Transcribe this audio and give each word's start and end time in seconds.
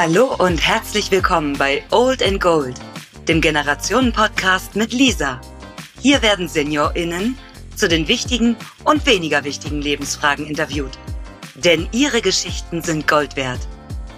Hallo 0.00 0.32
und 0.38 0.64
herzlich 0.64 1.10
willkommen 1.10 1.58
bei 1.58 1.82
Old 1.90 2.22
and 2.22 2.40
Gold, 2.40 2.76
dem 3.26 3.40
Generationen-Podcast 3.40 4.76
mit 4.76 4.92
Lisa. 4.92 5.40
Hier 6.00 6.22
werden 6.22 6.46
SeniorInnen 6.46 7.36
zu 7.74 7.88
den 7.88 8.06
wichtigen 8.06 8.54
und 8.84 9.04
weniger 9.06 9.42
wichtigen 9.42 9.82
Lebensfragen 9.82 10.46
interviewt. 10.46 10.96
Denn 11.56 11.88
ihre 11.90 12.20
Geschichten 12.20 12.80
sind 12.80 13.08
Gold 13.08 13.34
wert. 13.34 13.58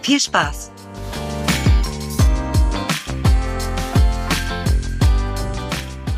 Viel 0.03 0.21
Spaß! 0.21 0.71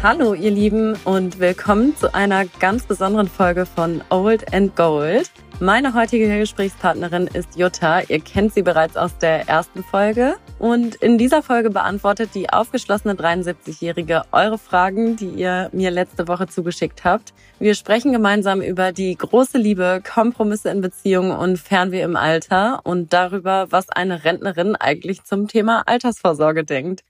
Hallo 0.02 0.34
ihr 0.34 0.50
Lieben 0.50 0.97
und 1.05 1.38
willkommen 1.38 1.97
zu 1.97 2.12
einer 2.12 2.47
ganz 2.58 2.83
besonderen 2.86 3.28
Folge 3.28 3.64
von 3.64 4.02
Old 4.10 4.52
and 4.52 4.74
Gold. 4.74 5.30
Meine 5.62 5.94
heutige 5.94 6.26
Gesprächspartnerin 6.26 7.28
ist 7.28 7.56
Jutta. 7.56 8.00
Ihr 8.08 8.18
kennt 8.18 8.52
sie 8.52 8.62
bereits 8.62 8.96
aus 8.96 9.16
der 9.18 9.48
ersten 9.48 9.84
Folge. 9.84 10.34
Und 10.58 10.96
in 10.96 11.18
dieser 11.18 11.40
Folge 11.40 11.70
beantwortet 11.70 12.30
die 12.34 12.50
aufgeschlossene 12.50 13.14
73-Jährige 13.14 14.22
eure 14.32 14.58
Fragen, 14.58 15.14
die 15.14 15.28
ihr 15.28 15.70
mir 15.72 15.92
letzte 15.92 16.26
Woche 16.26 16.48
zugeschickt 16.48 17.04
habt. 17.04 17.32
Wir 17.60 17.76
sprechen 17.76 18.10
gemeinsam 18.10 18.60
über 18.60 18.90
die 18.90 19.14
große 19.14 19.56
Liebe, 19.56 20.02
Kompromisse 20.02 20.68
in 20.68 20.80
Beziehungen 20.80 21.30
und 21.30 21.60
Fernweh 21.60 22.02
im 22.02 22.16
Alter 22.16 22.80
und 22.82 23.12
darüber, 23.12 23.68
was 23.70 23.88
eine 23.88 24.24
Rentnerin 24.24 24.74
eigentlich 24.74 25.22
zum 25.22 25.46
Thema 25.46 25.84
Altersvorsorge 25.86 26.64
denkt. 26.64 27.04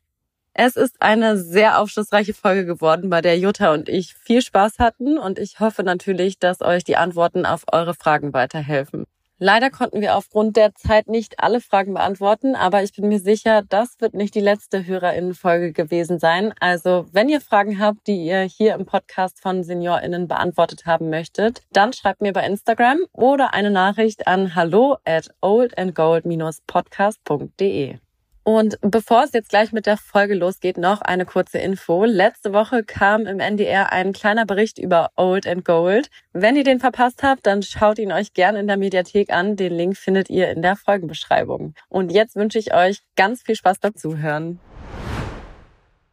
Es 0.54 0.76
ist 0.76 1.00
eine 1.00 1.38
sehr 1.38 1.80
aufschlussreiche 1.80 2.34
Folge 2.34 2.66
geworden, 2.66 3.08
bei 3.08 3.22
der 3.22 3.38
Jutta 3.38 3.72
und 3.72 3.88
ich 3.88 4.14
viel 4.14 4.42
Spaß 4.42 4.78
hatten 4.78 5.16
und 5.16 5.38
ich 5.38 5.60
hoffe 5.60 5.82
natürlich, 5.82 6.38
dass 6.38 6.60
euch 6.60 6.84
die 6.84 6.96
Antworten 6.96 7.46
auf 7.46 7.64
eure 7.72 7.94
Fragen 7.94 8.34
weiterhelfen. 8.34 9.06
Leider 9.44 9.70
konnten 9.70 10.00
wir 10.02 10.14
aufgrund 10.14 10.56
der 10.56 10.72
Zeit 10.76 11.08
nicht 11.08 11.40
alle 11.40 11.60
Fragen 11.60 11.94
beantworten, 11.94 12.54
aber 12.54 12.84
ich 12.84 12.92
bin 12.92 13.08
mir 13.08 13.18
sicher, 13.18 13.62
das 13.68 13.96
wird 13.98 14.14
nicht 14.14 14.36
die 14.36 14.40
letzte 14.40 14.86
Hörerinnenfolge 14.86 15.72
gewesen 15.72 16.20
sein. 16.20 16.54
Also, 16.60 17.06
wenn 17.10 17.28
ihr 17.28 17.40
Fragen 17.40 17.80
habt, 17.80 18.06
die 18.06 18.24
ihr 18.24 18.42
hier 18.42 18.74
im 18.74 18.86
Podcast 18.86 19.40
von 19.40 19.64
SeniorInnen 19.64 20.28
beantwortet 20.28 20.86
haben 20.86 21.10
möchtet, 21.10 21.62
dann 21.72 21.92
schreibt 21.92 22.20
mir 22.20 22.32
bei 22.32 22.46
Instagram 22.46 22.98
oder 23.10 23.52
eine 23.52 23.72
Nachricht 23.72 24.28
an 24.28 24.54
hallo 24.54 24.98
at 25.04 25.28
oldandgold-podcast.de. 25.40 27.98
Und 28.44 28.76
bevor 28.80 29.22
es 29.24 29.32
jetzt 29.32 29.50
gleich 29.50 29.72
mit 29.72 29.86
der 29.86 29.96
Folge 29.96 30.34
losgeht, 30.34 30.76
noch 30.76 31.00
eine 31.00 31.24
kurze 31.24 31.58
Info. 31.58 32.04
Letzte 32.04 32.52
Woche 32.52 32.82
kam 32.82 33.26
im 33.26 33.38
NDR 33.38 33.92
ein 33.92 34.12
kleiner 34.12 34.44
Bericht 34.46 34.78
über 34.78 35.10
Old 35.16 35.46
and 35.46 35.64
Gold. 35.64 36.10
Wenn 36.32 36.56
ihr 36.56 36.64
den 36.64 36.80
verpasst 36.80 37.22
habt, 37.22 37.46
dann 37.46 37.62
schaut 37.62 37.98
ihn 37.98 38.10
euch 38.10 38.32
gerne 38.32 38.58
in 38.58 38.66
der 38.66 38.76
Mediathek 38.76 39.32
an. 39.32 39.54
Den 39.54 39.72
Link 39.72 39.96
findet 39.96 40.28
ihr 40.28 40.50
in 40.50 40.62
der 40.62 40.74
Folgenbeschreibung. 40.74 41.74
Und 41.88 42.10
jetzt 42.10 42.34
wünsche 42.34 42.58
ich 42.58 42.74
euch 42.74 43.02
ganz 43.14 43.42
viel 43.42 43.54
Spaß 43.54 43.78
beim 43.78 43.94
Zuhören. 43.94 44.58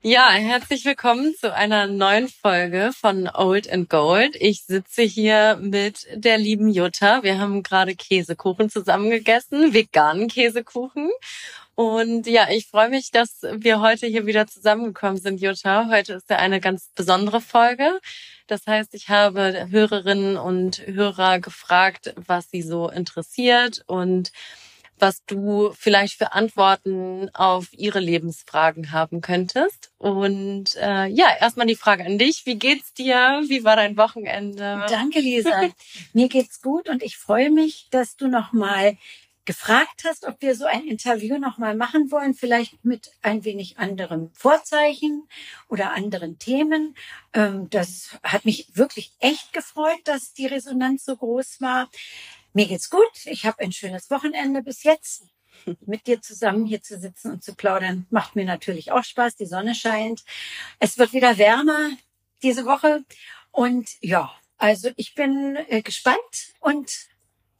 Ja, 0.01 0.31
herzlich 0.31 0.85
willkommen 0.85 1.35
zu 1.35 1.53
einer 1.53 1.85
neuen 1.85 2.29
Folge 2.29 2.91
von 2.97 3.27
Old 3.27 3.69
and 3.69 3.89
Gold. 3.89 4.37
Ich 4.39 4.63
sitze 4.63 5.01
hier 5.01 5.57
mit 5.61 6.07
der 6.13 6.37
lieben 6.37 6.69
Jutta. 6.69 7.21
Wir 7.21 7.37
haben 7.37 7.63
gerade 7.63 7.95
Käsekuchen 7.95 8.69
zusammengegessen, 8.69 9.73
veganen 9.73 10.29
Käsekuchen. 10.29 11.09
Und 11.75 12.27
ja, 12.27 12.47
ich 12.49 12.67
freue 12.67 12.87
mich, 12.87 13.11
dass 13.11 13.41
wir 13.41 13.81
heute 13.81 14.07
hier 14.07 14.25
wieder 14.25 14.47
zusammengekommen 14.47 15.17
sind, 15.17 15.41
Jutta. 15.41 15.89
Heute 15.89 16.13
ist 16.13 16.29
ja 16.29 16.37
eine 16.37 16.61
ganz 16.61 16.89
besondere 16.95 17.41
Folge. 17.41 17.99
Das 18.47 18.65
heißt, 18.67 18.93
ich 18.93 19.09
habe 19.09 19.67
Hörerinnen 19.69 20.37
und 20.37 20.81
Hörer 20.87 21.39
gefragt, 21.39 22.13
was 22.15 22.49
sie 22.49 22.61
so 22.61 22.89
interessiert 22.89 23.83
und 23.87 24.31
was 24.99 25.23
du 25.25 25.71
vielleicht 25.77 26.17
für 26.17 26.33
Antworten 26.33 27.29
auf 27.33 27.67
ihre 27.71 27.99
Lebensfragen 27.99 28.91
haben 28.91 29.21
könntest. 29.21 29.91
Und 29.97 30.75
äh, 30.75 31.07
ja, 31.07 31.27
erstmal 31.39 31.67
die 31.67 31.75
Frage 31.75 32.05
an 32.05 32.17
dich. 32.17 32.45
Wie 32.45 32.59
geht's 32.59 32.93
dir? 32.93 33.41
Wie 33.47 33.63
war 33.63 33.75
dein 33.75 33.97
Wochenende? 33.97 34.85
Danke, 34.89 35.19
Lisa. 35.19 35.69
Mir 36.13 36.29
geht's 36.29 36.61
gut 36.61 36.89
und 36.89 37.03
ich 37.03 37.17
freue 37.17 37.49
mich, 37.49 37.87
dass 37.91 38.15
du 38.15 38.27
nochmal 38.27 38.97
gefragt 39.49 40.03
hast, 40.05 40.27
ob 40.27 40.39
wir 40.43 40.53
so 40.53 40.65
ein 40.65 40.85
Interview 40.85 41.39
nochmal 41.39 41.75
machen 41.75 42.11
wollen, 42.11 42.35
vielleicht 42.35 42.85
mit 42.85 43.09
ein 43.23 43.43
wenig 43.45 43.79
anderem 43.79 44.29
Vorzeichen 44.35 45.27
oder 45.67 45.93
anderen 45.93 46.37
Themen. 46.37 46.95
Ähm, 47.33 47.67
das 47.71 48.19
hat 48.21 48.45
mich 48.45 48.67
wirklich 48.75 49.11
echt 49.17 49.51
gefreut, 49.51 50.01
dass 50.03 50.33
die 50.33 50.45
Resonanz 50.45 51.03
so 51.03 51.17
groß 51.17 51.61
war. 51.61 51.89
Mir 52.53 52.67
geht's 52.67 52.89
gut. 52.89 53.25
Ich 53.25 53.45
habe 53.45 53.59
ein 53.59 53.71
schönes 53.71 54.09
Wochenende 54.09 54.61
bis 54.61 54.83
jetzt. 54.83 55.23
Mit 55.85 56.07
dir 56.07 56.21
zusammen 56.21 56.65
hier 56.65 56.81
zu 56.81 56.97
sitzen 56.97 57.31
und 57.31 57.43
zu 57.43 57.53
plaudern, 57.53 58.07
macht 58.09 58.35
mir 58.35 58.45
natürlich 58.45 58.91
auch 58.91 59.03
Spaß. 59.03 59.35
Die 59.35 59.45
Sonne 59.45 59.75
scheint. 59.75 60.23
Es 60.79 60.97
wird 60.97 61.13
wieder 61.13 61.37
wärmer 61.37 61.91
diese 62.41 62.65
Woche. 62.65 63.03
Und 63.51 63.89
ja, 64.01 64.33
also 64.57 64.89
ich 64.95 65.15
bin 65.15 65.57
äh, 65.67 65.81
gespannt 65.81 66.53
und 66.59 67.08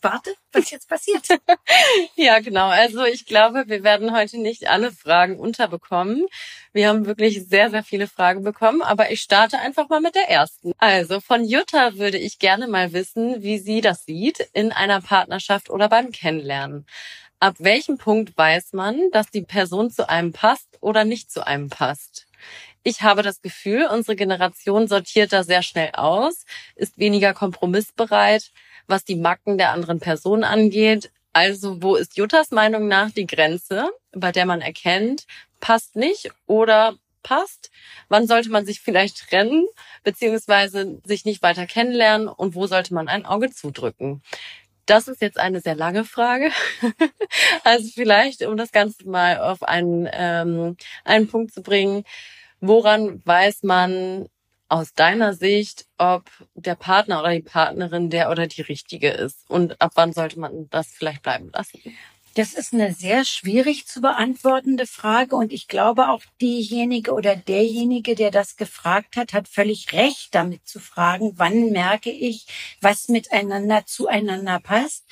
warte, 0.02 0.34
was 0.52 0.72
jetzt 0.72 0.90
passiert. 0.90 1.28
ja, 2.16 2.40
genau. 2.40 2.68
Also 2.68 3.04
ich 3.04 3.26
glaube, 3.26 3.66
wir 3.68 3.84
werden 3.84 4.16
heute 4.16 4.38
nicht 4.38 4.68
alle 4.70 4.92
Fragen 4.92 5.40
unterbekommen. 5.40 6.26
Wir 6.74 6.90
haben 6.90 7.06
wirklich 7.06 7.48
sehr, 7.48 7.70
sehr 7.70 7.84
viele 7.84 8.08
Fragen 8.08 8.44
bekommen, 8.44 8.82
aber 8.82 9.12
ich 9.12 9.22
starte 9.22 9.60
einfach 9.60 9.90
mal 9.90 10.02
mit 10.02 10.16
der 10.16 10.30
ersten. 10.30 10.74
Also 10.78 11.20
von 11.20 11.44
Jutta 11.46 11.96
würde 11.96 12.18
ich 12.18 12.40
gerne 12.40 12.68
mal 12.68 12.94
wissen, 12.94 13.42
wie 13.42 13.58
sie 13.58 13.82
das 13.82 14.06
sieht 14.06 14.40
in 14.54 14.72
einer 14.72 15.02
Partnerschaft 15.02 15.70
oder 15.70 15.90
beim 15.90 16.12
Kennenlernen. 16.12 16.86
Ab 17.40 17.56
welchem 17.60 17.98
Punkt 17.98 18.38
weiß 18.38 18.74
man, 18.74 19.12
dass 19.12 19.31
die 19.31 19.44
Person 19.44 19.90
zu 19.90 20.10
einem 20.10 20.34
passt 20.34 20.78
oder 20.81 21.06
nicht 21.06 21.31
zu 21.31 21.48
einem 21.48 21.70
passt? 21.70 22.28
Ich 22.84 23.02
habe 23.02 23.24
das 23.24 23.42
Gefühl, 23.42 23.88
unsere 23.92 24.16
Generation 24.16 24.88
sortiert 24.88 25.34
da 25.34 25.44
sehr 25.44 25.64
schnell 25.64 25.92
aus, 25.94 26.46
ist 26.76 26.98
weniger 26.98 27.34
kompromissbereit, 27.34 28.52
was 28.90 29.06
die 29.06 29.16
Macken 29.16 29.58
der 29.58 29.72
anderen 29.72 30.00
Person 30.00 30.44
angeht. 30.44 31.12
Also 31.32 31.82
wo 31.82 31.96
ist 31.96 32.18
Juttas 32.18 32.52
Meinung 32.52 32.88
nach 32.88 33.12
die 33.12 33.28
Grenze, 33.28 33.90
bei 34.12 34.32
der 34.32 34.46
man 34.46 34.62
erkennt, 34.62 35.26
passt 35.60 35.96
nicht 35.96 36.32
oder 36.48 36.96
passt? 37.22 37.70
Wann 38.08 38.28
sollte 38.28 38.50
man 38.50 38.66
sich 38.66 38.82
vielleicht 38.82 39.30
trennen, 39.30 39.68
beziehungsweise 40.04 41.00
sich 41.06 41.26
nicht 41.26 41.42
weiter 41.44 41.68
kennenlernen 41.68 42.28
und 42.28 42.56
wo 42.56 42.66
sollte 42.66 42.94
man 42.94 43.08
ein 43.08 43.26
Auge 43.26 43.52
zudrücken? 43.52 44.24
Das 44.86 45.08
ist 45.08 45.22
jetzt 45.22 45.38
eine 45.38 45.62
sehr 45.62 45.76
lange 45.76 46.04
Frage. 46.04 46.50
also 47.64 47.88
vielleicht, 47.94 48.42
um 48.42 48.58
das 48.58 48.72
Ganze 48.72 49.08
mal 49.08 49.38
auf 49.40 49.62
einen, 49.62 50.10
ähm, 50.12 50.78
einen 51.06 51.28
Punkt 51.28 51.54
zu 51.54 51.62
bringen, 51.62 52.06
woran 52.60 53.22
weiß 53.24 53.62
man, 53.62 54.30
aus 54.69 54.94
deiner 54.94 55.34
Sicht, 55.34 55.85
ob 55.97 56.30
der 56.53 56.75
Partner 56.75 57.19
oder 57.22 57.31
die 57.31 57.41
Partnerin 57.41 58.09
der 58.09 58.30
oder 58.30 58.47
die 58.47 58.62
richtige 58.62 59.09
ist 59.09 59.50
und 59.50 59.81
ab 59.81 59.91
wann 59.96 60.13
sollte 60.13 60.40
man 60.40 60.69
das 60.69 60.88
vielleicht 60.88 61.24
bleiben 61.24 61.50
lassen? 61.52 61.80
Das 62.35 62.53
ist 62.53 62.74
eine 62.74 62.94
sehr 62.94 63.25
schwierig 63.25 63.88
zu 63.88 64.02
beantwortende 64.02 64.85
Frage 64.85 65.35
und 65.35 65.52
ich 65.52 65.68
glaube 65.68 66.09
auch 66.09 66.22
diejenige 66.40 67.12
oder 67.12 67.35
derjenige, 67.35 68.13
der 68.13 68.30
das 68.30 68.56
gefragt 68.56 69.18
hat, 69.18 69.34
hat 69.34 69.47
völlig 69.47 69.91
recht 69.94 70.35
damit 70.35 70.68
zu 70.68 70.80
fragen, 70.80 71.34
wann 71.38 71.72
merke 71.72 72.12
ich, 72.12 72.46
was 72.81 73.09
miteinander 73.09 73.86
zueinander 73.88 74.59
passt. 74.59 75.06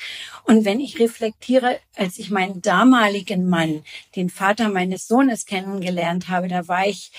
Und 0.45 0.63
wenn 0.63 0.79
ich 0.79 0.99
reflektiere, 0.99 1.79
als 1.95 2.19
ich 2.19 2.29
meinen 2.29 2.61
damaligen 2.61 3.49
Mann, 3.49 3.83
den 4.15 4.29
Vater 4.29 4.69
meines 4.69 5.07
Sohnes 5.07 5.45
kennengelernt 5.45 6.29
habe, 6.29 6.47
da 6.47 6.67
war 6.67 6.85
ich 6.85 7.11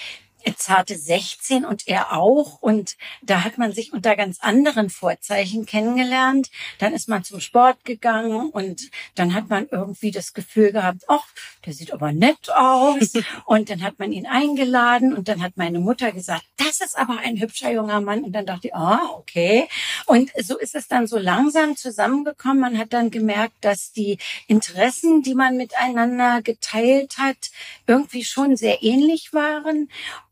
zarte 0.57 0.97
16 0.97 1.65
und 1.65 1.87
er 1.87 2.13
auch. 2.13 2.61
Und 2.61 2.97
da 3.23 3.45
hat 3.45 3.59
man 3.59 3.73
sich 3.73 3.93
unter 3.93 4.17
ganz 4.17 4.41
anderen 4.41 4.91
Vorzeichen 4.91 5.67
kennengelernt. 5.67 6.51
Dann 6.79 6.93
ist 6.93 7.09
man 7.09 7.25
zum 7.25 7.41
Sport 7.41 7.85
gegangen 7.85 8.51
und 8.51 8.91
dann 9.15 9.35
hat 9.35 9.49
man 9.49 9.69
irgendwie 9.71 10.11
das 10.11 10.35
Gefühl 10.35 10.73
gehabt, 10.73 11.05
ach, 11.09 11.27
der 11.65 11.73
sieht 11.73 11.93
aber 11.93 12.13
nett 12.13 12.51
aus. 12.51 13.13
und 13.47 13.71
dann 13.71 13.83
hat 13.83 13.99
man 13.99 14.13
ihn 14.13 14.27
eingeladen 14.27 15.15
und 15.15 15.29
dann 15.29 15.43
hat 15.43 15.57
meine 15.57 15.81
Mutter 15.81 16.13
gesagt, 16.13 16.45
das 16.57 16.81
ist 16.81 16.99
aber 16.99 17.19
ein 17.19 17.41
hübscher 17.41 17.73
junger 17.73 18.01
Mann. 18.01 18.25
Und 18.25 18.33
dann 18.33 18.47
dachte 18.47 18.69
ich, 18.69 18.75
ah, 18.75 19.11
okay. 19.15 19.69
Und 20.07 20.31
so 20.41 20.59
ist 20.59 20.75
es 20.75 20.89
dann 20.89 21.07
so 21.07 21.19
langsam 21.19 21.77
zusammengekommen. 21.77 22.61
Man 22.61 22.79
hat 22.79 22.93
dann 22.93 23.11
gemerkt, 23.11 23.57
dass 23.63 23.93
die 23.93 24.19
Interessen, 24.47 25.23
die 25.23 25.35
man 25.35 25.57
miteinander 25.57 26.43
geteilt 26.43 27.19
hat, 27.19 27.51
irgendwie 27.87 28.25
schon 28.25 28.57
sehr 28.57 28.83
ähnlich 28.83 29.33
waren. 29.33 29.89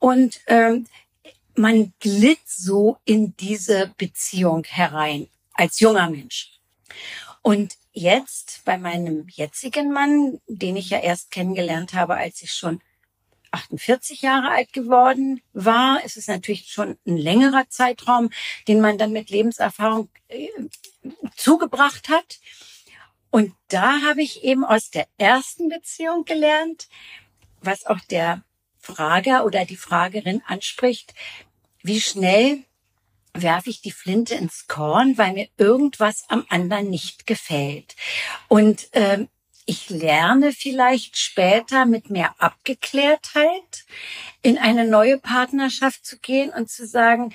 Und 0.06 0.38
ähm, 0.46 0.86
man 1.56 1.92
glitt 1.98 2.46
so 2.46 2.98
in 3.04 3.36
diese 3.38 3.92
Beziehung 3.98 4.62
herein 4.62 5.26
als 5.52 5.80
junger 5.80 6.08
Mensch. 6.08 6.60
Und 7.42 7.76
jetzt 7.90 8.62
bei 8.64 8.78
meinem 8.78 9.26
jetzigen 9.26 9.92
Mann, 9.92 10.40
den 10.46 10.76
ich 10.76 10.90
ja 10.90 11.00
erst 11.00 11.32
kennengelernt 11.32 11.92
habe, 11.92 12.14
als 12.14 12.40
ich 12.40 12.52
schon 12.52 12.80
48 13.50 14.22
Jahre 14.22 14.50
alt 14.50 14.72
geworden 14.72 15.40
war, 15.52 16.04
ist 16.04 16.16
es 16.16 16.28
natürlich 16.28 16.68
schon 16.68 16.96
ein 17.04 17.16
längerer 17.16 17.68
Zeitraum, 17.68 18.30
den 18.68 18.80
man 18.80 18.98
dann 18.98 19.10
mit 19.10 19.30
Lebenserfahrung 19.30 20.08
äh, 20.28 20.46
zugebracht 21.34 22.10
hat. 22.10 22.38
Und 23.30 23.56
da 23.66 24.02
habe 24.02 24.22
ich 24.22 24.44
eben 24.44 24.64
aus 24.64 24.88
der 24.90 25.08
ersten 25.18 25.68
Beziehung 25.68 26.24
gelernt, 26.24 26.86
was 27.60 27.86
auch 27.86 27.98
der 28.08 28.45
Frager 28.86 29.44
oder 29.44 29.64
die 29.64 29.76
Fragerin 29.76 30.42
anspricht, 30.46 31.14
wie 31.82 32.00
schnell 32.00 32.64
werfe 33.34 33.70
ich 33.70 33.82
die 33.82 33.90
Flinte 33.90 34.34
ins 34.34 34.66
Korn, 34.66 35.18
weil 35.18 35.32
mir 35.32 35.48
irgendwas 35.58 36.24
am 36.28 36.46
anderen 36.48 36.88
nicht 36.88 37.26
gefällt. 37.26 37.96
Und 38.48 38.88
ähm, 38.92 39.28
ich 39.66 39.90
lerne 39.90 40.52
vielleicht 40.52 41.18
später 41.18 41.86
mit 41.86 42.08
mehr 42.08 42.34
Abgeklärtheit 42.38 43.84
in 44.42 44.58
eine 44.58 44.86
neue 44.86 45.18
Partnerschaft 45.18 46.06
zu 46.06 46.18
gehen 46.18 46.50
und 46.50 46.70
zu 46.70 46.86
sagen, 46.86 47.34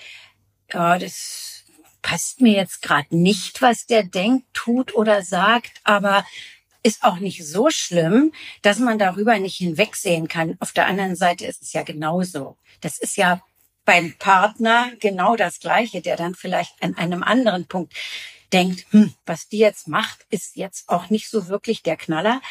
ja, 0.72 0.98
das 0.98 1.66
passt 2.02 2.42
mir 2.42 2.54
jetzt 2.54 2.82
gerade 2.82 3.16
nicht, 3.16 3.62
was 3.62 3.86
der 3.86 4.04
denkt, 4.04 4.48
tut 4.54 4.96
oder 4.96 5.22
sagt, 5.24 5.82
aber 5.84 6.26
ist 6.84 7.04
auch 7.04 7.20
nicht 7.20 7.46
so 7.46 7.70
schlimm, 7.70 8.34
dass 8.62 8.80
man 8.80 8.98
darüber 8.98 9.38
nicht 9.40 9.58
hinwegsehen 9.58 10.28
kann. 10.28 10.58
Auf 10.60 10.72
der 10.72 10.88
anderen 10.88 11.16
Seite 11.16 11.46
ist 11.46 11.62
es 11.62 11.74
ja 11.74 11.84
genauso. 11.84 12.58
Das 12.82 12.98
ist 12.98 13.18
ja 13.18 13.42
beim 13.86 14.14
Partner 14.18 14.92
genau 15.00 15.36
das 15.36 15.60
Gleiche, 15.60 16.02
der 16.02 16.18
dann 16.18 16.36
vielleicht 16.36 16.82
an 16.82 16.96
einem 16.98 17.24
anderen 17.24 17.68
Punkt 17.68 17.94
denkt, 18.54 18.86
hm, 18.92 19.14
was 19.26 19.48
die 19.48 19.60
jetzt 19.60 19.88
macht, 19.88 20.26
ist 20.30 20.56
jetzt 20.56 20.90
auch 20.90 21.10
nicht 21.10 21.30
so 21.30 21.48
wirklich 21.48 21.84
der 21.84 21.96
Knaller. 21.96 22.42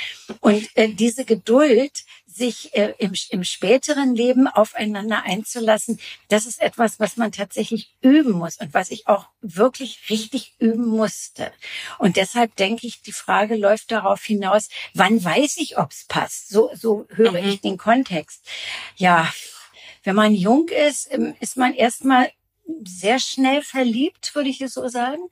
Und 0.40 0.68
äh, 0.74 0.88
diese 0.88 1.24
Geduld, 1.24 2.04
sich 2.32 2.74
äh, 2.74 2.94
im, 2.98 3.12
im 3.30 3.44
späteren 3.44 4.14
Leben 4.14 4.46
aufeinander 4.46 5.22
einzulassen, 5.24 5.98
das 6.28 6.46
ist 6.46 6.60
etwas, 6.60 7.00
was 7.00 7.16
man 7.16 7.32
tatsächlich 7.32 7.94
üben 8.00 8.32
muss 8.32 8.56
und 8.58 8.72
was 8.72 8.90
ich 8.90 9.08
auch 9.08 9.26
wirklich 9.40 10.08
richtig 10.10 10.54
üben 10.58 10.86
musste. 10.86 11.52
Und 11.98 12.16
deshalb 12.16 12.54
denke 12.56 12.86
ich, 12.86 13.02
die 13.02 13.12
Frage 13.12 13.56
läuft 13.56 13.90
darauf 13.90 14.22
hinaus, 14.22 14.68
wann 14.94 15.22
weiß 15.22 15.56
ich, 15.58 15.78
ob's 15.78 16.06
passt? 16.06 16.48
So, 16.48 16.70
so 16.74 17.06
höre 17.10 17.42
mhm. 17.42 17.48
ich 17.48 17.60
den 17.60 17.78
Kontext. 17.78 18.46
Ja, 18.96 19.32
wenn 20.04 20.16
man 20.16 20.34
jung 20.34 20.68
ist, 20.68 21.12
ähm, 21.12 21.34
ist 21.40 21.56
man 21.56 21.74
erstmal 21.74 22.30
sehr 22.84 23.18
schnell 23.18 23.62
verliebt, 23.62 24.34
würde 24.34 24.48
ich 24.48 24.60
es 24.60 24.74
so 24.74 24.88
sagen. 24.88 25.22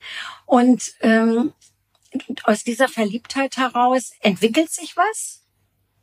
Und 0.47 0.93
ähm, 1.01 1.53
aus 2.43 2.65
dieser 2.65 2.89
Verliebtheit 2.89 3.57
heraus 3.57 4.13
entwickelt 4.21 4.71
sich 4.71 4.97
was 4.97 5.38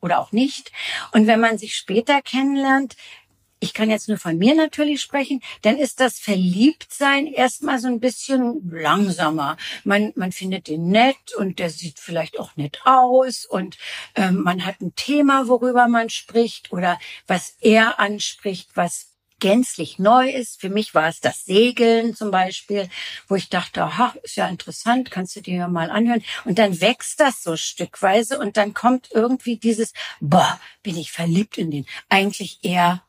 oder 0.05 0.19
auch 0.19 0.31
nicht. 0.31 0.71
Und 1.11 1.27
wenn 1.27 1.39
man 1.39 1.57
sich 1.57 1.75
später 1.75 2.21
kennenlernt, 2.21 2.95
ich 3.59 3.73
kann 3.73 3.89
jetzt 3.89 4.07
nur 4.07 4.19
von 4.19 4.37
mir 4.37 4.53
natürlich 4.53 5.01
sprechen, 5.01 5.41
dann 5.63 5.77
ist 5.77 5.99
das 5.99 6.19
Verliebtsein 6.19 7.25
erstmal 7.25 7.79
so 7.79 7.87
ein 7.87 7.99
bisschen 7.99 8.69
langsamer. 8.69 9.57
Man, 9.83 10.13
man 10.15 10.31
findet 10.31 10.67
den 10.67 10.89
nett 10.89 11.33
und 11.35 11.57
der 11.57 11.71
sieht 11.71 11.99
vielleicht 11.99 12.39
auch 12.39 12.55
nett 12.57 12.81
aus 12.85 13.45
und 13.45 13.77
ähm, 14.13 14.43
man 14.43 14.65
hat 14.65 14.81
ein 14.81 14.93
Thema, 14.95 15.47
worüber 15.47 15.87
man 15.87 16.09
spricht 16.09 16.71
oder 16.71 16.99
was 17.25 17.55
er 17.59 17.99
anspricht, 17.99 18.69
was 18.75 19.14
gänzlich 19.39 19.99
neu 19.99 20.29
ist. 20.29 20.61
Für 20.61 20.69
mich 20.69 20.93
war 20.93 21.07
es 21.07 21.19
das 21.19 21.45
Segeln 21.45 22.15
zum 22.15 22.31
Beispiel, 22.31 22.89
wo 23.27 23.35
ich 23.35 23.49
dachte, 23.49 23.83
aha, 23.83 24.13
ist 24.23 24.37
ja 24.37 24.47
interessant, 24.47 25.11
kannst 25.11 25.35
du 25.35 25.41
dir 25.41 25.55
ja 25.55 25.67
mal 25.67 25.89
anhören. 25.89 26.23
Und 26.45 26.59
dann 26.59 26.79
wächst 26.81 27.19
das 27.19 27.43
so 27.43 27.57
stückweise 27.57 28.39
und 28.39 28.57
dann 28.57 28.73
kommt 28.73 29.09
irgendwie 29.11 29.57
dieses, 29.57 29.93
boah, 30.19 30.59
bin 30.83 30.97
ich 30.97 31.11
verliebt 31.11 31.57
in 31.57 31.71
den. 31.71 31.85
Eigentlich 32.09 32.59
eher 32.63 33.03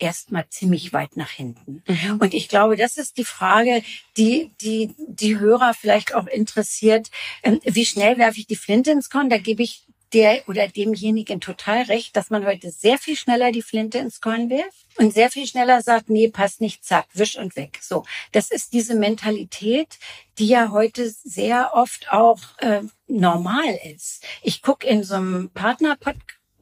erstmal 0.00 0.48
ziemlich 0.48 0.92
weit 0.92 1.16
nach 1.16 1.30
hinten. 1.30 1.82
Mhm. 1.86 2.18
Und 2.20 2.34
ich 2.34 2.48
glaube, 2.48 2.76
das 2.76 2.96
ist 2.96 3.18
die 3.18 3.24
Frage, 3.24 3.82
die, 4.16 4.50
die, 4.60 4.94
die 4.98 5.38
Hörer 5.38 5.74
vielleicht 5.74 6.14
auch 6.14 6.26
interessiert. 6.26 7.10
Ähm, 7.42 7.60
wie 7.64 7.86
schnell 7.86 8.18
werfe 8.18 8.40
ich 8.40 8.46
die 8.46 8.56
Flinte 8.56 8.90
ins 8.90 9.10
Korn? 9.10 9.30
Da 9.30 9.38
gebe 9.38 9.62
ich 9.62 9.86
der 10.12 10.48
oder 10.48 10.68
demjenigen 10.68 11.40
total 11.40 11.82
recht, 11.82 12.16
dass 12.16 12.30
man 12.30 12.44
heute 12.44 12.70
sehr 12.70 12.98
viel 12.98 13.16
schneller 13.16 13.52
die 13.52 13.62
Flinte 13.62 13.98
ins 13.98 14.20
Korn 14.20 14.50
wirft 14.50 14.86
und 14.96 15.14
sehr 15.14 15.30
viel 15.30 15.46
schneller 15.46 15.82
sagt, 15.82 16.10
nee, 16.10 16.28
passt 16.28 16.60
nicht, 16.60 16.84
zack, 16.84 17.06
wisch 17.14 17.38
und 17.38 17.56
weg. 17.56 17.78
So, 17.80 18.04
das 18.32 18.50
ist 18.50 18.72
diese 18.72 18.94
Mentalität, 18.94 19.98
die 20.38 20.48
ja 20.48 20.70
heute 20.70 21.10
sehr 21.10 21.72
oft 21.74 22.12
auch 22.12 22.40
äh, 22.58 22.82
normal 23.06 23.78
ist. 23.94 24.24
Ich 24.42 24.62
guck 24.62 24.84
in 24.84 25.04
so 25.04 25.14
einem 25.14 25.50
Partner 25.50 25.96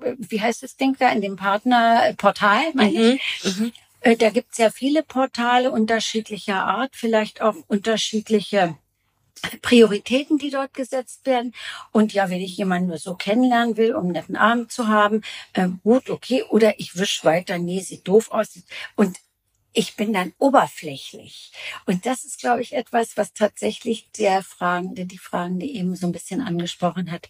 wie 0.00 0.41
heißt 0.41 0.62
das 0.62 0.77
Ding 0.77 0.97
da, 0.99 1.11
in 1.11 1.21
dem 1.21 1.37
Partnerportal, 1.37 2.73
meine 2.75 2.99
mhm. 2.99 3.19
ich. 3.43 3.45
Mhm. 3.45 3.73
Äh, 4.00 4.17
da 4.17 4.31
gibt's 4.31 4.59
ja 4.59 4.71
viele 4.71 5.03
Portale 5.03 5.71
unterschiedlicher 5.71 6.65
Art, 6.65 6.95
vielleicht 6.95 7.43
auch 7.43 7.56
unterschiedliche 7.67 8.77
Prioritäten, 9.62 10.38
die 10.38 10.50
dort 10.50 10.75
gesetzt 10.75 11.26
werden. 11.26 11.55
Und 11.93 12.12
ja, 12.12 12.31
wenn 12.31 12.40
ich 12.40 12.56
jemanden 12.56 12.88
nur 12.88 12.99
so 12.99 13.14
kennenlernen 13.14 13.76
will, 13.76 13.94
um 13.94 14.05
einen 14.05 14.12
netten 14.12 14.37
Abend 14.37 14.73
zu 14.73 14.88
haben, 14.88 15.23
äh, 15.52 15.69
gut, 15.82 16.11
okay. 16.11 16.44
Oder 16.50 16.79
ich 16.79 16.96
wisch 16.96 17.25
weiter, 17.25 17.58
nee, 17.58 17.81
sieht 17.81 18.06
doof 18.06 18.31
aus. 18.31 18.58
Und 18.96 19.19
ich 19.73 19.96
bin 19.96 20.12
dann 20.12 20.32
oberflächlich. 20.38 21.52
Und 21.87 22.06
das 22.06 22.25
ist, 22.25 22.40
glaube 22.40 22.62
ich, 22.62 22.73
etwas, 22.73 23.17
was 23.17 23.32
tatsächlich 23.32 24.11
der 24.12 24.43
Fragende, 24.43 25.06
die 25.06 25.19
Fragende 25.19 25.67
eben 25.67 25.94
so 25.94 26.06
ein 26.06 26.12
bisschen 26.12 26.40
angesprochen 26.40 27.12
hat, 27.12 27.29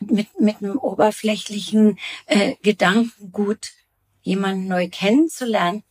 mit, 0.00 0.28
mit 0.40 0.56
einem 0.56 0.78
oberflächlichen 0.78 1.98
äh, 2.26 2.54
Gedankengut 2.62 3.72
jemanden 4.22 4.66
neu 4.66 4.88
kennenzulernen, 4.88 5.84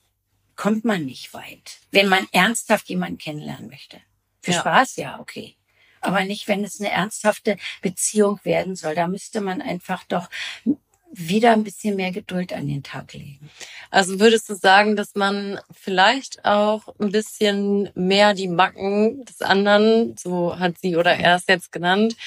kommt 0.55 0.83
man 0.83 1.05
nicht 1.05 1.33
weit, 1.33 1.79
wenn 1.91 2.09
man 2.09 2.27
ernsthaft 2.31 2.89
jemanden 2.89 3.17
kennenlernen 3.17 3.69
möchte. 3.69 4.01
Für 4.43 4.51
ja. 4.51 4.59
Spaß, 4.59 4.97
ja, 4.97 5.19
okay. 5.19 5.55
Aber 6.01 6.25
nicht, 6.25 6.49
wenn 6.49 6.63
es 6.65 6.79
eine 6.79 6.91
ernsthafte 6.91 7.55
Beziehung 7.81 8.39
werden 8.43 8.75
soll. 8.75 8.93
Da 8.93 9.07
müsste 9.07 9.39
man 9.39 9.61
einfach 9.61 10.03
doch 10.03 10.29
wieder 11.13 11.53
ein 11.53 11.63
bisschen 11.63 11.95
mehr 11.95 12.11
Geduld 12.11 12.51
an 12.53 12.67
den 12.67 12.83
Tag 12.83 13.13
legen. 13.13 13.49
Also 13.89 14.19
würdest 14.19 14.49
du 14.49 14.55
sagen, 14.55 14.95
dass 14.95 15.15
man 15.15 15.59
vielleicht 15.71 16.43
auch 16.43 16.87
ein 16.99 17.11
bisschen 17.11 17.89
mehr 17.93 18.33
die 18.33 18.47
Macken 18.47 19.23
des 19.23 19.41
anderen, 19.41 20.17
so 20.17 20.59
hat 20.59 20.77
sie 20.79 20.97
oder 20.97 21.15
er 21.15 21.35
es 21.35 21.45
jetzt 21.47 21.71
genannt, 21.71 22.17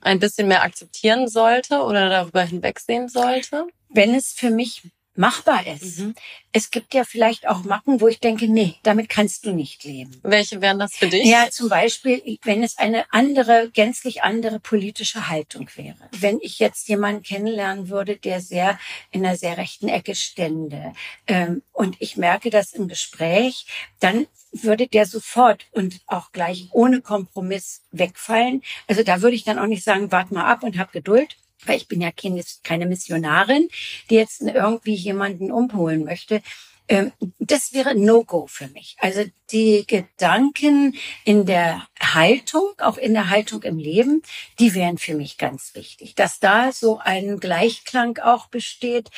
ein 0.00 0.18
bisschen 0.18 0.48
mehr 0.48 0.62
akzeptieren 0.62 1.28
sollte 1.28 1.82
oder 1.82 2.08
darüber 2.08 2.42
hinwegsehen 2.42 3.08
sollte? 3.08 3.66
Wenn 3.90 4.14
es 4.14 4.32
für 4.32 4.50
mich 4.50 4.82
machbar 5.14 5.66
ist. 5.66 5.98
Mhm. 5.98 6.14
Es 6.52 6.70
gibt 6.70 6.94
ja 6.94 7.04
vielleicht 7.04 7.46
auch 7.48 7.62
Macken, 7.64 8.00
wo 8.00 8.08
ich 8.08 8.20
denke, 8.20 8.48
nee, 8.48 8.76
damit 8.82 9.08
kannst 9.08 9.44
du 9.44 9.52
nicht 9.52 9.84
leben. 9.84 10.18
Welche 10.22 10.60
wären 10.60 10.78
das 10.78 10.94
für 10.94 11.08
dich? 11.08 11.24
Ja, 11.24 11.50
zum 11.50 11.68
Beispiel, 11.68 12.38
wenn 12.42 12.62
es 12.62 12.78
eine 12.78 13.04
andere, 13.12 13.70
gänzlich 13.72 14.22
andere 14.22 14.60
politische 14.60 15.28
Haltung 15.28 15.68
wäre. 15.74 16.08
Wenn 16.12 16.38
ich 16.40 16.58
jetzt 16.58 16.88
jemanden 16.88 17.22
kennenlernen 17.22 17.88
würde, 17.88 18.16
der 18.16 18.40
sehr 18.40 18.78
in 19.10 19.24
einer 19.24 19.36
sehr 19.36 19.56
rechten 19.58 19.88
Ecke 19.88 20.14
stände, 20.14 20.92
ähm, 21.26 21.62
und 21.72 21.96
ich 21.98 22.16
merke 22.16 22.50
das 22.50 22.72
im 22.72 22.88
Gespräch, 22.88 23.66
dann 24.00 24.26
würde 24.52 24.88
der 24.88 25.06
sofort 25.06 25.66
und 25.72 26.00
auch 26.06 26.32
gleich 26.32 26.68
ohne 26.72 27.00
Kompromiss 27.02 27.82
wegfallen. 27.92 28.62
Also 28.86 29.02
da 29.02 29.22
würde 29.22 29.36
ich 29.36 29.44
dann 29.44 29.58
auch 29.58 29.66
nicht 29.66 29.84
sagen, 29.84 30.10
wart 30.12 30.32
mal 30.32 30.44
ab 30.44 30.62
und 30.62 30.78
hab 30.78 30.92
Geduld, 30.92 31.36
weil 31.66 31.76
ich 31.76 31.88
bin 31.88 32.00
ja 32.00 32.10
keine 32.12 32.86
Missionarin, 32.86 33.68
die 34.08 34.16
jetzt 34.16 34.40
irgendwie 34.42 34.94
jemanden 34.94 35.52
umholen 35.52 36.04
möchte. 36.04 36.42
Ähm, 36.90 37.12
das 37.38 37.72
wäre 37.72 37.94
No-Go 37.94 38.48
für 38.48 38.66
mich. 38.68 38.96
Also 38.98 39.24
die 39.52 39.84
Gedanken 39.86 40.96
in 41.24 41.46
der 41.46 41.86
Haltung, 42.00 42.72
auch 42.78 42.98
in 42.98 43.14
der 43.14 43.30
Haltung 43.30 43.62
im 43.62 43.78
Leben, 43.78 44.22
die 44.58 44.74
wären 44.74 44.98
für 44.98 45.14
mich 45.14 45.38
ganz 45.38 45.74
wichtig. 45.76 46.16
Dass 46.16 46.40
da 46.40 46.72
so 46.72 46.98
ein 46.98 47.38
Gleichklang 47.38 48.18
auch 48.18 48.48
besteht 48.48 49.08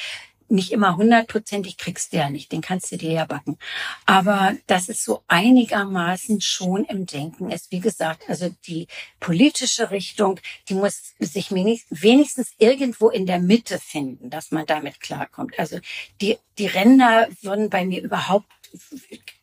nicht 0.53 0.73
immer 0.73 0.97
hundertprozentig 0.97 1.79
kriegst 1.79 2.13
du 2.13 2.19
ja 2.19 2.31
nicht, 2.31 2.53
den 2.53 2.61
kannst 2.61 2.93
du 2.93 2.97
dir 2.97 3.13
ja 3.13 3.25
backen. 3.25 3.59
Aber 4.07 4.55
dass 4.67 4.89
es 4.89 5.05
so 5.05 5.23
einigermaßen 5.29 6.41
schon 6.41 6.85
im 6.85 7.07
Denken 7.07 7.51
ist. 7.51 7.73
Wie 7.73 7.81
gesagt, 7.81 8.23
also 8.29 8.55
die 8.67 8.87
politische 9.19 9.91
Richtung, 9.91 10.39
die 10.69 10.75
muss 10.75 11.15
sich 11.19 11.51
wenigstens 11.51 12.53
irgendwo 12.59 13.09
in 13.09 13.27
der 13.27 13.41
Mitte 13.41 13.79
finden, 13.79 14.31
dass 14.31 14.51
man 14.51 14.67
damit 14.67 15.01
klarkommt. 15.01 15.59
Also 15.59 15.79
die, 16.21 16.39
die 16.59 16.67
Ränder 16.67 17.29
würden 17.41 17.71
bei 17.71 17.85
mir 17.85 18.03
überhaupt 18.03 18.47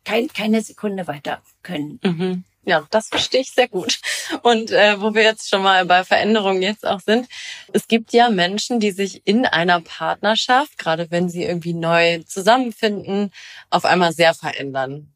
kein, 0.06 0.28
keine 0.28 0.62
Sekunde 0.62 1.08
weiter 1.08 1.42
können. 1.63 2.00
Mhm. 2.04 2.44
Ja, 2.69 2.85
das 2.91 3.07
verstehe 3.07 3.41
ich 3.41 3.51
sehr 3.51 3.67
gut. 3.67 3.99
Und 4.43 4.69
äh, 4.69 5.01
wo 5.01 5.15
wir 5.15 5.23
jetzt 5.23 5.49
schon 5.49 5.63
mal 5.63 5.83
bei 5.88 6.03
Veränderungen 6.03 6.61
jetzt 6.61 6.85
auch 6.85 6.99
sind, 6.99 7.27
es 7.73 7.88
gibt 7.88 8.13
ja 8.13 8.29
Menschen, 8.29 8.79
die 8.79 8.91
sich 8.91 9.25
in 9.25 9.47
einer 9.47 9.81
Partnerschaft, 9.81 10.77
gerade 10.77 11.09
wenn 11.09 11.29
sie 11.29 11.43
irgendwie 11.43 11.73
neu 11.73 12.19
zusammenfinden, 12.27 13.31
auf 13.71 13.85
einmal 13.85 14.13
sehr 14.13 14.35
verändern. 14.35 15.11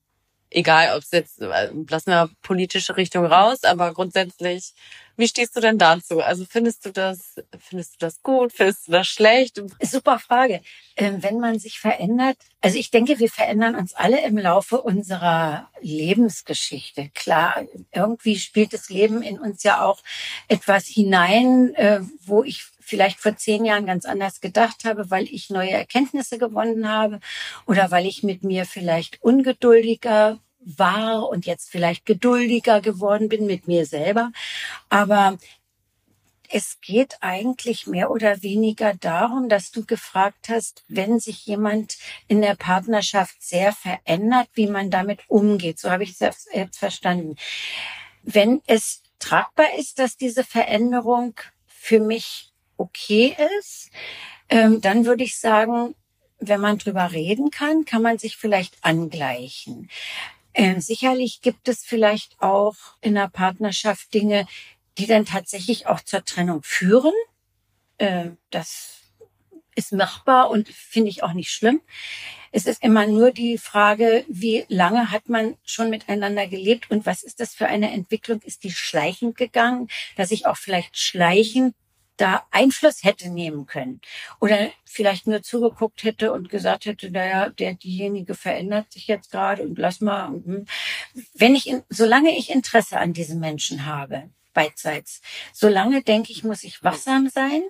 Egal, 0.53 0.95
ob 0.95 1.01
es 1.01 1.11
jetzt, 1.11 1.41
äh, 1.41 1.71
lassen 1.89 2.11
wir 2.11 2.29
politische 2.43 2.95
Richtung 2.95 3.25
raus, 3.25 3.63
aber 3.63 3.91
grundsätzlich, 3.91 4.73
wie 5.17 5.27
stehst 5.27 5.55
du 5.55 5.61
denn 5.61 5.79
dazu? 5.79 6.21
Also 6.21 6.45
findest 6.47 6.85
du 6.85 6.91
das, 6.91 7.35
findest 7.59 7.93
du 7.93 7.97
das 8.05 8.21
gut? 8.21 8.53
Findest 8.53 8.87
du 8.87 8.91
das 8.91 9.07
schlecht? 9.07 9.61
Super 9.81 10.19
Frage. 10.19 10.61
Ähm, 10.95 11.23
wenn 11.23 11.39
man 11.39 11.57
sich 11.57 11.79
verändert, 11.79 12.37
also 12.61 12.77
ich 12.77 12.91
denke, 12.91 13.17
wir 13.17 13.29
verändern 13.29 13.75
uns 13.75 13.95
alle 13.95 14.23
im 14.25 14.37
Laufe 14.37 14.81
unserer 14.81 15.69
Lebensgeschichte. 15.81 17.09
Klar, 17.15 17.63
irgendwie 17.91 18.37
spielt 18.37 18.73
das 18.73 18.89
Leben 18.89 19.23
in 19.23 19.39
uns 19.39 19.63
ja 19.63 19.83
auch 19.83 20.01
etwas 20.47 20.85
hinein, 20.85 21.73
äh, 21.75 22.01
wo 22.25 22.43
ich 22.43 22.65
vielleicht 22.85 23.19
vor 23.19 23.35
zehn 23.35 23.65
Jahren 23.65 23.85
ganz 23.85 24.05
anders 24.05 24.41
gedacht 24.41 24.85
habe, 24.85 25.09
weil 25.09 25.25
ich 25.25 25.49
neue 25.49 25.71
Erkenntnisse 25.71 26.37
gewonnen 26.37 26.87
habe 26.89 27.19
oder 27.65 27.91
weil 27.91 28.05
ich 28.05 28.23
mit 28.23 28.43
mir 28.43 28.65
vielleicht 28.65 29.21
ungeduldiger 29.21 30.39
war 30.59 31.27
und 31.29 31.45
jetzt 31.45 31.69
vielleicht 31.69 32.05
geduldiger 32.05 32.81
geworden 32.81 33.29
bin 33.29 33.45
mit 33.45 33.67
mir 33.67 33.85
selber. 33.85 34.31
Aber 34.89 35.37
es 36.49 36.79
geht 36.81 37.17
eigentlich 37.21 37.87
mehr 37.87 38.11
oder 38.11 38.43
weniger 38.43 38.93
darum, 38.93 39.49
dass 39.49 39.71
du 39.71 39.85
gefragt 39.85 40.49
hast, 40.49 40.83
wenn 40.87 41.19
sich 41.19 41.45
jemand 41.47 41.97
in 42.27 42.41
der 42.41 42.55
Partnerschaft 42.55 43.41
sehr 43.41 43.71
verändert, 43.73 44.47
wie 44.53 44.67
man 44.67 44.91
damit 44.91 45.21
umgeht. 45.27 45.79
So 45.79 45.89
habe 45.89 46.03
ich 46.03 46.11
es 46.21 46.47
jetzt 46.53 46.77
verstanden. 46.77 47.37
Wenn 48.21 48.61
es 48.67 49.01
tragbar 49.17 49.73
ist, 49.77 49.97
dass 49.97 50.15
diese 50.15 50.43
Veränderung 50.43 51.33
für 51.65 51.99
mich 51.99 52.52
okay 52.77 53.35
ist, 53.59 53.89
ähm, 54.49 54.81
dann 54.81 55.05
würde 55.05 55.23
ich 55.23 55.39
sagen, 55.39 55.95
wenn 56.39 56.61
man 56.61 56.77
drüber 56.77 57.11
reden 57.11 57.51
kann, 57.51 57.85
kann 57.85 58.01
man 58.01 58.17
sich 58.17 58.37
vielleicht 58.37 58.83
angleichen. 58.83 59.89
Ähm, 60.53 60.81
sicherlich 60.81 61.41
gibt 61.41 61.67
es 61.67 61.83
vielleicht 61.83 62.39
auch 62.41 62.75
in 63.01 63.15
der 63.15 63.29
Partnerschaft 63.29 64.13
Dinge, 64.13 64.45
die 64.97 65.07
dann 65.07 65.25
tatsächlich 65.25 65.87
auch 65.87 66.01
zur 66.01 66.23
Trennung 66.25 66.61
führen. 66.63 67.13
Äh, 67.97 68.31
das 68.51 68.99
ist 69.75 69.93
machbar 69.93 70.51
und 70.51 70.69
finde 70.69 71.09
ich 71.09 71.23
auch 71.23 71.33
nicht 71.33 71.49
schlimm. 71.49 71.81
Es 72.51 72.67
ist 72.67 72.83
immer 72.83 73.07
nur 73.07 73.31
die 73.31 73.57
Frage, 73.57 74.25
wie 74.27 74.65
lange 74.67 75.09
hat 75.09 75.27
man 75.27 75.57
schon 75.63 75.89
miteinander 75.89 76.45
gelebt 76.45 76.91
und 76.91 77.07
was 77.07 77.23
ist 77.23 77.39
das 77.39 77.55
für 77.55 77.65
eine 77.65 77.91
Entwicklung? 77.91 78.41
Ist 78.41 78.63
die 78.63 78.71
schleichend 78.71 79.35
gegangen, 79.35 79.87
dass 80.15 80.29
ich 80.29 80.45
auch 80.45 80.57
vielleicht 80.57 80.97
schleichend 80.97 81.73
da 82.17 82.45
Einfluss 82.51 83.03
hätte 83.03 83.29
nehmen 83.29 83.65
können 83.65 84.01
oder 84.39 84.71
vielleicht 84.85 85.27
nur 85.27 85.41
zugeguckt 85.41 86.03
hätte 86.03 86.31
und 86.31 86.49
gesagt 86.49 86.85
hätte, 86.85 87.09
naja, 87.11 87.49
der 87.49 87.73
diejenige 87.73 88.35
verändert 88.35 88.91
sich 88.91 89.07
jetzt 89.07 89.31
gerade 89.31 89.63
und 89.63 89.77
lass 89.77 90.01
mal. 90.01 90.27
Hm. 90.27 90.65
Wenn 91.33 91.55
ich, 91.55 91.73
solange 91.89 92.37
ich 92.37 92.51
Interesse 92.51 92.99
an 92.99 93.13
diesem 93.13 93.39
Menschen 93.39 93.85
habe, 93.85 94.29
beidseits, 94.53 95.21
solange 95.51 96.03
denke 96.03 96.31
ich, 96.31 96.43
muss 96.43 96.63
ich 96.63 96.83
wachsam 96.83 97.29
sein 97.29 97.63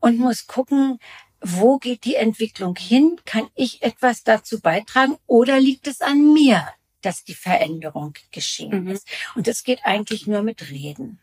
und 0.00 0.18
muss 0.18 0.46
gucken, 0.46 0.98
wo 1.40 1.78
geht 1.78 2.04
die 2.04 2.14
Entwicklung 2.14 2.76
hin? 2.76 3.20
Kann 3.24 3.48
ich 3.54 3.82
etwas 3.82 4.22
dazu 4.24 4.60
beitragen 4.60 5.16
oder 5.26 5.60
liegt 5.60 5.86
es 5.86 6.00
an 6.00 6.32
mir, 6.32 6.66
dass 7.02 7.24
die 7.24 7.34
Veränderung 7.34 8.14
geschehen 8.30 8.84
mhm. 8.84 8.90
ist? 8.90 9.06
Und 9.34 9.46
das 9.46 9.64
geht 9.64 9.80
eigentlich 9.84 10.26
nur 10.26 10.42
mit 10.42 10.70
Reden. 10.70 11.20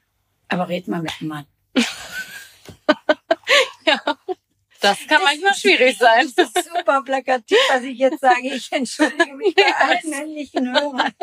Aber 0.49 0.69
red 0.69 0.87
mal 0.87 1.01
mit 1.01 1.21
Mann. 1.21 1.45
ja. 3.85 3.99
Das 4.83 4.99
kann 5.07 5.21
das 5.21 5.23
manchmal 5.23 5.55
schwierig 5.55 5.97
sein. 5.97 6.29
Das 6.35 6.49
ist 6.49 6.65
super 6.65 7.01
plakativ, 7.03 7.57
was 7.69 7.83
ich 7.83 7.97
jetzt 7.97 8.19
sage. 8.19 8.53
Ich 8.53 8.69
entschuldige 8.69 9.33
mich 9.33 9.55
bei 9.55 9.63
allen 9.79 10.09
männlichen 10.09 10.73
Hörern. 10.73 11.13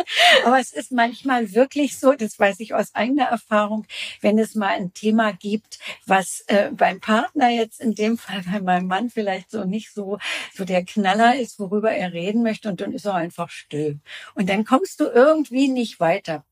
Aber 0.46 0.58
es 0.58 0.72
ist 0.72 0.92
manchmal 0.92 1.52
wirklich 1.54 1.98
so, 1.98 2.14
das 2.14 2.38
weiß 2.38 2.58
ich 2.60 2.72
aus 2.72 2.94
eigener 2.94 3.26
Erfahrung, 3.26 3.86
wenn 4.22 4.38
es 4.38 4.54
mal 4.54 4.68
ein 4.68 4.94
Thema 4.94 5.32
gibt, 5.32 5.78
was 6.06 6.42
äh, 6.46 6.70
beim 6.70 7.00
Partner 7.00 7.50
jetzt 7.50 7.82
in 7.82 7.94
dem 7.94 8.16
Fall 8.16 8.42
bei 8.50 8.62
meinem 8.62 8.86
Mann 8.86 9.10
vielleicht 9.10 9.50
so 9.50 9.64
nicht 9.64 9.92
so, 9.92 10.18
so 10.54 10.64
der 10.64 10.82
Knaller 10.82 11.36
ist, 11.36 11.58
worüber 11.58 11.92
er 11.92 12.14
reden 12.14 12.42
möchte 12.42 12.70
und 12.70 12.80
dann 12.80 12.94
ist 12.94 13.04
er 13.04 13.14
einfach 13.14 13.50
still. 13.50 14.00
Und 14.34 14.48
dann 14.48 14.64
kommst 14.64 15.00
du 15.00 15.04
irgendwie 15.04 15.68
nicht 15.68 16.00
weiter. 16.00 16.46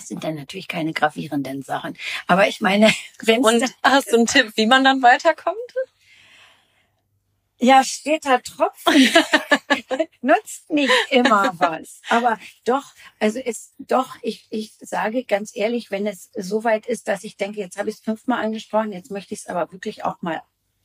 Das 0.00 0.08
sind 0.08 0.24
dann 0.24 0.34
natürlich 0.34 0.66
keine 0.66 0.94
gravierenden 0.94 1.62
Sachen. 1.62 1.94
Aber 2.26 2.48
ich 2.48 2.62
meine, 2.62 2.90
wenn 3.22 3.44
Und 3.44 3.62
hast 3.82 4.10
du 4.10 4.16
einen 4.16 4.26
Tipp, 4.26 4.52
wie 4.54 4.64
man 4.66 4.82
dann 4.82 5.02
weiterkommt? 5.02 5.58
Ja, 7.58 7.84
steter 7.84 8.42
Tropfen 8.42 8.94
nutzt 10.22 10.70
nicht 10.70 10.90
immer 11.10 11.52
was. 11.58 12.00
Aber 12.08 12.38
doch, 12.64 12.84
also 13.18 13.38
ist 13.38 13.74
doch, 13.76 14.16
ich, 14.22 14.46
ich 14.48 14.72
sage 14.80 15.24
ganz 15.24 15.54
ehrlich, 15.54 15.90
wenn 15.90 16.06
es 16.06 16.30
so 16.34 16.64
weit 16.64 16.86
ist, 16.86 17.06
dass 17.06 17.22
ich 17.22 17.36
denke, 17.36 17.60
jetzt 17.60 17.76
habe 17.76 17.90
ich 17.90 17.96
es 17.96 18.00
fünfmal 18.00 18.42
angesprochen, 18.42 18.92
jetzt 18.92 19.10
möchte 19.10 19.34
ich 19.34 19.40
es 19.40 19.46
aber 19.48 19.70
wirklich 19.70 20.06
auch 20.06 20.22
mal 20.22 20.42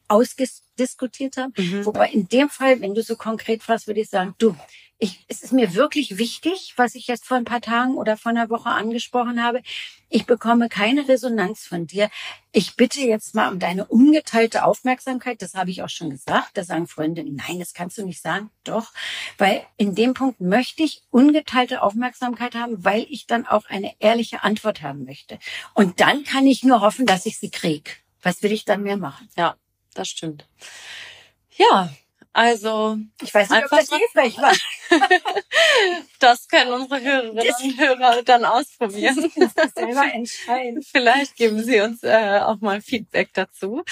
ausdiskutiert 0.08 1.38
haben. 1.38 1.54
Mhm. 1.58 1.86
Wobei 1.86 2.10
in 2.10 2.28
dem 2.28 2.50
Fall, 2.50 2.82
wenn 2.82 2.96
du 2.96 3.04
so 3.04 3.16
konkret 3.16 3.64
fragst, 3.64 3.88
würde 3.88 4.02
ich 4.02 4.10
sagen, 4.10 4.36
du, 4.38 4.56
ich, 4.98 5.26
es 5.28 5.44
ist 5.44 5.52
mir 5.52 5.74
wirklich 5.74 6.18
wichtig, 6.18 6.74
was 6.78 6.96
ich 6.96 7.08
jetzt 7.08 7.26
vor 7.26 7.36
ein 7.36 7.44
paar 7.44 7.60
Tagen 7.60 7.96
oder 7.96 8.16
vor 8.16 8.30
einer 8.30 8.50
Woche 8.50 8.70
angesprochen 8.70 9.44
habe. 9.44 9.62
Ich 10.08 10.26
bekomme 10.26 10.70
keine 10.70 11.10
Resonanz 11.10 11.66
von 11.66 11.86
dir. 11.86 12.10
Ich 12.54 12.78
bitte 12.78 13.02
jetzt 13.02 13.36
mal 13.36 13.52
um 13.52 13.60
deine 13.60 13.86
ungeteilte 13.86 14.64
Aufmerksamkeit. 14.64 15.42
Das 15.42 15.54
habe 15.54 15.70
ich 15.70 15.84
auch 15.84 15.90
schon 15.90 16.12
gesagt. 16.12 16.52
Da 16.54 16.64
sagen 16.64 16.88
Freunde, 16.88 17.26
nein, 17.26 17.60
das 17.60 17.74
kannst 17.74 17.98
du 17.98 18.06
nicht 18.06 18.22
sagen. 18.22 18.50
Doch, 18.64 18.94
weil 19.38 19.66
in 19.76 19.96
dem 19.96 20.14
Punkt 20.14 20.40
möchte 20.40 20.84
ich 20.84 21.04
ungeteilte 21.10 21.82
Aufmerksamkeit 21.82 22.56
haben, 22.56 22.86
weil 22.86 23.06
ich 23.10 23.28
dann 23.28 23.46
auch 23.46 23.66
eine 23.66 23.94
ehrliche 24.00 24.44
Antwort 24.44 24.82
haben 24.82 25.04
möchte. 25.04 25.40
Und 25.74 26.00
dann 26.00 26.24
kann 26.24 26.48
ich 26.48 26.64
nur 26.64 26.80
hoffen, 26.80 27.06
dass 27.06 27.26
ich 27.26 27.38
sie 27.38 27.52
krieg. 27.52 28.02
Was 28.22 28.42
will 28.44 28.54
ich 28.54 28.64
dann 28.64 28.82
mehr 28.82 28.98
machen? 28.98 29.28
Ja, 29.36 29.56
das 29.96 30.10
stimmt. 30.10 30.48
Ja, 31.58 31.90
also, 32.38 32.98
ich 33.22 33.34
weiß 33.34 33.50
nicht, 33.50 33.64
ob 33.64 33.70
das 33.70 33.88
hilfreich 33.88 34.38
war. 34.38 34.52
das 36.20 36.50
können 36.50 36.74
unsere 36.74 37.02
Hörerinnen 37.02 37.54
und 37.64 37.80
Hörer 37.80 38.24
dann 38.24 38.44
ausprobieren. 38.44 39.32
selber 39.74 40.14
entscheiden. 40.14 40.82
Vielleicht 40.82 41.38
geben 41.38 41.64
sie 41.64 41.80
uns 41.80 42.04
äh, 42.04 42.42
auch 42.44 42.60
mal 42.60 42.82
Feedback 42.82 43.30
dazu. 43.34 43.84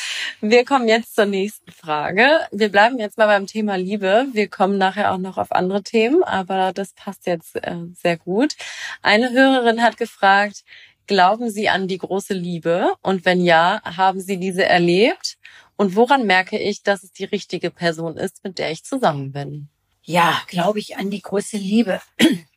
Wir 0.41 0.65
kommen 0.65 0.89
jetzt 0.89 1.15
zur 1.15 1.25
nächsten 1.25 1.71
Frage. 1.71 2.41
Wir 2.51 2.67
bleiben 2.67 2.99
jetzt 2.99 3.17
mal 3.17 3.27
beim 3.27 3.47
Thema 3.47 3.77
Liebe. 3.77 4.27
Wir 4.33 4.49
kommen 4.49 4.77
nachher 4.77 5.13
auch 5.13 5.19
noch 5.19 5.37
auf 5.37 5.53
andere 5.53 5.81
Themen, 5.81 6.21
aber 6.21 6.73
das 6.73 6.91
passt 6.91 7.25
jetzt 7.27 7.55
äh, 7.55 7.77
sehr 7.93 8.17
gut. 8.17 8.57
Eine 9.01 9.31
Hörerin 9.31 9.81
hat 9.81 9.95
gefragt, 9.95 10.65
glauben 11.07 11.49
Sie 11.49 11.69
an 11.69 11.87
die 11.87 11.97
große 11.97 12.33
Liebe? 12.33 12.93
Und 13.01 13.23
wenn 13.23 13.39
ja, 13.39 13.81
haben 13.85 14.19
Sie 14.19 14.37
diese 14.37 14.65
erlebt? 14.65 15.37
Und 15.75 15.95
woran 15.95 16.25
merke 16.25 16.57
ich, 16.59 16.83
dass 16.83 17.03
es 17.03 17.11
die 17.11 17.25
richtige 17.25 17.71
Person 17.71 18.17
ist, 18.17 18.43
mit 18.43 18.57
der 18.59 18.71
ich 18.71 18.83
zusammen 18.83 19.31
bin? 19.31 19.69
Ja, 20.03 20.41
glaube 20.47 20.79
ich 20.79 20.97
an 20.97 21.09
die 21.09 21.21
große 21.21 21.57
Liebe. 21.57 22.01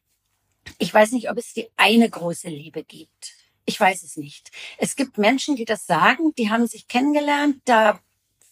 Ich 0.79 0.93
weiß 0.93 1.13
nicht, 1.13 1.31
ob 1.31 1.39
es 1.39 1.55
die 1.55 1.71
eine 1.77 2.11
große 2.11 2.49
Liebe 2.49 2.83
gibt. 2.83 3.35
Ich 3.67 3.79
weiß 3.79 4.03
es 4.03 4.17
nicht. 4.17 4.51
Es 4.79 4.97
gibt 4.97 5.17
Menschen, 5.17 5.55
die 5.55 5.65
das 5.65 5.87
sagen, 5.87 6.35
die 6.37 6.51
haben 6.51 6.67
sich 6.67 6.89
kennengelernt, 6.89 7.63
da 7.67 8.01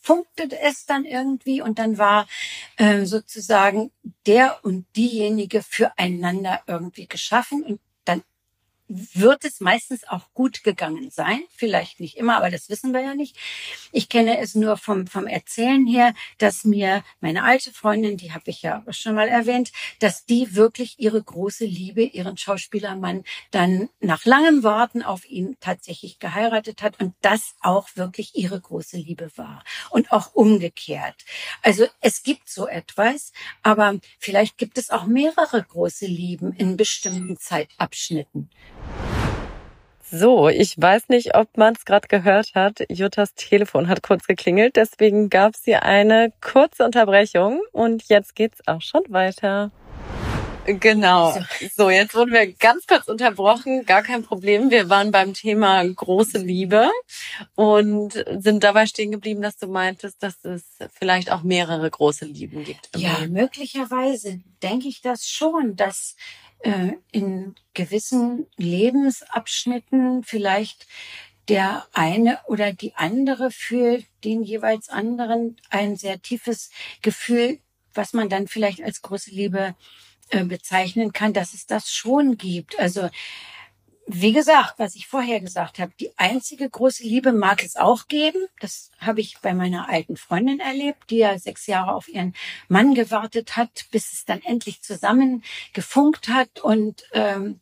funkte 0.00 0.48
es 0.60 0.86
dann 0.86 1.04
irgendwie 1.04 1.60
und 1.60 1.78
dann 1.78 1.98
war 1.98 2.28
äh, 2.76 3.04
sozusagen 3.04 3.90
der 4.26 4.64
und 4.64 4.86
diejenige 4.96 5.62
füreinander 5.62 6.62
irgendwie 6.66 7.08
geschaffen 7.08 7.64
und 7.64 7.80
wird 8.94 9.44
es 9.44 9.60
meistens 9.60 10.06
auch 10.06 10.32
gut 10.34 10.62
gegangen 10.62 11.10
sein. 11.10 11.40
Vielleicht 11.56 12.00
nicht 12.00 12.16
immer, 12.16 12.36
aber 12.36 12.50
das 12.50 12.68
wissen 12.68 12.92
wir 12.92 13.00
ja 13.00 13.14
nicht. 13.14 13.36
Ich 13.92 14.08
kenne 14.08 14.38
es 14.38 14.54
nur 14.54 14.76
vom, 14.76 15.06
vom 15.06 15.26
Erzählen 15.26 15.86
her, 15.86 16.14
dass 16.38 16.64
mir 16.64 17.02
meine 17.20 17.42
alte 17.42 17.72
Freundin, 17.72 18.16
die 18.16 18.32
habe 18.32 18.50
ich 18.50 18.62
ja 18.62 18.84
schon 18.90 19.14
mal 19.14 19.28
erwähnt, 19.28 19.72
dass 19.98 20.24
die 20.26 20.54
wirklich 20.54 20.98
ihre 20.98 21.22
große 21.22 21.64
Liebe, 21.64 22.02
ihren 22.02 22.36
Schauspielermann, 22.36 23.24
dann 23.50 23.88
nach 24.00 24.24
langem 24.24 24.62
Warten 24.62 25.02
auf 25.02 25.28
ihn 25.28 25.56
tatsächlich 25.60 26.18
geheiratet 26.18 26.82
hat 26.82 27.00
und 27.00 27.14
das 27.20 27.54
auch 27.60 27.88
wirklich 27.94 28.36
ihre 28.36 28.60
große 28.60 28.96
Liebe 28.96 29.30
war. 29.36 29.64
Und 29.90 30.12
auch 30.12 30.34
umgekehrt. 30.34 31.24
Also 31.62 31.86
es 32.00 32.22
gibt 32.22 32.48
so 32.48 32.68
etwas, 32.68 33.32
aber 33.62 33.98
vielleicht 34.18 34.58
gibt 34.58 34.78
es 34.78 34.90
auch 34.90 35.06
mehrere 35.06 35.62
große 35.62 36.06
Lieben 36.06 36.52
in 36.52 36.76
bestimmten 36.76 37.36
Zeitabschnitten. 37.38 38.50
So, 40.16 40.48
ich 40.48 40.80
weiß 40.80 41.08
nicht, 41.08 41.34
ob 41.34 41.56
man 41.56 41.74
es 41.74 41.84
gerade 41.84 42.06
gehört 42.06 42.54
hat. 42.54 42.84
Juttas 42.88 43.34
Telefon 43.34 43.88
hat 43.88 44.04
kurz 44.04 44.28
geklingelt, 44.28 44.76
deswegen 44.76 45.28
gab 45.28 45.54
es 45.54 45.64
hier 45.64 45.82
eine 45.82 46.32
kurze 46.40 46.84
Unterbrechung 46.84 47.60
und 47.72 48.04
jetzt 48.04 48.36
geht's 48.36 48.60
auch 48.68 48.80
schon 48.80 49.02
weiter. 49.08 49.72
Genau. 50.66 51.36
So, 51.74 51.90
jetzt 51.90 52.14
wurden 52.14 52.32
wir 52.32 52.52
ganz 52.52 52.86
kurz 52.86 53.08
unterbrochen, 53.08 53.84
gar 53.86 54.02
kein 54.02 54.22
Problem. 54.22 54.70
Wir 54.70 54.88
waren 54.88 55.10
beim 55.10 55.34
Thema 55.34 55.84
große 55.84 56.38
Liebe 56.38 56.88
und 57.56 58.12
sind 58.38 58.62
dabei 58.62 58.86
stehen 58.86 59.10
geblieben, 59.10 59.42
dass 59.42 59.56
du 59.56 59.66
meintest, 59.66 60.22
dass 60.22 60.44
es 60.44 60.62
vielleicht 60.92 61.32
auch 61.32 61.42
mehrere 61.42 61.90
große 61.90 62.24
Lieben 62.24 62.62
gibt. 62.62 62.88
Ja, 62.96 63.26
möglicherweise 63.28 64.40
denke 64.62 64.86
ich 64.86 65.02
das 65.02 65.28
schon, 65.28 65.74
dass 65.74 66.14
äh, 66.60 66.92
in 67.12 67.54
gewissen 67.74 68.46
Lebensabschnitten 68.56 70.22
vielleicht 70.24 70.86
der 71.48 71.86
eine 71.92 72.38
oder 72.46 72.72
die 72.72 72.94
andere 72.94 73.50
für 73.50 74.02
den 74.24 74.42
jeweils 74.42 74.88
anderen 74.88 75.56
ein 75.68 75.96
sehr 75.96 76.20
tiefes 76.22 76.70
Gefühl, 77.02 77.58
was 77.92 78.12
man 78.12 78.28
dann 78.28 78.48
vielleicht 78.48 78.82
als 78.82 79.02
große 79.02 79.30
Liebe 79.30 79.74
äh, 80.30 80.44
bezeichnen 80.44 81.12
kann, 81.12 81.32
dass 81.32 81.52
es 81.52 81.66
das 81.66 81.92
schon 81.92 82.38
gibt. 82.38 82.78
Also 82.78 83.10
wie 84.06 84.32
gesagt, 84.32 84.74
was 84.78 84.94
ich 84.94 85.06
vorher 85.06 85.40
gesagt 85.40 85.78
habe, 85.78 85.92
die 85.98 86.10
einzige 86.18 86.68
große 86.68 87.02
Liebe 87.04 87.32
mag 87.32 87.64
es 87.64 87.76
auch 87.76 88.06
geben. 88.06 88.46
Das 88.60 88.90
habe 88.98 89.20
ich 89.20 89.38
bei 89.40 89.54
meiner 89.54 89.88
alten 89.88 90.16
Freundin 90.16 90.60
erlebt, 90.60 91.10
die 91.10 91.18
ja 91.18 91.38
sechs 91.38 91.66
Jahre 91.66 91.94
auf 91.94 92.08
ihren 92.08 92.34
Mann 92.68 92.94
gewartet 92.94 93.56
hat, 93.56 93.86
bis 93.90 94.12
es 94.12 94.24
dann 94.24 94.42
endlich 94.42 94.82
zusammen 94.82 95.42
gefunkt 95.72 96.28
hat 96.28 96.60
und 96.60 97.04
ähm, 97.12 97.60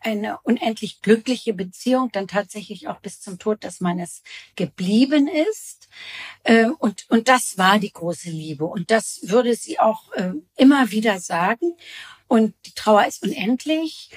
eine 0.00 0.38
unendlich 0.42 1.00
glückliche 1.00 1.54
Beziehung 1.54 2.10
dann 2.12 2.28
tatsächlich 2.28 2.88
auch 2.88 3.00
bis 3.00 3.20
zum 3.20 3.38
Tod 3.38 3.62
des 3.62 3.80
Mannes 3.80 4.22
geblieben 4.56 5.28
ist. 5.28 5.88
Äh, 6.42 6.70
und, 6.78 7.06
und 7.08 7.28
das 7.28 7.56
war 7.56 7.78
die 7.78 7.92
große 7.92 8.30
Liebe. 8.30 8.64
Und 8.64 8.90
das 8.90 9.20
würde 9.22 9.54
sie 9.54 9.78
auch 9.78 10.12
äh, 10.12 10.32
immer 10.56 10.90
wieder 10.90 11.20
sagen. 11.20 11.76
Und 12.26 12.54
die 12.66 12.74
Trauer 12.74 13.06
ist 13.06 13.22
unendlich. 13.22 14.10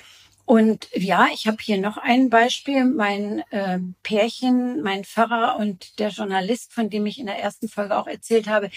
Und 0.48 0.88
ja, 0.94 1.28
ich 1.34 1.46
habe 1.46 1.58
hier 1.60 1.78
noch 1.78 1.98
ein 1.98 2.30
Beispiel. 2.30 2.86
Mein 2.86 3.40
äh, 3.50 3.80
Pärchen, 4.02 4.82
mein 4.82 5.04
Pfarrer 5.04 5.58
und 5.58 6.00
der 6.00 6.08
Journalist, 6.08 6.72
von 6.72 6.90
dem 6.90 7.06
ich 7.06 7.20
in 7.20 7.26
der 7.26 7.38
ersten 7.38 7.68
Folge 7.68 7.98
auch 7.98 8.08
erzählt 8.08 8.48
habe, 8.48 8.70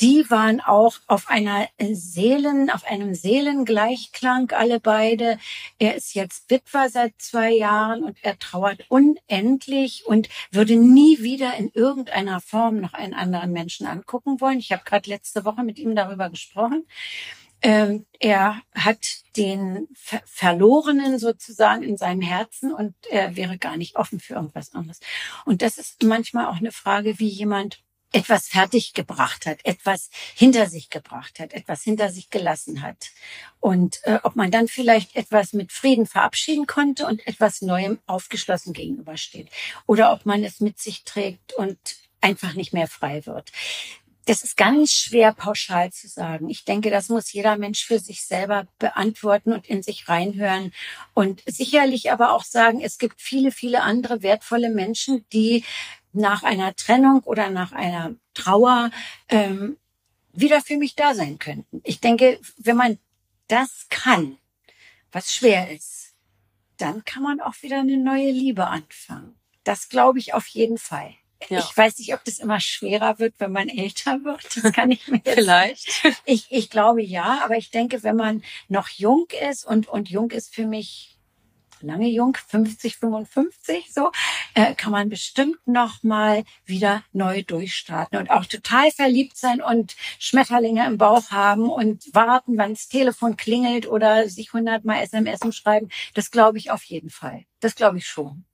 die 0.00 0.28
waren 0.30 0.60
auch 0.60 0.96
auf 1.06 1.28
einer 1.28 1.68
Seelen, 1.92 2.70
auf 2.70 2.84
einem 2.84 3.14
Seelengleichklang, 3.14 4.50
alle 4.50 4.80
beide. 4.80 5.38
Er 5.78 5.94
ist 5.94 6.16
jetzt 6.16 6.50
Witwer 6.50 6.88
seit 6.90 7.14
zwei 7.18 7.52
Jahren 7.52 8.02
und 8.02 8.18
er 8.22 8.36
trauert 8.40 8.84
unendlich 8.88 10.06
und 10.06 10.28
würde 10.50 10.74
nie 10.74 11.20
wieder 11.20 11.54
in 11.54 11.70
irgendeiner 11.72 12.40
Form 12.40 12.80
noch 12.80 12.94
einen 12.94 13.14
anderen 13.14 13.52
Menschen 13.52 13.86
angucken 13.86 14.40
wollen. 14.40 14.58
Ich 14.58 14.72
habe 14.72 14.82
gerade 14.84 15.08
letzte 15.08 15.44
Woche 15.44 15.62
mit 15.62 15.78
ihm 15.78 15.94
darüber 15.94 16.30
gesprochen. 16.30 16.84
Ähm, 17.66 18.06
er 18.20 18.62
hat 18.76 19.24
den 19.36 19.88
Ver 19.92 20.22
Verlorenen 20.24 21.18
sozusagen 21.18 21.82
in 21.82 21.96
seinem 21.96 22.20
Herzen 22.20 22.72
und 22.72 22.94
er 23.10 23.34
wäre 23.34 23.58
gar 23.58 23.76
nicht 23.76 23.96
offen 23.96 24.20
für 24.20 24.34
irgendwas 24.34 24.72
anderes. 24.72 25.00
Und 25.44 25.62
das 25.62 25.76
ist 25.76 26.00
manchmal 26.04 26.46
auch 26.46 26.58
eine 26.58 26.70
Frage, 26.70 27.18
wie 27.18 27.26
jemand 27.26 27.82
etwas 28.12 28.46
fertiggebracht 28.46 29.46
hat, 29.46 29.64
etwas 29.64 30.10
hinter 30.36 30.68
sich 30.68 30.90
gebracht 30.90 31.40
hat, 31.40 31.54
etwas 31.54 31.82
hinter 31.82 32.08
sich 32.08 32.30
gelassen 32.30 32.82
hat. 32.82 33.08
Und 33.58 33.98
äh, 34.04 34.20
ob 34.22 34.36
man 34.36 34.52
dann 34.52 34.68
vielleicht 34.68 35.16
etwas 35.16 35.52
mit 35.52 35.72
Frieden 35.72 36.06
verabschieden 36.06 36.68
konnte 36.68 37.04
und 37.04 37.26
etwas 37.26 37.62
Neuem 37.62 37.98
aufgeschlossen 38.06 38.74
gegenübersteht. 38.74 39.50
Oder 39.86 40.12
ob 40.12 40.24
man 40.24 40.44
es 40.44 40.60
mit 40.60 40.78
sich 40.78 41.02
trägt 41.02 41.52
und 41.54 41.78
einfach 42.20 42.54
nicht 42.54 42.72
mehr 42.72 42.86
frei 42.86 43.26
wird. 43.26 43.50
Das 44.26 44.42
ist 44.42 44.56
ganz 44.56 44.92
schwer 44.92 45.32
pauschal 45.32 45.92
zu 45.92 46.08
sagen. 46.08 46.50
Ich 46.50 46.64
denke, 46.64 46.90
das 46.90 47.08
muss 47.08 47.32
jeder 47.32 47.56
Mensch 47.56 47.84
für 47.84 48.00
sich 48.00 48.24
selber 48.24 48.66
beantworten 48.80 49.52
und 49.52 49.66
in 49.68 49.82
sich 49.82 50.08
reinhören. 50.08 50.72
Und 51.14 51.42
sicherlich 51.46 52.10
aber 52.10 52.32
auch 52.32 52.42
sagen, 52.42 52.80
es 52.80 52.98
gibt 52.98 53.20
viele, 53.20 53.52
viele 53.52 53.82
andere 53.82 54.22
wertvolle 54.22 54.70
Menschen, 54.70 55.24
die 55.32 55.64
nach 56.12 56.42
einer 56.42 56.74
Trennung 56.74 57.20
oder 57.20 57.50
nach 57.50 57.70
einer 57.70 58.16
Trauer 58.34 58.90
ähm, 59.28 59.76
wieder 60.32 60.60
für 60.60 60.76
mich 60.76 60.96
da 60.96 61.14
sein 61.14 61.38
könnten. 61.38 61.80
Ich 61.84 62.00
denke, 62.00 62.40
wenn 62.56 62.76
man 62.76 62.98
das 63.46 63.86
kann, 63.90 64.38
was 65.12 65.32
schwer 65.32 65.70
ist, 65.70 66.14
dann 66.78 67.04
kann 67.04 67.22
man 67.22 67.40
auch 67.40 67.54
wieder 67.62 67.80
eine 67.80 67.96
neue 67.96 68.32
Liebe 68.32 68.66
anfangen. 68.66 69.38
Das 69.62 69.88
glaube 69.88 70.18
ich 70.18 70.34
auf 70.34 70.46
jeden 70.48 70.78
Fall. 70.78 71.14
Ja. 71.48 71.58
Ich 71.58 71.76
weiß 71.76 71.98
nicht, 71.98 72.14
ob 72.14 72.24
das 72.24 72.38
immer 72.38 72.60
schwerer 72.60 73.18
wird, 73.18 73.34
wenn 73.38 73.52
man 73.52 73.68
älter 73.68 74.24
wird. 74.24 74.44
Das 74.56 74.72
kann 74.72 74.90
ich 74.90 75.06
mir 75.08 75.20
jetzt 75.24 75.34
vielleicht. 75.34 75.86
Ich, 76.24 76.46
ich 76.50 76.70
glaube 76.70 77.02
ja, 77.02 77.40
aber 77.44 77.56
ich 77.56 77.70
denke, 77.70 78.02
wenn 78.02 78.16
man 78.16 78.42
noch 78.68 78.88
jung 78.88 79.26
ist 79.48 79.64
und 79.64 79.86
und 79.88 80.08
jung 80.08 80.30
ist 80.30 80.54
für 80.54 80.66
mich 80.66 81.16
lange 81.80 82.08
jung, 82.08 82.36
50, 82.48 82.96
55 82.96 83.92
so, 83.92 84.10
äh, 84.54 84.74
kann 84.74 84.92
man 84.92 85.08
bestimmt 85.08 85.58
noch 85.66 86.02
mal 86.02 86.44
wieder 86.64 87.02
neu 87.12 87.42
durchstarten 87.42 88.18
und 88.18 88.30
auch 88.30 88.46
total 88.46 88.90
verliebt 88.90 89.36
sein 89.36 89.60
und 89.60 89.94
Schmetterlinge 90.18 90.86
im 90.86 90.98
Bauch 90.98 91.30
haben 91.30 91.68
und 91.68 92.02
warten, 92.14 92.56
wann 92.56 92.74
das 92.74 92.88
Telefon 92.88 93.36
klingelt 93.36 93.86
oder 93.86 94.28
sich 94.28 94.52
hundertmal 94.52 95.02
SMS 95.02 95.40
schreiben. 95.54 95.90
Das 96.14 96.30
glaube 96.30 96.58
ich 96.58 96.70
auf 96.70 96.82
jeden 96.84 97.10
Fall. 97.10 97.44
Das 97.60 97.74
glaube 97.74 97.98
ich 97.98 98.06
schon. 98.06 98.45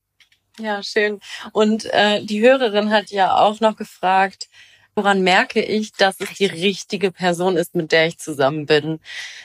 Ja, 0.58 0.82
schön. 0.82 1.20
Und 1.52 1.86
äh, 1.86 2.24
die 2.24 2.40
Hörerin 2.42 2.90
hat 2.90 3.10
ja 3.10 3.36
auch 3.38 3.60
noch 3.60 3.76
gefragt, 3.76 4.48
woran 4.94 5.22
merke 5.22 5.62
ich, 5.62 5.92
dass 5.92 6.20
es 6.20 6.34
die 6.34 6.46
richtige 6.46 7.10
Person 7.10 7.56
ist, 7.56 7.74
mit 7.74 7.92
der 7.92 8.06
ich 8.06 8.18
zusammen 8.18 8.66
bin? 8.66 9.00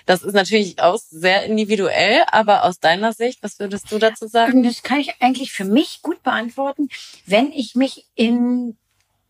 Das 0.05 0.23
ist 0.23 0.33
natürlich 0.33 0.81
auch 0.81 0.97
sehr 0.97 1.45
individuell, 1.45 2.23
aber 2.31 2.65
aus 2.65 2.79
deiner 2.79 3.13
Sicht, 3.13 3.41
was 3.41 3.59
würdest 3.59 3.91
du 3.91 3.99
dazu 3.99 4.27
sagen? 4.27 4.63
Das 4.63 4.83
kann 4.83 4.99
ich 4.99 5.21
eigentlich 5.21 5.53
für 5.53 5.63
mich 5.63 6.01
gut 6.01 6.21
beantworten, 6.23 6.89
wenn 7.25 7.51
ich 7.51 7.75
mich 7.75 8.05
in 8.15 8.77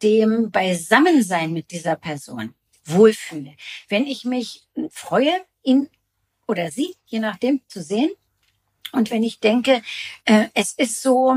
dem 0.02 0.52
Beisammensein 0.52 1.54
mit 1.54 1.72
dieser 1.72 1.96
Person 1.96 2.54
wohlfühle. 2.86 3.56
Wenn 3.90 4.08
ich 4.08 4.26
mich 4.26 4.68
freue, 4.90 5.34
ihn 5.63 5.90
oder 6.48 6.72
sie, 6.72 6.96
je 7.06 7.20
nachdem, 7.20 7.62
zu 7.68 7.84
sehen 7.84 8.10
und 8.91 9.12
wenn 9.12 9.23
ich 9.23 9.39
denke, 9.39 9.82
äh, 10.26 10.47
es 10.54 10.73
ist 10.73 11.02
so, 11.02 11.36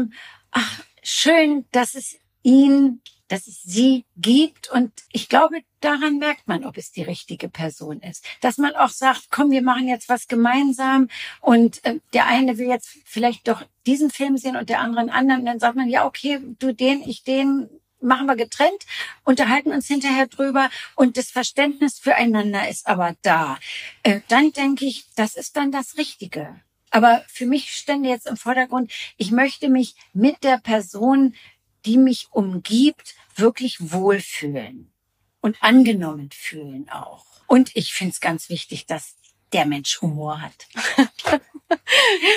ach, 0.51 0.83
schön, 1.03 1.65
dass 1.73 1.95
es 1.95 2.17
ihn, 2.43 3.01
dass 3.29 3.47
es 3.47 3.63
sie 3.63 4.05
gibt. 4.17 4.71
Und 4.71 4.93
ich 5.13 5.29
glaube, 5.29 5.61
daran 5.81 6.19
merkt 6.19 6.49
man, 6.49 6.65
ob 6.65 6.77
es 6.77 6.93
die 6.93 7.03
richtige 7.03 7.49
Person 7.49 8.01
ist. 8.01 8.25
Dass 8.41 8.59
man 8.59 8.75
auch 8.75 8.89
sagt, 8.91 9.29
komm, 9.31 9.51
wir 9.51 9.63
machen 9.63 9.89
jetzt 9.89 10.09
was 10.09 10.29
gemeinsam. 10.29 11.09
Und 11.41 11.85
äh, 11.85 12.01
der 12.13 12.27
eine 12.27 12.59
will 12.59 12.69
jetzt 12.69 12.89
vielleicht 13.05 13.47
doch 13.49 13.63
diesen 13.87 14.11
Film 14.11 14.37
sehen 14.37 14.57
und 14.57 14.69
der 14.69 14.81
andere 14.81 15.01
einen 15.01 15.11
anderen. 15.11 15.41
Und 15.41 15.47
dann 15.47 15.61
sagt 15.61 15.77
man, 15.77 15.89
ja, 15.89 16.07
okay, 16.07 16.41
du 16.59 16.75
den, 16.75 17.03
ich 17.09 17.23
den, 17.23 17.69
machen 18.03 18.27
wir 18.27 18.37
getrennt, 18.37 18.87
unterhalten 19.25 19.73
uns 19.73 19.87
hinterher 19.87 20.27
drüber 20.27 20.71
und 20.97 21.19
das 21.19 21.31
Verständnis 21.31 21.99
füreinander 21.99 22.67
ist 22.69 22.87
aber 22.87 23.15
da. 23.23 23.59
Äh, 24.03 24.21
dann 24.29 24.53
denke 24.53 24.87
ich, 24.87 25.05
das 25.17 25.37
ist 25.37 25.57
dann 25.57 25.71
das 25.71 25.99
Richtige. 25.99 26.61
Aber 26.91 27.25
für 27.29 27.47
mich 27.47 27.73
stände 27.73 28.09
jetzt 28.09 28.27
im 28.27 28.37
Vordergrund, 28.37 28.93
ich 29.17 29.31
möchte 29.31 29.69
mich 29.69 29.95
mit 30.13 30.43
der 30.43 30.59
Person, 30.59 31.35
die 31.85 31.97
mich 31.97 32.29
umgibt, 32.31 33.15
wirklich 33.37 33.93
wohlfühlen 33.93 34.93
und 35.41 35.63
angenommen 35.63 36.31
fühlen 36.33 36.89
auch. 36.91 37.25
Und 37.47 37.75
ich 37.75 37.93
finde 37.93 38.13
es 38.13 38.21
ganz 38.21 38.49
wichtig, 38.49 38.87
dass 38.87 39.17
der 39.53 39.67
Mensch 39.67 40.01
Humor 40.01 40.41
hat. 40.41 40.67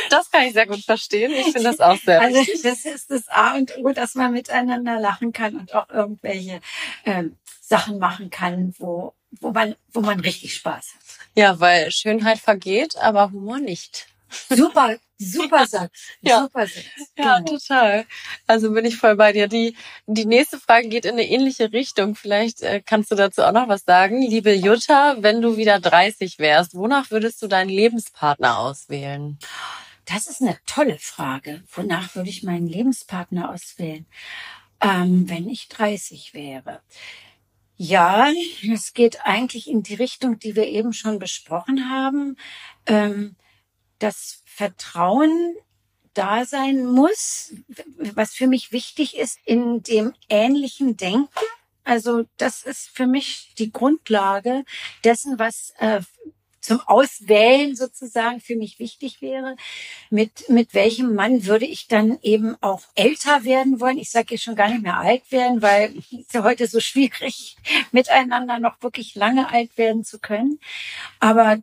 Das 0.10 0.30
kann 0.30 0.44
ich 0.44 0.54
sehr 0.54 0.68
gut 0.68 0.84
verstehen. 0.84 1.32
Ich 1.32 1.46
finde 1.46 1.64
das 1.64 1.80
auch 1.80 1.98
sehr 1.98 2.22
also, 2.22 2.40
wichtig. 2.40 2.62
Das 2.62 2.86
ist 2.86 3.10
das 3.10 3.28
A 3.30 3.56
und 3.56 3.76
O, 3.78 3.92
dass 3.92 4.14
man 4.14 4.32
miteinander 4.32 5.00
lachen 5.00 5.34
kann 5.34 5.56
und 5.56 5.74
auch 5.74 5.90
irgendwelche 5.90 6.62
äh, 7.04 7.24
Sachen 7.60 7.98
machen 7.98 8.30
kann, 8.30 8.76
wo, 8.78 9.16
wo, 9.32 9.52
man, 9.52 9.76
wo 9.92 10.02
man 10.02 10.20
richtig 10.20 10.54
Spaß 10.54 10.94
hat. 10.94 11.02
Ja, 11.36 11.60
weil 11.60 11.92
Schönheit 11.92 12.38
vergeht, 12.38 12.96
aber 12.98 13.32
Humor 13.32 13.58
nicht. 13.58 14.08
Super, 14.50 14.98
super 15.18 15.66
Satz. 15.68 15.92
Ja. 16.22 16.42
Super 16.42 16.68
Satz. 16.68 16.86
Ja, 17.18 17.40
genau. 17.40 17.58
total. 17.58 18.06
Also 18.48 18.72
bin 18.72 18.86
ich 18.86 18.98
voll 18.98 19.16
bei 19.16 19.32
dir. 19.32 19.48
Die, 19.48 19.76
die 20.08 20.26
nächste 20.26 20.60
Frage 20.60 20.90
geht 20.90 21.06
in 21.06 21.14
eine 21.14 21.28
ähnliche 21.28 21.72
Richtung. 21.72 22.16
Vielleicht 22.16 22.62
äh, 22.62 22.82
kannst 22.86 23.12
du 23.12 23.16
dazu 23.16 23.44
auch 23.44 23.52
noch 23.52 23.68
was 23.68 23.84
sagen. 23.86 24.22
Liebe 24.22 24.54
Jutta, 24.54 25.18
wenn 25.20 25.42
du 25.42 25.58
wieder 25.58 25.80
30 25.80 26.40
wärst, 26.40 26.76
wonach 26.76 27.12
würdest 27.12 27.42
du 27.42 27.48
deinen 27.48 27.70
Lebenspartner 27.70 28.60
auswählen? 28.60 29.38
Das 30.06 30.28
ist 30.28 30.42
eine 30.42 30.58
tolle 30.66 30.98
Frage. 31.00 31.64
Wonach 31.72 32.16
würde 32.16 32.30
ich 32.30 32.44
meinen 32.44 32.68
Lebenspartner 32.68 33.50
auswählen, 33.50 34.06
ähm, 34.82 35.30
wenn 35.30 35.50
ich 35.50 35.70
30 35.70 36.34
wäre? 36.34 36.82
Ja, 37.76 38.28
es 38.72 38.94
geht 38.94 39.26
eigentlich 39.26 39.70
in 39.70 39.84
die 39.84 39.96
Richtung, 39.96 40.40
die 40.40 40.56
wir 40.56 40.68
eben 40.68 40.94
schon 40.94 41.20
besprochen 41.20 41.90
haben. 41.90 42.38
Ähm, 42.86 43.36
das 44.04 44.44
Vertrauen 44.46 45.56
da 46.14 46.46
sein 46.46 46.86
muss, 46.86 47.54
was 47.98 48.34
für 48.34 48.48
mich 48.48 48.72
wichtig 48.72 49.18
ist 49.18 49.40
in 49.46 49.82
dem 49.82 50.14
ähnlichen 50.30 50.98
Denken. 50.98 51.30
Also 51.86 52.26
das 52.38 52.64
ist 52.64 52.90
für 52.90 53.08
mich 53.08 53.54
die 53.58 53.72
Grundlage 53.72 54.64
dessen, 55.04 55.40
was 55.40 55.74
äh, 55.78 56.02
zum 56.60 56.80
Auswählen 56.82 57.76
sozusagen 57.76 58.40
für 58.40 58.56
mich 58.56 58.80
wichtig 58.80 59.22
wäre. 59.22 59.56
Mit, 60.10 60.50
mit 60.50 60.74
welchem 60.74 61.16
Mann 61.16 61.46
würde 61.46 61.66
ich 61.66 61.88
dann 61.88 62.20
eben 62.22 62.56
auch 62.62 62.82
älter 62.96 63.44
werden 63.44 63.80
wollen? 63.80 63.98
Ich 63.98 64.12
sage 64.12 64.28
jetzt 64.32 64.44
schon 64.44 64.56
gar 64.56 64.70
nicht 64.70 64.84
mehr 64.84 64.98
alt 64.98 65.30
werden, 65.32 65.62
weil 65.62 65.98
es 65.98 66.12
ist 66.12 66.34
ja 66.34 66.44
heute 66.44 66.68
so 66.68 66.80
schwierig, 66.80 67.58
miteinander 67.92 68.60
noch 68.60 68.82
wirklich 68.82 69.16
lange 69.16 69.50
alt 69.50 69.78
werden 69.78 70.04
zu 70.04 70.20
können. 70.20 70.60
Aber 71.20 71.58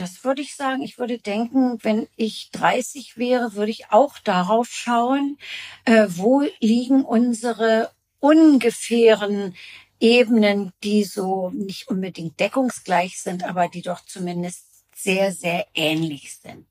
das 0.00 0.24
würde 0.24 0.40
ich 0.40 0.56
sagen. 0.56 0.82
Ich 0.82 0.98
würde 0.98 1.18
denken, 1.18 1.78
wenn 1.82 2.08
ich 2.16 2.50
30 2.52 3.18
wäre, 3.18 3.54
würde 3.54 3.70
ich 3.70 3.90
auch 3.90 4.18
darauf 4.18 4.68
schauen, 4.68 5.36
äh, 5.84 6.06
wo 6.08 6.42
liegen 6.60 7.04
unsere 7.04 7.90
ungefähren 8.18 9.54
Ebenen, 9.98 10.72
die 10.82 11.04
so 11.04 11.50
nicht 11.50 11.88
unbedingt 11.88 12.40
deckungsgleich 12.40 13.20
sind, 13.20 13.44
aber 13.44 13.68
die 13.68 13.82
doch 13.82 14.00
zumindest 14.00 14.64
sehr, 14.94 15.32
sehr 15.32 15.66
ähnlich 15.74 16.38
sind. 16.38 16.66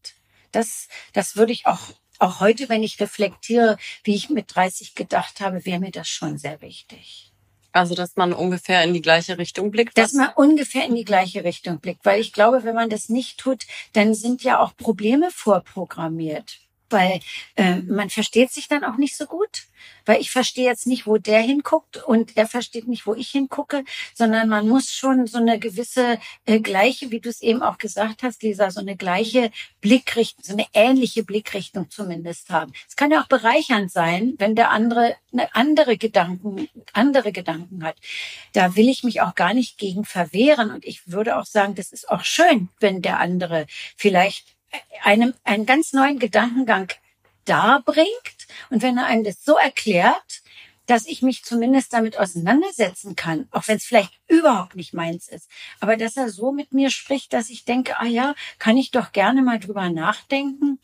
Das, 0.52 0.88
das 1.14 1.36
würde 1.36 1.52
ich 1.52 1.68
auch, 1.68 1.94
auch 2.18 2.40
heute, 2.40 2.68
wenn 2.70 2.82
ich 2.82 3.00
reflektiere, 3.00 3.78
wie 4.04 4.16
ich 4.16 4.30
mit 4.32 4.56
30 4.56 4.96
gedacht 4.96 5.40
habe, 5.40 5.66
wäre 5.66 5.80
mir 5.80 5.92
das 5.92 6.08
schon 6.08 6.40
sehr 6.40 6.62
wichtig. 6.62 7.29
Also, 7.72 7.96
dass 7.96 8.16
man 8.16 8.34
ungefähr 8.34 8.84
in 8.84 8.94
die 8.94 9.02
gleiche 9.02 9.38
Richtung 9.38 9.72
blickt. 9.72 9.98
Dass 9.98 10.14
man 10.14 10.30
ungefähr 10.36 10.86
in 10.86 10.96
die 10.96 11.06
gleiche 11.06 11.44
Richtung 11.44 11.80
blickt. 11.80 12.06
Weil 12.06 12.20
ich 12.20 12.34
glaube, 12.34 12.64
wenn 12.64 12.76
man 12.76 12.90
das 12.90 13.10
nicht 13.10 13.40
tut, 13.40 13.66
dann 13.94 14.14
sind 14.14 14.44
ja 14.44 14.60
auch 14.60 14.76
Probleme 14.76 15.30
vorprogrammiert 15.32 16.60
weil 16.90 17.20
äh, 17.56 17.76
man 17.78 18.10
versteht 18.10 18.52
sich 18.52 18.68
dann 18.68 18.84
auch 18.84 18.98
nicht 18.98 19.16
so 19.16 19.26
gut, 19.26 19.64
weil 20.06 20.22
ich 20.22 20.32
verstehe 20.32 20.66
jetzt 20.66 20.88
nicht, 20.88 21.08
wo 21.08 21.18
der 21.18 21.42
hinguckt 21.42 21.98
und 22.04 22.36
er 22.38 22.48
versteht 22.48 22.88
nicht, 22.88 23.06
wo 23.06 23.14
ich 23.14 23.30
hingucke, 23.30 23.84
sondern 24.14 24.50
man 24.50 24.68
muss 24.68 24.92
schon 24.92 25.28
so 25.28 25.38
eine 25.38 25.60
gewisse 25.60 26.20
äh, 26.46 26.60
gleiche, 26.60 27.12
wie 27.12 27.20
du 27.20 27.30
es 27.30 27.42
eben 27.42 27.62
auch 27.62 27.78
gesagt 27.78 28.24
hast, 28.24 28.44
Lisa, 28.44 28.72
so 28.72 28.80
eine 28.80 28.96
gleiche 28.96 29.52
Blickrichtung, 29.82 30.44
so 30.44 30.54
eine 30.54 30.66
ähnliche 30.74 31.24
Blickrichtung 31.24 31.90
zumindest 31.90 32.50
haben. 32.50 32.74
Es 32.88 32.96
kann 32.96 33.12
ja 33.12 33.22
auch 33.22 33.28
bereichernd 33.28 33.92
sein, 33.92 34.36
wenn 34.38 34.56
der 34.56 34.72
andere 34.72 35.16
eine 35.32 35.54
andere 35.56 35.98
Gedanken, 35.98 36.68
andere 36.94 37.32
Gedanken 37.32 37.84
hat. 37.84 37.98
Da 38.54 38.76
will 38.76 38.90
ich 38.90 39.04
mich 39.04 39.22
auch 39.22 39.36
gar 39.36 39.54
nicht 39.54 39.78
gegen 39.78 40.06
verwehren 40.06 40.72
und 40.72 40.86
ich 40.86 41.12
würde 41.12 41.38
auch 41.38 41.46
sagen, 41.46 41.76
das 41.76 41.92
ist 41.92 42.10
auch 42.10 42.24
schön, 42.24 42.70
wenn 42.80 43.02
der 43.02 43.20
andere 43.20 43.68
vielleicht 43.96 44.59
einem 45.04 45.34
einen 45.44 45.66
ganz 45.66 45.94
neuen 45.94 46.20
Gedankengang 46.20 46.90
darbringt 47.46 48.08
und 48.70 48.82
wenn 48.82 48.98
er 48.98 49.06
einem 49.06 49.24
das 49.24 49.44
so 49.44 49.58
erklärt, 49.58 50.42
dass 50.86 51.06
ich 51.06 51.22
mich 51.22 51.44
zumindest 51.44 51.94
damit 51.94 52.18
auseinandersetzen 52.18 53.16
kann, 53.16 53.48
auch 53.52 53.68
wenn 53.68 53.78
es 53.78 53.86
vielleicht 53.86 54.12
überhaupt 54.28 54.76
nicht 54.76 54.94
meins 54.94 55.28
ist, 55.28 55.48
aber 55.80 55.98
dass 55.98 56.18
er 56.18 56.30
so 56.30 56.52
mit 56.52 56.74
mir 56.74 56.90
spricht, 56.90 57.32
dass 57.32 57.50
ich 57.50 57.64
denke, 57.64 58.00
ah 58.00 58.06
ja, 58.06 58.34
kann 58.58 58.76
ich 58.76 58.90
doch 58.90 59.12
gerne 59.12 59.44
mal 59.44 59.60
drüber 59.60 59.90
nachdenken. 59.90 60.80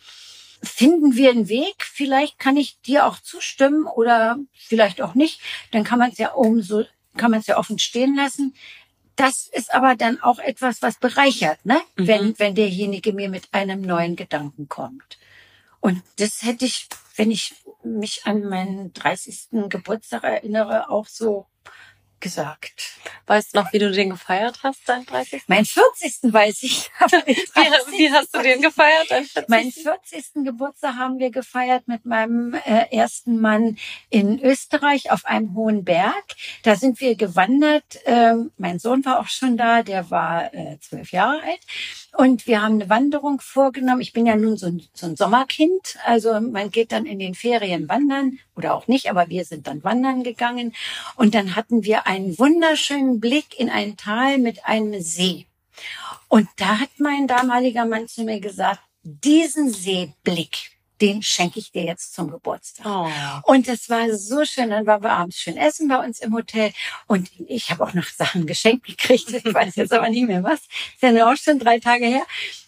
Finden 0.61 1.15
wir 1.15 1.31
einen 1.31 1.49
Weg? 1.49 1.75
Vielleicht 1.79 2.39
kann 2.39 2.55
ich 2.57 2.79
dir 2.81 3.05
auch 3.05 3.19
zustimmen 3.19 3.85
oder 3.85 4.37
vielleicht 4.53 5.01
auch 5.01 5.15
nicht. 5.15 5.41
Dann 5.71 5.83
kann 5.83 5.99
man 5.99 6.11
es 6.11 6.17
ja 6.17 6.33
umso, 6.33 6.85
kann 7.17 7.31
man 7.31 7.39
es 7.39 7.47
ja 7.47 7.57
offen 7.57 7.79
stehen 7.79 8.15
lassen 8.15 8.55
das 9.15 9.47
ist 9.47 9.73
aber 9.73 9.95
dann 9.95 10.21
auch 10.21 10.39
etwas, 10.39 10.82
was 10.82 10.97
bereichert, 10.97 11.65
ne? 11.65 11.82
Mhm. 11.95 12.08
Wenn, 12.08 12.39
wenn 12.39 12.56
derjenige 12.56 13.13
mir 13.13 13.30
mit 13.30 13.54
einem 13.54 13.82
neuen 13.82 14.15
Gedanken 14.15 14.67
kommt. 14.67 15.17
Und 15.80 16.01
das 16.17 16.41
hätte 16.41 16.65
ich, 16.65 16.88
wenn 17.15 17.32
ich 17.32 17.54
mich 17.84 18.25
an 18.25 18.43
meinen 18.43 18.93
30. 18.93 19.69
Geburtstag 19.69 20.23
erinnere, 20.23 20.89
auch 20.89 21.08
so 21.08 21.47
gesagt. 22.25 22.97
Weißt 23.27 23.53
du 23.53 23.59
noch, 23.59 23.71
wie 23.71 23.77
du 23.77 23.91
den 23.91 24.09
gefeiert 24.09 24.61
hast, 24.63 24.81
dein 24.88 25.05
30. 25.05 25.43
Mein 25.45 25.63
40. 25.63 26.33
weiß 26.33 26.63
ich. 26.63 26.89
wie, 27.25 27.35
wie, 27.35 28.11
hast 28.11 28.35
du 28.35 28.41
den 28.41 28.63
gefeiert? 28.63 29.11
Dein 29.11 29.25
40. 29.25 29.47
Mein 29.47 29.71
40. 29.71 30.43
Geburtstag 30.43 30.95
haben 30.95 31.19
wir 31.19 31.29
gefeiert 31.29 31.88
mit 31.88 32.03
meinem 32.05 32.55
äh, 32.65 32.88
ersten 32.89 33.39
Mann 33.39 33.77
in 34.09 34.41
Österreich 34.41 35.11
auf 35.11 35.25
einem 35.25 35.53
hohen 35.53 35.83
Berg. 35.83 36.25
Da 36.63 36.75
sind 36.75 36.99
wir 36.99 37.15
gewandert. 37.15 37.99
Ähm, 38.05 38.51
mein 38.57 38.79
Sohn 38.79 39.05
war 39.05 39.19
auch 39.19 39.27
schon 39.27 39.55
da, 39.55 39.83
der 39.83 40.09
war 40.09 40.51
äh, 40.51 40.79
zwölf 40.79 41.11
Jahre 41.11 41.43
alt. 41.43 41.61
Und 42.17 42.47
wir 42.47 42.63
haben 42.63 42.75
eine 42.75 42.89
Wanderung 42.89 43.39
vorgenommen. 43.39 44.01
Ich 44.01 44.13
bin 44.13 44.25
ja 44.25 44.35
nun 44.35 44.57
so 44.57 44.67
ein, 44.67 44.81
so 44.93 45.05
ein 45.05 45.15
Sommerkind. 45.15 45.97
Also 46.05 46.39
man 46.39 46.71
geht 46.71 46.91
dann 46.91 47.05
in 47.05 47.19
den 47.19 47.35
Ferien 47.35 47.88
wandern 47.88 48.39
oder 48.55 48.73
auch 48.73 48.88
nicht, 48.88 49.09
aber 49.09 49.29
wir 49.29 49.45
sind 49.45 49.67
dann 49.67 49.83
wandern 49.83 50.23
gegangen. 50.23 50.73
Und 51.15 51.35
dann 51.35 51.55
hatten 51.55 51.83
wir 51.83 52.07
einen 52.15 52.39
wunderschönen 52.39 53.19
Blick 53.19 53.60
in 53.60 53.69
ein 53.69 53.97
Tal 53.97 54.38
mit 54.38 54.65
einem 54.65 55.01
See. 55.01 55.47
Und 56.30 56.47
da 56.56 56.80
hat 56.80 56.89
mein 56.97 57.28
damaliger 57.28 57.86
Mann 57.86 58.08
zu 58.08 58.23
mir 58.23 58.39
gesagt, 58.39 58.80
diesen 59.04 59.71
Seeblick, 59.71 60.71
den 61.01 61.21
schenke 61.21 61.60
ich 61.60 61.71
dir 61.71 61.84
jetzt 61.84 62.13
zum 62.13 62.32
Geburtstag. 62.32 62.86
Oh. 62.86 63.51
Und 63.51 63.67
das 63.67 63.89
war 63.89 64.10
so 64.13 64.45
schön. 64.45 64.69
Dann 64.69 64.86
waren 64.86 65.04
wir 65.04 65.12
abends 65.12 65.38
schön 65.38 65.58
essen 65.58 65.89
bei 65.89 66.04
uns 66.04 66.19
im 66.19 66.34
Hotel. 66.34 66.71
Und 67.06 67.30
ich 67.47 67.69
habe 67.69 67.84
auch 67.84 67.93
noch 67.93 68.08
Sachen 68.08 68.47
geschenkt 68.47 68.86
gekriegt. 68.86 69.30
Ich 69.32 69.54
weiß 69.54 69.75
jetzt 69.75 69.91
aber 69.91 70.10
nicht 70.10 70.25
mehr 70.25 70.43
was. 70.43 70.62
ist 70.62 71.01
ja 71.01 71.32
auch 71.32 71.36
schon 71.36 71.60
drei 71.60 71.80
Tage 71.80 72.06
her. 72.06 72.25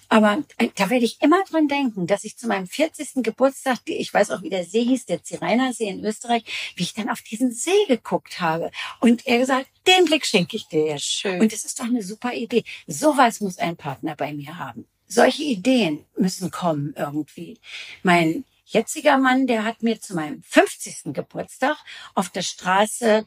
Aber 0.10 0.44
äh, 0.58 0.70
da 0.76 0.90
werde 0.90 1.06
ich 1.06 1.22
immer 1.22 1.44
dran 1.50 1.68
denken, 1.68 2.08
dass 2.08 2.24
ich 2.24 2.38
zu 2.38 2.48
meinem 2.48 2.68
40. 2.68 3.24
Geburtstag, 3.24 3.80
ich 3.86 4.14
weiß 4.14 4.32
auch, 4.32 4.42
wie 4.42 4.50
der 4.50 4.64
See 4.64 4.84
hieß, 4.84 5.06
der 5.06 5.24
Zireiner 5.24 5.74
See 5.74 5.90
in 5.90 6.04
Österreich, 6.04 6.44
wie 6.76 6.84
ich 6.84 6.94
dann 6.94 7.10
auf 7.10 7.22
diesen 7.22 7.52
See 7.52 7.86
geguckt 7.88 8.40
habe. 8.40 8.72
Und 9.00 9.28
er 9.28 9.40
gesagt, 9.40 9.68
den 9.88 10.06
Blick 10.06 10.26
schenke 10.26 10.58
ich 10.58 10.68
dir 10.68 10.86
jetzt. 10.86 11.06
Schön. 11.06 11.42
Und 11.42 11.52
das 11.52 11.66
ist 11.66 11.80
doch 11.80 11.86
eine 11.86 12.04
super 12.04 12.34
Idee. 12.34 12.64
Sowas 12.88 13.42
muss 13.42 13.58
ein 13.58 13.78
Partner 13.78 14.16
bei 14.16 14.34
mir 14.34 14.58
haben 14.58 14.86
solche 15.08 15.44
Ideen 15.44 16.06
müssen 16.16 16.52
kommen 16.52 16.94
irgendwie. 16.98 17.60
Mein 18.04 18.46
jetziger 18.66 19.18
Mann, 19.18 19.48
der 19.48 19.64
hat 19.64 19.82
mir 19.82 20.00
zu 20.00 20.14
meinem 20.16 20.44
50. 20.44 21.14
Geburtstag 21.14 21.78
auf 22.14 22.30
der 22.30 22.42
Straße 22.42 23.26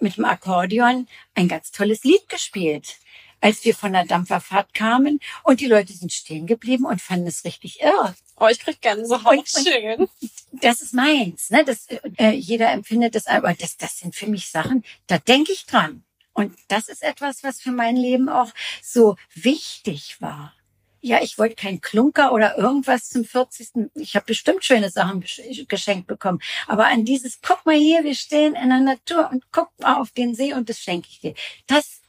mit 0.00 0.16
dem 0.16 0.24
Akkordeon 0.24 1.08
ein 1.34 1.48
ganz 1.48 1.70
tolles 1.70 2.04
Lied 2.04 2.28
gespielt. 2.28 2.96
Als 3.42 3.64
wir 3.64 3.74
von 3.74 3.92
der 3.92 4.06
Dampferfahrt 4.06 4.72
kamen 4.72 5.20
und 5.42 5.60
die 5.60 5.66
Leute 5.66 5.92
sind 5.92 6.12
stehen 6.12 6.46
geblieben 6.46 6.86
und 6.86 7.02
fanden 7.02 7.26
es 7.26 7.44
richtig 7.44 7.80
irre. 7.80 8.14
Oh, 8.36 8.46
ich 8.46 8.60
krieg 8.60 8.80
gerne 8.80 9.04
so 9.04 9.16
und, 9.16 9.48
schön. 9.48 10.08
Das 10.52 10.80
ist 10.80 10.94
meins, 10.94 11.50
ne? 11.50 11.64
Das, 11.64 11.86
äh, 12.18 12.30
jeder 12.30 12.70
empfindet 12.70 13.14
das, 13.14 13.26
aber 13.26 13.52
das, 13.52 13.76
das 13.76 13.98
sind 13.98 14.14
für 14.14 14.28
mich 14.28 14.48
Sachen, 14.48 14.84
da 15.08 15.18
denke 15.18 15.52
ich 15.52 15.66
dran. 15.66 16.04
Und 16.34 16.56
das 16.68 16.88
ist 16.88 17.02
etwas, 17.02 17.42
was 17.42 17.60
für 17.60 17.72
mein 17.72 17.96
Leben 17.96 18.28
auch 18.28 18.52
so 18.80 19.16
wichtig 19.34 20.16
war. 20.20 20.54
Ja, 21.00 21.20
ich 21.20 21.36
wollte 21.36 21.56
kein 21.56 21.80
Klunker 21.80 22.32
oder 22.32 22.56
irgendwas 22.56 23.08
zum 23.08 23.24
40. 23.24 23.90
Ich 23.96 24.14
habe 24.14 24.24
bestimmt 24.24 24.64
schöne 24.64 24.88
Sachen 24.88 25.24
geschenkt 25.68 26.06
bekommen. 26.06 26.40
Aber 26.68 26.86
an 26.86 27.04
dieses, 27.04 27.40
guck 27.42 27.66
mal 27.66 27.76
hier, 27.76 28.04
wir 28.04 28.14
stehen 28.14 28.54
in 28.54 28.68
der 28.68 28.80
Natur 28.80 29.28
und 29.30 29.44
guck 29.50 29.70
mal 29.80 30.00
auf 30.00 30.12
den 30.12 30.36
See 30.36 30.54
und 30.54 30.68
das 30.68 30.78
schenke 30.78 31.08
ich 31.10 31.18
dir. 31.18 31.34
Das 31.66 32.01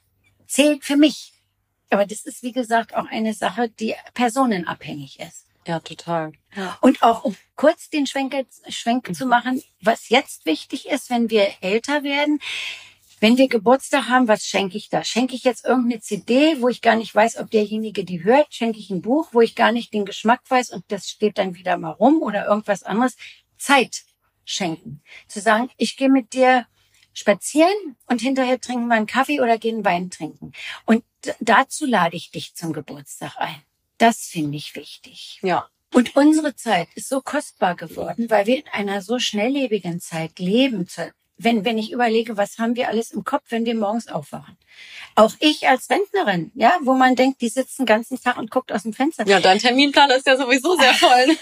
zählt 0.54 0.86
für 0.86 0.98
mich. 0.98 1.34
Aber 1.90 2.06
das 2.06 2.26
ist, 2.26 2.44
wie 2.44 2.52
gesagt, 2.52 2.96
auch 2.96 3.08
eine 3.08 3.34
Sache, 3.34 3.70
die 3.70 3.96
personenabhängig 4.14 5.20
ist. 5.20 5.48
Ja, 5.66 5.80
total. 5.80 6.34
Und 6.82 7.02
auch 7.04 7.24
um 7.24 7.36
kurz 7.56 7.90
den 7.90 8.06
Schwenk, 8.06 8.36
Schwenk 8.68 9.10
mhm. 9.10 9.14
zu 9.14 9.26
machen, 9.26 9.64
was 9.82 10.10
jetzt 10.10 10.46
wichtig 10.46 10.90
ist, 10.90 11.10
wenn 11.10 11.30
wir 11.30 11.48
älter 11.62 12.04
werden, 12.04 12.40
wenn 13.20 13.38
wir 13.38 13.48
Geburtstag 13.48 14.10
haben, 14.10 14.28
was 14.28 14.44
schenke 14.44 14.76
ich 14.76 14.90
da? 14.90 15.04
Schenke 15.04 15.36
ich 15.36 15.46
jetzt 15.46 15.64
irgendeine 15.64 16.02
CD, 16.02 16.62
wo 16.62 16.68
ich 16.68 16.82
gar 16.82 16.98
nicht 16.98 17.16
weiß, 17.16 17.38
ob 17.38 17.50
derjenige 17.50 18.04
die 18.04 18.24
hört? 18.24 18.54
Schenke 18.54 18.80
ich 18.80 18.90
ein 18.90 19.02
Buch, 19.02 19.30
wo 19.32 19.40
ich 19.40 19.56
gar 19.56 19.72
nicht 19.72 19.94
den 19.94 20.06
Geschmack 20.06 20.42
weiß 20.50 20.72
und 20.72 20.84
das 20.90 21.08
steht 21.08 21.38
dann 21.38 21.56
wieder 21.56 21.78
mal 21.78 21.92
rum 21.92 22.22
oder 22.22 22.46
irgendwas 22.46 22.84
anderes? 22.84 23.16
Zeit 23.58 24.04
schenken. 24.44 25.02
Zu 25.28 25.40
sagen, 25.40 25.70
ich 25.78 25.96
gehe 25.96 26.10
mit 26.10 26.34
dir 26.34 26.68
spazieren 27.14 27.96
und 28.08 28.22
hinterher 28.22 28.60
trinken 28.60 28.88
wir 28.88 28.96
einen 28.96 29.08
Kaffee 29.08 29.40
oder 29.40 29.58
gehen 29.58 29.86
Wein 29.86 30.10
trinken. 30.10 30.52
Und 30.86 31.04
dazu 31.40 31.86
lade 31.86 32.16
ich 32.16 32.32
dich 32.32 32.56
zum 32.56 32.74
Geburtstag 32.74 33.36
ein. 33.38 33.62
Das 33.98 34.28
finde 34.28 34.58
ich 34.58 34.76
wichtig. 34.76 35.40
Ja. 35.42 35.70
Und 35.94 36.16
unsere 36.16 36.56
Zeit 36.56 36.88
ist 36.96 37.08
so 37.08 37.22
kostbar 37.22 37.76
geworden, 37.76 38.30
weil 38.30 38.48
wir 38.48 38.58
in 38.58 38.68
einer 38.72 39.02
so 39.02 39.20
schnelllebigen 39.20 40.00
Zeit 40.02 40.40
leben 40.40 40.88
wenn, 41.38 41.66
wenn 41.66 41.78
ich 41.78 41.92
überlege, 41.92 42.38
was 42.38 42.58
haben 42.58 42.76
wir 42.76 42.90
alles 42.90 43.12
im 43.12 43.24
Kopf, 43.24 43.44
wenn 43.50 43.66
wir 43.66 43.76
morgens 43.76 44.08
aufwachen. 44.08 44.58
Auch 45.16 45.34
ich 45.40 45.68
als 45.68 45.90
Rentnerin, 45.90 46.52
ja, 46.56 46.74
wo 46.82 46.94
man 46.96 47.16
denkt, 47.16 47.42
die 47.42 47.50
sitzt 47.50 47.78
den 47.78 47.86
ganzen 47.86 48.20
Tag 48.22 48.38
und 48.38 48.50
guckt 48.50 48.72
aus 48.72 48.84
dem 48.84 48.94
Fenster. 48.94 49.28
Ja, 49.28 49.40
dein 49.40 49.60
Terminplan 49.60 50.10
ist 50.12 50.26
ja 50.26 50.38
sowieso 50.38 50.76
sehr 50.76 50.94
voll. 50.96 51.38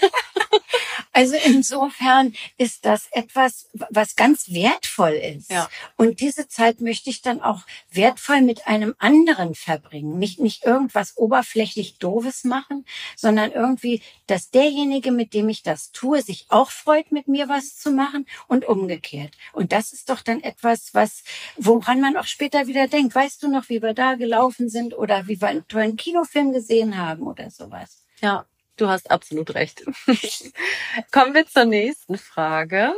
also 1.12 1.36
insofern 1.44 2.34
ist 2.58 2.84
das 2.84 3.08
etwas, 3.12 3.68
was 3.88 4.14
ganz 4.14 4.52
wertvoll 4.52 5.12
ist. 5.12 5.50
Ja. 5.50 5.70
Und 5.96 6.20
diese 6.20 6.48
Zeit 6.48 6.82
möchte 6.82 7.08
ich 7.08 7.22
dann 7.22 7.40
auch 7.40 7.60
wertvoll 7.90 8.42
mit 8.42 8.66
einem 8.66 8.94
anderen 8.98 9.54
verbringen. 9.54 10.18
Nicht, 10.18 10.38
nicht 10.38 10.64
irgendwas 10.66 11.16
oberflächlich 11.16 11.98
Doofes 11.98 12.44
machen, 12.44 12.84
sondern 13.16 13.52
irgendwie, 13.52 14.02
dass 14.26 14.50
derjenige, 14.50 15.12
mit 15.12 15.32
dem 15.32 15.48
ich 15.48 15.62
das 15.62 15.92
tue, 15.92 16.20
sich 16.20 16.46
auch 16.50 16.70
freut, 16.70 17.10
mit 17.10 17.26
mir 17.26 17.48
was 17.48 17.76
zu 17.76 17.90
machen 17.90 18.26
und 18.48 18.66
umgekehrt. 18.66 19.32
Und 19.54 19.72
das 19.72 19.81
ist 19.90 20.10
doch 20.10 20.20
dann 20.20 20.42
etwas, 20.42 20.90
was, 20.92 21.24
woran 21.56 22.00
man 22.00 22.16
auch 22.16 22.26
später 22.26 22.66
wieder 22.66 22.86
denkt 22.86 23.14
weißt 23.14 23.42
du 23.42 23.48
noch, 23.48 23.70
wie 23.70 23.82
wir 23.82 23.94
da 23.94 24.14
gelaufen 24.14 24.68
sind 24.68 24.94
oder 24.94 25.26
wie 25.26 25.40
wir 25.40 25.48
einen 25.48 25.66
tollen 25.66 25.96
Kinofilm 25.96 26.52
gesehen 26.52 26.98
haben 26.98 27.22
oder 27.22 27.50
sowas. 27.50 28.04
Ja, 28.20 28.46
Du 28.76 28.88
hast 28.88 29.10
absolut 29.10 29.54
recht. 29.54 29.84
Kommen 31.12 31.34
wir 31.34 31.46
zur 31.46 31.66
nächsten 31.66 32.16
Frage. 32.16 32.94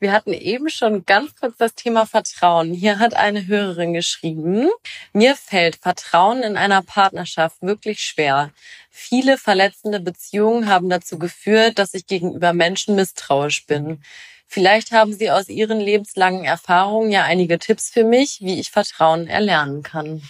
Wir 0.00 0.12
hatten 0.12 0.32
eben 0.32 0.68
schon 0.68 1.06
ganz 1.06 1.36
kurz 1.36 1.56
das 1.58 1.74
Thema 1.76 2.06
Vertrauen. 2.06 2.74
Hier 2.74 2.98
hat 2.98 3.14
eine 3.14 3.46
Hörerin 3.46 3.94
geschrieben, 3.94 4.68
mir 5.12 5.36
fällt 5.36 5.76
Vertrauen 5.76 6.42
in 6.42 6.56
einer 6.56 6.82
Partnerschaft 6.82 7.62
wirklich 7.62 8.00
schwer. 8.00 8.50
Viele 8.90 9.38
verletzende 9.38 10.00
Beziehungen 10.00 10.68
haben 10.68 10.90
dazu 10.90 11.18
geführt, 11.18 11.78
dass 11.78 11.94
ich 11.94 12.06
gegenüber 12.06 12.52
Menschen 12.52 12.96
misstrauisch 12.96 13.64
bin. 13.66 14.02
Vielleicht 14.52 14.92
haben 14.92 15.14
Sie 15.14 15.30
aus 15.30 15.48
Ihren 15.48 15.80
lebenslangen 15.80 16.44
Erfahrungen 16.44 17.10
ja 17.10 17.24
einige 17.24 17.58
Tipps 17.58 17.88
für 17.88 18.04
mich, 18.04 18.40
wie 18.42 18.60
ich 18.60 18.70
Vertrauen 18.70 19.26
erlernen 19.26 19.82
kann. 19.82 20.20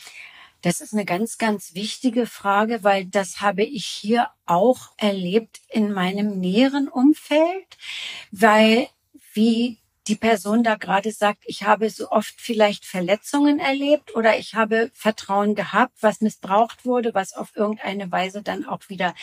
Das 0.61 0.81
ist 0.81 0.93
eine 0.93 1.05
ganz, 1.05 1.39
ganz 1.39 1.75
wichtige 1.75 2.27
Frage, 2.27 2.85
weil 2.85 3.05
das 3.07 3.41
habe 3.41 3.65
ich 3.65 3.85
hier 3.85 4.29
auch 4.47 4.93
erlebt 4.97 5.61
in 5.71 5.91
meinem 5.91 6.39
näheren 6.39 6.87
Umfeld, 6.87 7.67
weil 8.31 8.87
wie 9.35 9.81
die 10.09 10.17
Person 10.17 10.65
da 10.65 10.75
gerade 10.75 11.13
sagt, 11.13 11.45
ich 11.47 11.63
habe 11.63 11.89
so 11.91 12.11
oft 12.11 12.35
vielleicht 12.39 12.85
Verletzungen 12.85 13.59
erlebt 13.59 14.15
oder 14.17 14.39
ich 14.39 14.55
habe 14.55 14.91
Vertrauen 14.95 15.55
gehabt, 15.55 15.95
was 16.01 16.21
missbraucht 16.21 16.85
wurde, 16.85 17.15
was 17.15 17.35
auf 17.35 17.55
irgendeine 17.55 18.11
Weise 18.11 18.43
dann 18.43 18.65
auch 18.67 18.89
wieder 18.89 19.15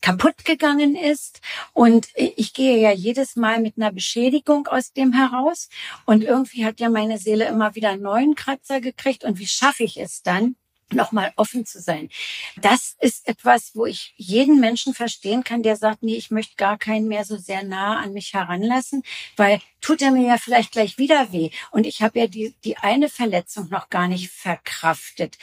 kaputt 0.00 0.44
gegangen 0.44 0.94
ist. 0.94 1.40
Und 1.72 2.08
ich 2.14 2.52
gehe 2.52 2.78
ja 2.78 2.92
jedes 2.92 3.36
Mal 3.36 3.60
mit 3.60 3.76
einer 3.76 3.92
Beschädigung 3.92 4.68
aus 4.68 4.92
dem 4.92 5.12
heraus. 5.12 5.68
Und 6.04 6.22
irgendwie 6.22 6.64
hat 6.64 6.80
ja 6.80 6.88
meine 6.88 7.18
Seele 7.18 7.46
immer 7.46 7.74
wieder 7.74 7.90
einen 7.90 8.02
neuen 8.02 8.34
Kratzer 8.34 8.80
gekriegt. 8.80 9.24
Und 9.24 9.38
wie 9.38 9.46
schaffe 9.46 9.84
ich 9.84 9.96
es 9.96 10.22
dann? 10.22 10.56
Nochmal 10.92 11.32
offen 11.36 11.66
zu 11.66 11.80
sein. 11.80 12.08
Das 12.56 12.96
ist 13.00 13.26
etwas, 13.26 13.72
wo 13.74 13.86
ich 13.86 14.14
jeden 14.16 14.60
Menschen 14.60 14.94
verstehen 14.94 15.42
kann, 15.42 15.62
der 15.62 15.76
sagt, 15.76 16.02
nee, 16.02 16.16
ich 16.16 16.30
möchte 16.30 16.54
gar 16.56 16.78
keinen 16.78 17.08
mehr 17.08 17.24
so 17.24 17.36
sehr 17.36 17.64
nah 17.64 17.98
an 17.98 18.12
mich 18.12 18.34
heranlassen, 18.34 19.02
weil 19.36 19.60
tut 19.80 20.00
er 20.00 20.12
mir 20.12 20.28
ja 20.28 20.38
vielleicht 20.38 20.72
gleich 20.72 20.96
wieder 20.98 21.32
weh. 21.32 21.50
Und 21.70 21.86
ich 21.86 22.02
habe 22.02 22.18
ja 22.20 22.26
die, 22.26 22.54
die 22.64 22.76
eine 22.76 23.08
Verletzung 23.08 23.68
noch 23.68 23.90
gar 23.90 24.06
nicht 24.06 24.30
verkraftet. 24.30 25.38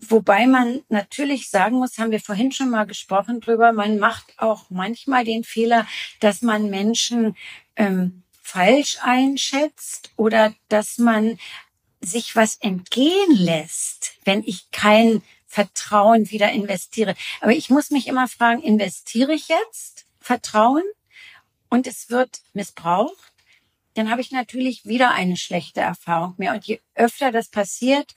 Wobei 0.00 0.46
man 0.46 0.80
natürlich 0.88 1.50
sagen 1.50 1.76
muss, 1.76 1.98
haben 1.98 2.10
wir 2.10 2.20
vorhin 2.20 2.52
schon 2.52 2.70
mal 2.70 2.84
gesprochen 2.84 3.40
drüber, 3.40 3.72
man 3.72 3.98
macht 3.98 4.32
auch 4.38 4.70
manchmal 4.70 5.24
den 5.24 5.44
Fehler, 5.44 5.86
dass 6.20 6.42
man 6.42 6.70
Menschen 6.70 7.36
ähm, 7.76 8.22
falsch 8.42 8.98
einschätzt 9.02 10.10
oder 10.16 10.54
dass 10.68 10.98
man 10.98 11.38
sich 12.00 12.36
was 12.36 12.56
entgehen 12.56 13.34
lässt, 13.36 14.14
wenn 14.24 14.42
ich 14.44 14.70
kein 14.70 15.22
Vertrauen 15.46 16.30
wieder 16.30 16.52
investiere. 16.52 17.14
Aber 17.40 17.52
ich 17.52 17.70
muss 17.70 17.90
mich 17.90 18.06
immer 18.06 18.28
fragen, 18.28 18.62
investiere 18.62 19.34
ich 19.34 19.48
jetzt 19.48 20.06
Vertrauen 20.20 20.84
und 21.68 21.86
es 21.86 22.10
wird 22.10 22.40
missbraucht? 22.52 23.32
Dann 23.94 24.10
habe 24.10 24.20
ich 24.20 24.30
natürlich 24.30 24.86
wieder 24.86 25.10
eine 25.10 25.36
schlechte 25.36 25.80
Erfahrung 25.80 26.34
mehr. 26.38 26.54
Und 26.54 26.66
je 26.66 26.80
öfter 26.94 27.32
das 27.32 27.48
passiert, 27.48 28.14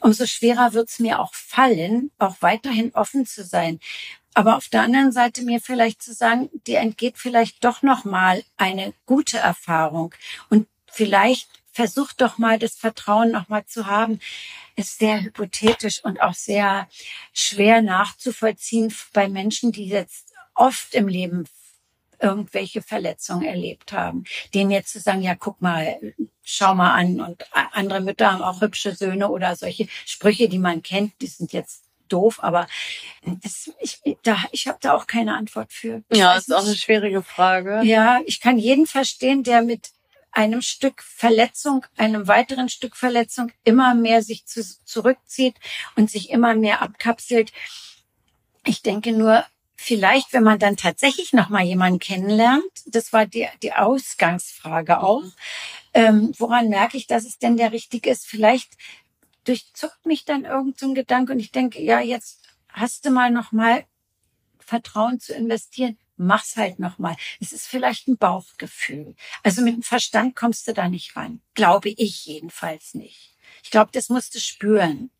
umso 0.00 0.26
schwerer 0.26 0.72
wird 0.72 0.88
es 0.88 0.98
mir 0.98 1.20
auch 1.20 1.34
fallen, 1.34 2.10
auch 2.18 2.36
weiterhin 2.40 2.94
offen 2.94 3.26
zu 3.26 3.44
sein. 3.44 3.78
Aber 4.34 4.56
auf 4.56 4.68
der 4.68 4.82
anderen 4.82 5.12
Seite 5.12 5.42
mir 5.42 5.60
vielleicht 5.60 6.02
zu 6.02 6.14
sagen, 6.14 6.48
dir 6.66 6.78
entgeht 6.78 7.18
vielleicht 7.18 7.64
doch 7.64 7.82
noch 7.82 8.04
mal 8.04 8.44
eine 8.56 8.94
gute 9.04 9.38
Erfahrung 9.38 10.14
und 10.48 10.68
vielleicht 10.86 11.48
versuch 11.72 12.12
doch 12.12 12.38
mal 12.38 12.58
das 12.58 12.74
Vertrauen 12.74 13.30
noch 13.30 13.48
mal 13.48 13.64
zu 13.64 13.86
haben, 13.86 14.20
ist 14.76 14.98
sehr 14.98 15.22
hypothetisch 15.22 16.04
und 16.04 16.20
auch 16.20 16.34
sehr 16.34 16.88
schwer 17.32 17.82
nachzuvollziehen 17.82 18.94
bei 19.12 19.28
Menschen, 19.28 19.72
die 19.72 19.86
jetzt 19.86 20.32
oft 20.54 20.94
im 20.94 21.08
Leben 21.08 21.44
irgendwelche 22.20 22.82
Verletzungen 22.82 23.44
erlebt 23.44 23.92
haben. 23.92 24.24
Denen 24.54 24.70
jetzt 24.70 24.92
zu 24.92 25.00
sagen, 25.00 25.22
ja, 25.22 25.34
guck 25.34 25.60
mal, 25.60 26.00
schau 26.42 26.74
mal 26.74 26.92
an. 26.94 27.20
Und 27.20 27.46
andere 27.52 28.00
Mütter 28.00 28.32
haben 28.32 28.42
auch 28.42 28.60
hübsche 28.60 28.94
Söhne 28.94 29.28
oder 29.28 29.54
solche 29.56 29.86
Sprüche, 30.04 30.48
die 30.48 30.58
man 30.58 30.82
kennt, 30.82 31.12
die 31.20 31.26
sind 31.26 31.52
jetzt 31.52 31.84
doof, 32.08 32.38
aber 32.42 32.66
es, 33.42 33.70
ich, 33.80 34.00
da, 34.22 34.38
ich 34.50 34.66
habe 34.66 34.78
da 34.80 34.94
auch 34.94 35.06
keine 35.06 35.36
Antwort 35.36 35.72
für. 35.72 36.02
Ich 36.08 36.18
ja, 36.18 36.34
ist 36.36 36.52
auch 36.52 36.64
eine 36.64 36.74
schwierige 36.74 37.22
Frage. 37.22 37.82
Ja, 37.84 38.20
ich 38.24 38.40
kann 38.40 38.58
jeden 38.58 38.86
verstehen, 38.86 39.42
der 39.42 39.62
mit 39.62 39.90
einem 40.38 40.62
Stück 40.62 41.02
Verletzung, 41.02 41.84
einem 41.96 42.28
weiteren 42.28 42.68
Stück 42.68 42.94
Verletzung 42.94 43.50
immer 43.64 43.96
mehr 43.96 44.22
sich 44.22 44.46
zu, 44.46 44.62
zurückzieht 44.84 45.56
und 45.96 46.08
sich 46.08 46.30
immer 46.30 46.54
mehr 46.54 46.80
abkapselt. 46.80 47.52
Ich 48.64 48.82
denke 48.82 49.10
nur, 49.10 49.44
vielleicht, 49.74 50.32
wenn 50.32 50.44
man 50.44 50.60
dann 50.60 50.76
tatsächlich 50.76 51.32
noch 51.32 51.48
mal 51.48 51.64
jemanden 51.64 51.98
kennenlernt, 51.98 52.62
das 52.86 53.12
war 53.12 53.26
die, 53.26 53.48
die 53.64 53.72
Ausgangsfrage 53.72 55.02
auch, 55.02 55.24
ähm, 55.92 56.32
woran 56.38 56.68
merke 56.68 56.96
ich, 56.96 57.08
dass 57.08 57.24
es 57.24 57.38
denn 57.38 57.56
der 57.56 57.72
richtige 57.72 58.08
ist? 58.08 58.24
Vielleicht 58.24 58.70
durchzuckt 59.42 60.06
mich 60.06 60.24
dann 60.24 60.44
irgend 60.44 60.78
so 60.78 60.86
ein 60.86 60.94
Gedanke 60.94 61.32
und 61.32 61.40
ich 61.40 61.50
denke, 61.50 61.82
ja, 61.82 61.98
jetzt 61.98 62.46
hast 62.68 63.04
du 63.04 63.10
mal 63.10 63.32
noch 63.32 63.50
mal 63.50 63.84
Vertrauen 64.60 65.18
zu 65.18 65.34
investieren 65.34 65.98
mach's 66.18 66.56
halt 66.56 66.78
nochmal. 66.78 67.16
Es 67.40 67.52
ist 67.52 67.66
vielleicht 67.66 68.08
ein 68.08 68.16
Bauchgefühl. 68.18 69.14
Also 69.42 69.62
mit 69.62 69.74
dem 69.74 69.82
Verstand 69.82 70.36
kommst 70.36 70.68
du 70.68 70.74
da 70.74 70.88
nicht 70.88 71.16
ran. 71.16 71.40
Glaube 71.54 71.90
ich 71.90 72.26
jedenfalls 72.26 72.94
nicht. 72.94 73.36
Ich 73.62 73.70
glaube, 73.70 73.90
das 73.92 74.08
musst 74.08 74.34
du 74.34 74.40
spüren 74.40 75.10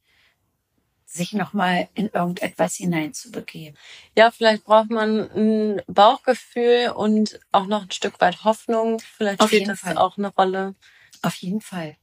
sich 1.10 1.32
nochmal 1.32 1.88
in 1.94 2.08
irgendetwas 2.10 2.76
hineinzubegeben. 2.76 3.76
Ja, 4.16 4.30
vielleicht 4.30 4.64
braucht 4.64 4.90
man 4.90 5.30
ein 5.30 5.82
Bauchgefühl 5.86 6.92
und 6.94 7.40
auch 7.50 7.66
noch 7.66 7.82
ein 7.82 7.90
Stück 7.90 8.20
weit 8.20 8.44
Hoffnung. 8.44 9.00
Vielleicht 9.16 9.40
Auf 9.40 9.48
spielt 9.48 9.68
das 9.68 9.80
Fall. 9.80 9.96
auch 9.96 10.18
eine 10.18 10.28
Rolle. 10.28 10.74
Auf 11.22 11.34
jeden 11.36 11.60
Fall. 11.60 11.96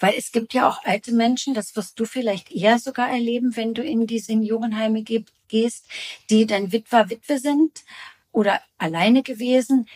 Weil 0.00 0.14
es 0.16 0.32
gibt 0.32 0.54
ja 0.54 0.68
auch 0.68 0.82
alte 0.84 1.12
Menschen, 1.12 1.54
das 1.54 1.76
wirst 1.76 2.00
du 2.00 2.06
vielleicht 2.06 2.50
eher 2.50 2.78
sogar 2.78 3.10
erleben, 3.10 3.56
wenn 3.56 3.74
du 3.74 3.82
in 3.82 4.06
die 4.06 4.18
Seniorenheime 4.18 5.02
gehst, 5.02 5.86
die 6.30 6.46
dann 6.46 6.72
Witwer, 6.72 7.10
Witwe 7.10 7.38
sind 7.38 7.84
oder 8.36 8.60
alleine 8.76 9.22
gewesen, 9.22 9.86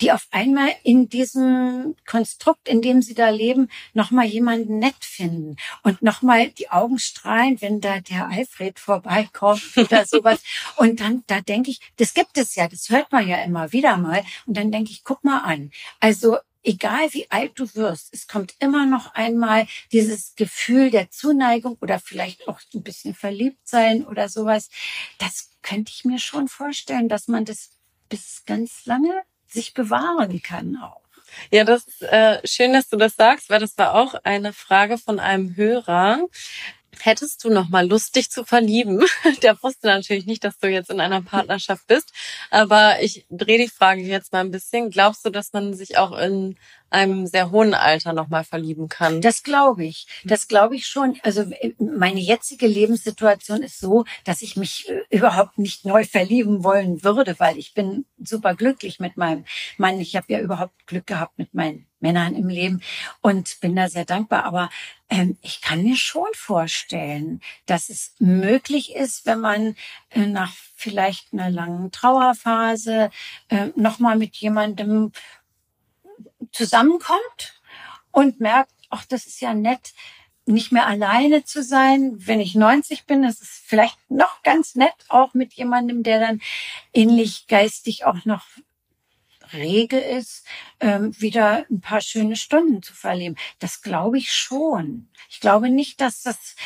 die 0.00 0.10
auf 0.10 0.26
einmal 0.30 0.70
in 0.82 1.10
diesem 1.10 1.94
Konstrukt, 2.06 2.66
in 2.66 2.80
dem 2.80 3.02
sie 3.02 3.12
da 3.12 3.28
leben, 3.28 3.68
nochmal 3.92 4.24
jemanden 4.24 4.78
nett 4.78 5.04
finden 5.04 5.56
und 5.82 6.00
nochmal 6.00 6.48
die 6.48 6.70
Augen 6.70 6.98
strahlen, 6.98 7.60
wenn 7.60 7.82
da 7.82 8.00
der 8.00 8.28
Alfred 8.28 8.78
vorbeikommt 8.78 9.62
oder 9.76 10.06
sowas. 10.06 10.42
Und 10.76 11.00
dann, 11.00 11.22
da 11.26 11.42
denke 11.42 11.70
ich, 11.70 11.80
das 11.96 12.14
gibt 12.14 12.38
es 12.38 12.54
ja, 12.54 12.66
das 12.66 12.88
hört 12.88 13.12
man 13.12 13.28
ja 13.28 13.42
immer 13.42 13.72
wieder 13.72 13.98
mal. 13.98 14.24
Und 14.46 14.56
dann 14.56 14.72
denke 14.72 14.90
ich, 14.90 15.04
guck 15.04 15.22
mal 15.22 15.40
an. 15.40 15.70
Also 16.00 16.38
egal 16.62 17.12
wie 17.12 17.30
alt 17.30 17.52
du 17.56 17.74
wirst, 17.74 18.14
es 18.14 18.26
kommt 18.26 18.54
immer 18.58 18.86
noch 18.86 19.14
einmal 19.14 19.66
dieses 19.92 20.34
Gefühl 20.34 20.90
der 20.90 21.10
Zuneigung 21.10 21.76
oder 21.82 22.00
vielleicht 22.00 22.48
auch 22.48 22.60
ein 22.74 22.82
bisschen 22.82 23.14
verliebt 23.14 23.68
sein 23.68 24.06
oder 24.06 24.30
sowas. 24.30 24.70
Das 25.18 25.50
könnte 25.60 25.92
ich 25.94 26.06
mir 26.06 26.18
schon 26.18 26.48
vorstellen, 26.48 27.10
dass 27.10 27.28
man 27.28 27.44
das 27.44 27.79
bis 28.10 28.44
ganz 28.44 28.84
lange 28.84 29.22
sich 29.46 29.72
bewahren 29.72 30.42
kann 30.42 30.76
auch. 30.76 31.00
Ja, 31.50 31.64
das 31.64 31.86
ist 31.86 32.02
äh, 32.02 32.40
schön, 32.46 32.72
dass 32.72 32.88
du 32.88 32.96
das 32.96 33.16
sagst, 33.16 33.50
weil 33.50 33.60
das 33.60 33.78
war 33.78 33.94
auch 33.94 34.14
eine 34.24 34.52
Frage 34.52 34.98
von 34.98 35.18
einem 35.18 35.56
Hörer. 35.56 36.26
Hättest 36.98 37.44
du 37.44 37.50
noch 37.50 37.68
mal 37.68 37.88
Lust, 37.88 38.16
dich 38.16 38.30
zu 38.30 38.44
verlieben? 38.44 39.02
Der 39.42 39.62
wusste 39.62 39.86
natürlich 39.86 40.26
nicht, 40.26 40.44
dass 40.44 40.58
du 40.58 40.68
jetzt 40.68 40.90
in 40.90 41.00
einer 41.00 41.22
Partnerschaft 41.22 41.86
bist. 41.86 42.12
Aber 42.50 43.00
ich 43.00 43.26
drehe 43.30 43.58
die 43.58 43.68
Frage 43.70 44.02
jetzt 44.02 44.32
mal 44.32 44.40
ein 44.40 44.50
bisschen. 44.50 44.90
Glaubst 44.90 45.24
du, 45.24 45.30
dass 45.30 45.52
man 45.52 45.72
sich 45.72 45.96
auch 45.98 46.16
in 46.18 46.58
einem 46.90 47.26
sehr 47.26 47.50
hohen 47.50 47.74
Alter 47.74 48.12
nochmal 48.12 48.44
verlieben 48.44 48.88
kann. 48.88 49.20
Das 49.20 49.42
glaube 49.42 49.84
ich. 49.84 50.06
Das 50.24 50.48
glaube 50.48 50.76
ich 50.76 50.86
schon. 50.86 51.18
Also 51.22 51.42
äh, 51.42 51.72
meine 51.78 52.20
jetzige 52.20 52.66
Lebenssituation 52.66 53.62
ist 53.62 53.80
so, 53.80 54.04
dass 54.24 54.42
ich 54.42 54.56
mich 54.56 54.88
äh, 54.88 55.16
überhaupt 55.16 55.58
nicht 55.58 55.84
neu 55.84 56.04
verlieben 56.04 56.64
wollen 56.64 57.02
würde, 57.02 57.36
weil 57.38 57.58
ich 57.58 57.74
bin 57.74 58.04
super 58.18 58.54
glücklich 58.54 59.00
mit 59.00 59.16
meinem 59.16 59.44
Mann. 59.78 60.00
Ich 60.00 60.16
habe 60.16 60.26
ja 60.28 60.40
überhaupt 60.40 60.86
Glück 60.86 61.06
gehabt 61.06 61.38
mit 61.38 61.54
meinen 61.54 61.86
Männern 62.00 62.34
im 62.34 62.48
Leben 62.48 62.82
und 63.20 63.60
bin 63.60 63.76
da 63.76 63.88
sehr 63.88 64.04
dankbar. 64.04 64.44
Aber 64.44 64.70
ähm, 65.08 65.36
ich 65.42 65.60
kann 65.60 65.82
mir 65.82 65.96
schon 65.96 66.28
vorstellen, 66.34 67.40
dass 67.66 67.88
es 67.88 68.14
möglich 68.18 68.94
ist, 68.94 69.26
wenn 69.26 69.40
man 69.40 69.76
äh, 70.10 70.26
nach 70.26 70.52
vielleicht 70.74 71.32
einer 71.32 71.50
langen 71.50 71.90
Trauerphase 71.90 73.10
äh, 73.48 73.68
nochmal 73.76 74.16
mit 74.16 74.36
jemandem 74.36 75.12
zusammenkommt 76.52 77.60
und 78.10 78.40
merkt, 78.40 78.72
ach, 78.90 79.04
das 79.04 79.26
ist 79.26 79.40
ja 79.40 79.54
nett, 79.54 79.92
nicht 80.46 80.72
mehr 80.72 80.86
alleine 80.86 81.44
zu 81.44 81.62
sein. 81.62 82.14
Wenn 82.16 82.40
ich 82.40 82.54
90 82.54 83.06
bin, 83.06 83.24
ist 83.24 83.42
vielleicht 83.44 83.98
noch 84.10 84.42
ganz 84.42 84.74
nett, 84.74 84.94
auch 85.08 85.34
mit 85.34 85.54
jemandem, 85.54 86.02
der 86.02 86.20
dann 86.20 86.40
ähnlich 86.92 87.46
geistig 87.46 88.04
auch 88.04 88.24
noch 88.24 88.44
rege 89.52 89.98
ist, 89.98 90.46
ähm, 90.80 91.12
wieder 91.20 91.66
ein 91.70 91.80
paar 91.80 92.00
schöne 92.00 92.36
Stunden 92.36 92.82
zu 92.82 92.94
verleben. 92.94 93.36
Das 93.58 93.82
glaube 93.82 94.18
ich 94.18 94.32
schon. 94.32 95.08
Ich 95.28 95.40
glaube 95.40 95.70
nicht, 95.70 96.00
dass 96.00 96.22
das 96.22 96.56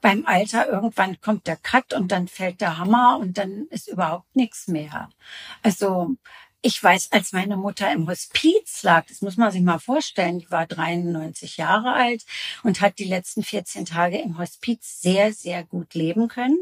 beim 0.00 0.24
Alter 0.26 0.66
irgendwann 0.66 1.20
kommt 1.20 1.46
der 1.46 1.56
Cut 1.56 1.92
und 1.92 2.10
dann 2.10 2.28
fällt 2.28 2.60
der 2.60 2.78
Hammer 2.78 3.18
und 3.20 3.36
dann 3.36 3.66
ist 3.68 3.88
überhaupt 3.88 4.34
nichts 4.34 4.66
mehr. 4.66 5.10
Also 5.62 6.16
ich 6.62 6.82
weiß, 6.82 7.12
als 7.12 7.32
meine 7.32 7.56
Mutter 7.56 7.90
im 7.92 8.08
Hospiz 8.08 8.82
lag, 8.82 9.06
das 9.06 9.22
muss 9.22 9.36
man 9.36 9.50
sich 9.50 9.62
mal 9.62 9.78
vorstellen, 9.78 10.38
die 10.40 10.50
war 10.50 10.66
93 10.66 11.56
Jahre 11.56 11.92
alt 11.94 12.24
und 12.62 12.80
hat 12.80 12.98
die 12.98 13.04
letzten 13.04 13.42
14 13.42 13.86
Tage 13.86 14.18
im 14.18 14.38
Hospiz 14.38 15.00
sehr, 15.00 15.32
sehr 15.32 15.64
gut 15.64 15.94
leben 15.94 16.28
können, 16.28 16.58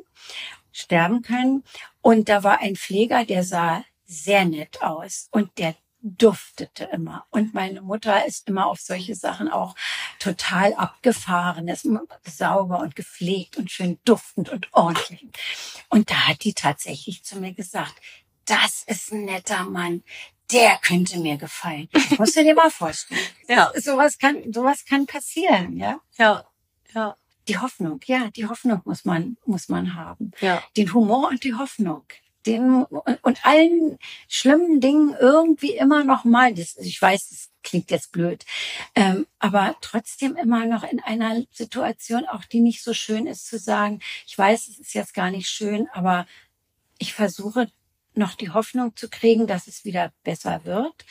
sterben 0.73 1.23
können. 1.23 1.65
Und 2.01 2.29
da 2.29 2.45
war 2.45 2.61
ein 2.61 2.77
Pfleger, 2.77 3.25
der 3.25 3.43
sah 3.43 3.85
sehr 4.07 4.45
nett 4.45 4.83
aus 4.83 5.29
und 5.33 5.51
der 5.59 5.75
duftete 6.01 6.85
immer. 6.93 7.27
Und 7.31 7.55
meine 7.55 7.83
Mutter 7.83 8.25
ist 8.27 8.49
immer 8.49 8.67
auf 8.67 8.81
solche 8.81 9.15
Sachen 9.15 9.49
auch 9.49 9.75
total 10.19 10.75
abgefahren. 10.75 11.69
ist 11.69 11.89
sauber 12.25 12.81
und 12.81 12.95
gepflegt 12.95 13.57
und 13.57 13.71
schön 13.71 13.99
duftend 14.05 14.49
und 14.49 14.69
ordentlich. 14.73 15.27
Und 15.89 16.11
da 16.11 16.29
hat 16.29 16.45
die 16.45 16.55
tatsächlich 16.55 17.25
zu 17.25 17.39
mir 17.41 17.53
gesagt, 17.53 17.95
das 18.49 18.83
ist 18.87 19.13
ein 19.13 19.25
netter 19.25 19.65
Mann. 19.65 20.03
Der 20.51 20.79
könnte 20.79 21.19
mir 21.19 21.37
gefallen. 21.37 21.89
Das 21.93 22.19
musst 22.19 22.37
du 22.37 22.43
dir 22.43 22.55
mal 22.55 22.71
vorstellen. 22.71 23.21
ja. 23.49 23.71
Sowas 23.77 24.19
kann, 24.19 24.53
sowas 24.53 24.85
kann 24.87 25.07
passieren, 25.07 25.77
ja? 25.77 26.01
Ja. 26.17 26.45
Ja. 26.95 27.17
Die 27.49 27.59
Hoffnung, 27.59 28.01
ja, 28.05 28.31
die 28.31 28.47
Hoffnung 28.47 28.83
muss 28.85 29.05
man, 29.05 29.37
muss 29.47 29.69
man 29.69 29.95
haben. 29.95 30.33
Ja. 30.41 30.63
Den 30.77 30.93
Humor 30.93 31.29
und 31.29 31.45
die 31.45 31.55
Hoffnung. 31.55 32.05
Den, 32.47 32.85
und 32.85 33.45
allen 33.45 33.99
schlimmen 34.29 34.81
Dingen 34.81 35.15
irgendwie 35.19 35.73
immer 35.73 36.05
noch 36.05 36.25
mal, 36.25 36.55
das, 36.55 36.77
ich 36.79 37.01
weiß, 37.01 37.29
das 37.29 37.51
klingt 37.63 37.91
jetzt 37.91 38.13
blöd, 38.13 38.47
ähm, 38.95 39.27
aber 39.39 39.77
trotzdem 39.81 40.37
immer 40.37 40.65
noch 40.65 40.85
in 40.85 41.01
einer 41.01 41.43
Situation, 41.51 42.27
auch 42.27 42.45
die 42.45 42.61
nicht 42.61 42.83
so 42.83 42.95
schön 42.95 43.27
ist, 43.27 43.47
zu 43.47 43.59
sagen, 43.59 44.01
ich 44.27 44.39
weiß, 44.39 44.69
es 44.69 44.79
ist 44.79 44.95
jetzt 44.95 45.13
gar 45.13 45.31
nicht 45.31 45.49
schön, 45.49 45.89
aber 45.93 46.27
ich 46.99 47.13
versuche 47.13 47.71
noch 48.19 48.35
die 48.35 48.51
Hoffnung 48.51 48.95
zu 48.97 49.09
kriegen, 49.09 49.47
dass 49.47 49.67
es 49.67 49.85
wieder 49.85 50.13
besser 50.25 50.65
wird 50.65 51.05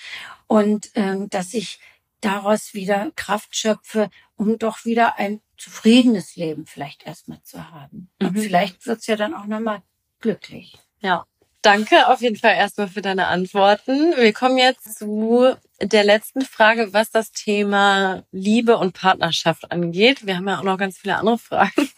und 0.46 0.91
ähm, 0.96 1.30
dass 1.30 1.54
ich 1.54 1.80
daraus 2.22 2.74
wieder 2.74 3.12
Kraft 3.15 3.56
schöpfe, 3.56 4.10
um 4.36 4.58
doch 4.58 4.86
wieder 4.86 5.17
ein 5.17 5.41
zufriedenes 5.58 6.36
Leben 6.36 6.65
vielleicht 6.65 7.06
erstmal 7.06 7.41
zu 7.43 7.72
haben. 7.72 8.10
Mhm. 8.20 8.28
Und 8.28 8.39
vielleicht 8.39 8.86
wird's 8.86 9.08
ja 9.08 9.15
dann 9.15 9.34
auch 9.34 9.46
nochmal 9.46 9.82
glücklich. 10.20 10.78
Ja. 11.00 11.26
Danke 11.63 12.08
auf 12.08 12.22
jeden 12.22 12.38
Fall 12.38 12.56
erstmal 12.56 12.88
für 12.88 13.02
deine 13.02 13.28
Antworten. 13.28 14.15
Wir 14.15 14.32
kommen 14.32 14.58
jetzt 14.58 15.00
zu 15.00 15.54
der 15.82 16.04
letzten 16.04 16.41
Frage, 16.41 16.93
was 16.93 17.10
das 17.10 17.32
Thema 17.32 18.24
Liebe 18.32 18.78
und 18.78 18.93
Partnerschaft 18.93 19.70
angeht. 19.72 20.26
Wir 20.26 20.38
haben 20.38 20.48
ja 20.48 20.60
auch 20.60 20.63
noch 20.63 20.78
ganz 20.78 20.98
viele 20.98 21.17
andere 21.17 21.39
Fragen. 21.39 21.89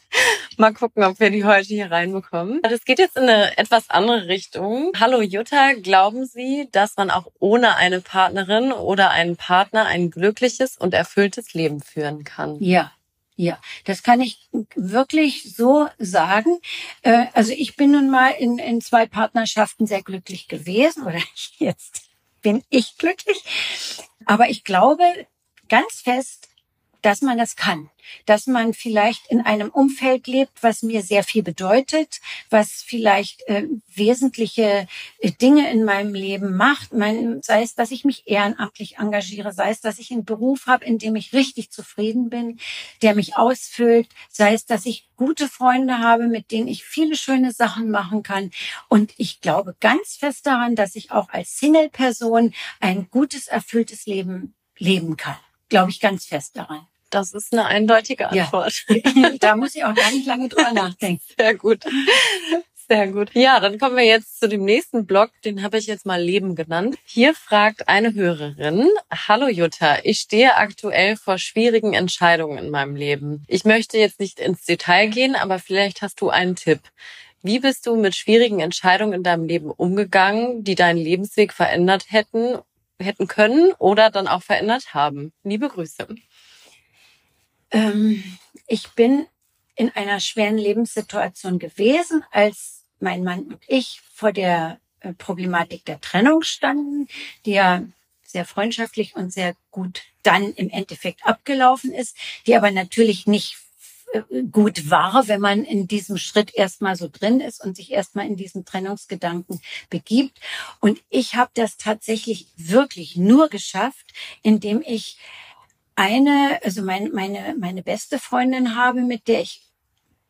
Mal 0.59 0.73
gucken, 0.73 1.05
ob 1.05 1.21
wir 1.21 1.29
die 1.29 1.45
heute 1.45 1.69
hier 1.69 1.89
reinbekommen. 1.89 2.61
Das 2.63 2.83
geht 2.83 2.99
jetzt 2.99 3.15
in 3.15 3.23
eine 3.23 3.57
etwas 3.57 3.89
andere 3.89 4.27
Richtung. 4.27 4.91
Hallo 4.99 5.21
Jutta, 5.21 5.71
glauben 5.81 6.25
Sie, 6.25 6.67
dass 6.73 6.97
man 6.97 7.11
auch 7.11 7.31
ohne 7.39 7.77
eine 7.77 8.01
Partnerin 8.01 8.73
oder 8.73 9.09
einen 9.11 9.37
Partner 9.37 9.85
ein 9.85 10.11
glückliches 10.11 10.75
und 10.75 10.93
erfülltes 10.93 11.53
Leben 11.53 11.81
führen 11.81 12.25
kann? 12.25 12.57
Ja, 12.59 12.91
ja, 13.37 13.57
das 13.85 14.03
kann 14.03 14.19
ich 14.19 14.49
wirklich 14.75 15.55
so 15.55 15.87
sagen. 15.97 16.59
Äh, 17.03 17.27
also 17.31 17.53
ich 17.53 17.77
bin 17.77 17.91
nun 17.91 18.09
mal 18.09 18.31
in, 18.31 18.59
in 18.59 18.81
zwei 18.81 19.05
Partnerschaften 19.05 19.87
sehr 19.87 20.03
glücklich 20.03 20.49
gewesen 20.49 21.03
oder 21.03 21.21
jetzt 21.57 22.01
bin 22.41 22.63
ich 22.69 22.97
glücklich. 22.97 23.41
Aber 24.25 24.49
ich 24.49 24.65
glaube 24.65 25.03
ganz 25.69 26.01
fest, 26.01 26.48
dass 27.01 27.21
man 27.21 27.37
das 27.37 27.55
kann 27.55 27.89
dass 28.25 28.47
man 28.47 28.73
vielleicht 28.73 29.27
in 29.27 29.41
einem 29.41 29.69
Umfeld 29.69 30.27
lebt, 30.27 30.63
was 30.63 30.83
mir 30.83 31.01
sehr 31.01 31.23
viel 31.23 31.43
bedeutet, 31.43 32.19
was 32.49 32.83
vielleicht 32.85 33.47
äh, 33.47 33.67
wesentliche 33.93 34.87
äh, 35.19 35.31
Dinge 35.31 35.71
in 35.71 35.83
meinem 35.83 36.13
Leben 36.13 36.55
macht, 36.55 36.93
mein, 36.93 37.41
sei 37.41 37.63
es, 37.63 37.75
dass 37.75 37.91
ich 37.91 38.05
mich 38.05 38.23
ehrenamtlich 38.27 38.97
engagiere, 38.97 39.53
sei 39.53 39.71
es, 39.71 39.81
dass 39.81 39.99
ich 39.99 40.11
einen 40.11 40.25
Beruf 40.25 40.67
habe, 40.67 40.85
in 40.85 40.97
dem 40.97 41.15
ich 41.15 41.33
richtig 41.33 41.71
zufrieden 41.71 42.29
bin, 42.29 42.59
der 43.01 43.15
mich 43.15 43.37
ausfüllt, 43.37 44.07
sei 44.29 44.53
es, 44.53 44.65
dass 44.65 44.85
ich 44.85 45.07
gute 45.15 45.47
Freunde 45.47 45.99
habe, 45.99 46.27
mit 46.27 46.51
denen 46.51 46.67
ich 46.67 46.83
viele 46.83 47.15
schöne 47.15 47.51
Sachen 47.51 47.91
machen 47.91 48.23
kann. 48.23 48.51
Und 48.87 49.13
ich 49.17 49.41
glaube 49.41 49.75
ganz 49.79 50.15
fest 50.15 50.45
daran, 50.45 50.75
dass 50.75 50.95
ich 50.95 51.11
auch 51.11 51.29
als 51.29 51.57
Single-Person 51.57 52.53
ein 52.79 53.09
gutes, 53.09 53.47
erfülltes 53.47 54.05
Leben 54.05 54.55
leben 54.77 55.17
kann. 55.17 55.35
Glaube 55.69 55.91
ich 55.91 55.99
ganz 55.99 56.25
fest 56.25 56.57
daran. 56.57 56.87
Das 57.09 57.33
ist 57.33 57.53
eine 57.53 57.65
eindeutige 57.65 58.29
Antwort. 58.29 58.85
Ja. 58.87 59.31
da 59.39 59.55
muss 59.55 59.75
ich 59.75 59.83
auch 59.83 59.95
gar 59.95 60.11
nicht 60.11 60.27
lange 60.27 60.49
drüber 60.49 60.71
nachdenken. 60.73 61.23
Sehr 61.37 61.55
gut. 61.55 61.85
Sehr 62.87 63.07
gut. 63.07 63.29
Ja, 63.33 63.59
dann 63.59 63.77
kommen 63.77 63.95
wir 63.95 64.03
jetzt 64.03 64.39
zu 64.39 64.49
dem 64.49 64.65
nächsten 64.65 65.05
Blog. 65.05 65.29
Den 65.45 65.61
habe 65.61 65.77
ich 65.77 65.85
jetzt 65.85 66.07
mal 66.07 66.21
Leben 66.21 66.55
genannt. 66.55 66.97
Hier 67.05 67.35
fragt 67.35 67.87
eine 67.87 68.15
Hörerin, 68.15 68.87
Hallo 69.11 69.47
Jutta, 69.47 69.99
ich 70.03 70.19
stehe 70.19 70.55
aktuell 70.55 71.15
vor 71.15 71.37
schwierigen 71.37 71.93
Entscheidungen 71.93 72.57
in 72.57 72.71
meinem 72.71 72.95
Leben. 72.95 73.43
Ich 73.47 73.63
möchte 73.63 73.99
jetzt 73.99 74.19
nicht 74.19 74.39
ins 74.39 74.65
Detail 74.65 75.07
gehen, 75.07 75.35
aber 75.35 75.59
vielleicht 75.59 76.01
hast 76.01 76.19
du 76.19 76.29
einen 76.29 76.55
Tipp. 76.55 76.79
Wie 77.43 77.59
bist 77.59 77.85
du 77.85 77.95
mit 77.95 78.15
schwierigen 78.15 78.59
Entscheidungen 78.59 79.13
in 79.13 79.23
deinem 79.23 79.45
Leben 79.45 79.69
umgegangen, 79.69 80.63
die 80.63 80.75
deinen 80.75 80.97
Lebensweg 80.97 81.53
verändert 81.53 82.05
hätten, 82.09 82.57
hätten 82.99 83.27
können 83.27 83.73
oder 83.79 84.09
dann 84.09 84.27
auch 84.27 84.43
verändert 84.43 84.93
haben? 84.93 85.33
Liebe 85.43 85.69
Grüße. 85.69 86.07
Ähm, 87.71 88.23
ich 88.67 88.89
bin 88.89 89.25
in 89.75 89.89
einer 89.91 90.19
schweren 90.19 90.57
Lebenssituation 90.57 91.59
gewesen, 91.59 92.23
als 92.31 92.83
mein 92.99 93.23
Mann 93.23 93.43
und 93.43 93.61
ich 93.67 94.01
vor 94.13 94.31
der 94.31 94.79
äh, 94.99 95.13
Problematik 95.13 95.85
der 95.85 96.01
Trennung 96.01 96.43
standen, 96.43 97.07
die 97.45 97.53
ja 97.53 97.83
sehr 98.23 98.45
freundschaftlich 98.45 99.15
und 99.15 99.31
sehr 99.33 99.55
gut 99.71 100.03
dann 100.21 100.53
im 100.53 100.69
Endeffekt 100.69 101.25
abgelaufen 101.25 101.93
ist, 101.93 102.15
die 102.45 102.55
aber 102.55 102.71
natürlich 102.71 103.25
nicht 103.25 103.57
gut 104.51 104.89
war, 104.89 105.27
wenn 105.27 105.41
man 105.41 105.63
in 105.63 105.87
diesem 105.87 106.17
Schritt 106.17 106.53
erstmal 106.55 106.95
so 106.95 107.09
drin 107.11 107.39
ist 107.39 107.63
und 107.63 107.75
sich 107.75 107.91
erstmal 107.91 108.25
in 108.25 108.35
diesen 108.35 108.65
Trennungsgedanken 108.65 109.61
begibt. 109.89 110.39
Und 110.79 111.01
ich 111.09 111.35
habe 111.35 111.51
das 111.53 111.77
tatsächlich 111.77 112.47
wirklich 112.57 113.17
nur 113.17 113.49
geschafft, 113.49 114.13
indem 114.41 114.81
ich 114.85 115.19
eine, 115.95 116.59
also 116.63 116.81
mein, 116.81 117.11
meine, 117.11 117.55
meine 117.59 117.83
beste 117.83 118.19
Freundin 118.19 118.75
habe, 118.75 119.01
mit 119.01 119.27
der 119.27 119.41
ich 119.41 119.61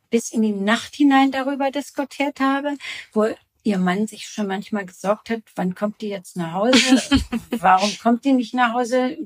bis 0.10 0.32
in 0.32 0.42
die 0.42 0.52
Nacht 0.52 0.96
hinein 0.96 1.32
darüber 1.32 1.72
diskutiert 1.72 2.40
habe, 2.40 2.76
wo 3.14 3.28
ihr 3.64 3.78
Mann 3.78 4.08
sich 4.08 4.28
schon 4.28 4.48
manchmal 4.48 4.86
gesorgt 4.86 5.30
hat, 5.30 5.42
wann 5.56 5.76
kommt 5.76 6.02
die 6.02 6.10
jetzt 6.10 6.36
nach 6.36 6.54
Hause? 6.54 7.02
Warum 7.52 7.96
kommt 8.02 8.26
die 8.26 8.34
nicht 8.34 8.54
nach 8.54 8.74
Hause? 8.74 9.18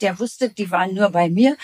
Der 0.00 0.18
wusste, 0.18 0.48
die 0.48 0.70
waren 0.70 0.94
nur 0.94 1.10
bei 1.10 1.28
mir, 1.28 1.56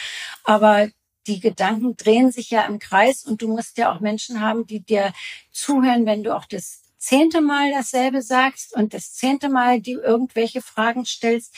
aber 0.45 0.91
die 1.27 1.41
Gedanken 1.41 1.97
drehen 1.97 2.31
sich 2.31 2.51
ja 2.51 2.65
im 2.67 2.79
Kreis 2.79 3.25
und 3.25 3.43
du 3.43 3.49
musst 3.49 3.79
ja 3.79 3.93
auch 3.93 4.01
Menschen 4.01 4.41
haben, 4.41 4.67
die 4.67 4.81
dir 4.81 5.13
zuhören, 5.53 6.07
wenn 6.07 6.23
du 6.23 6.35
auch 6.35 6.45
das 6.45 6.83
zehnte 6.99 7.41
Mal 7.41 7.71
dasselbe 7.73 8.23
sagst 8.23 8.75
und 8.75 8.95
das 8.95 9.13
zehnte 9.15 9.49
Mal 9.49 9.81
die 9.81 9.93
irgendwelche 9.93 10.61
Fragen 10.61 11.05
stellst. 11.05 11.55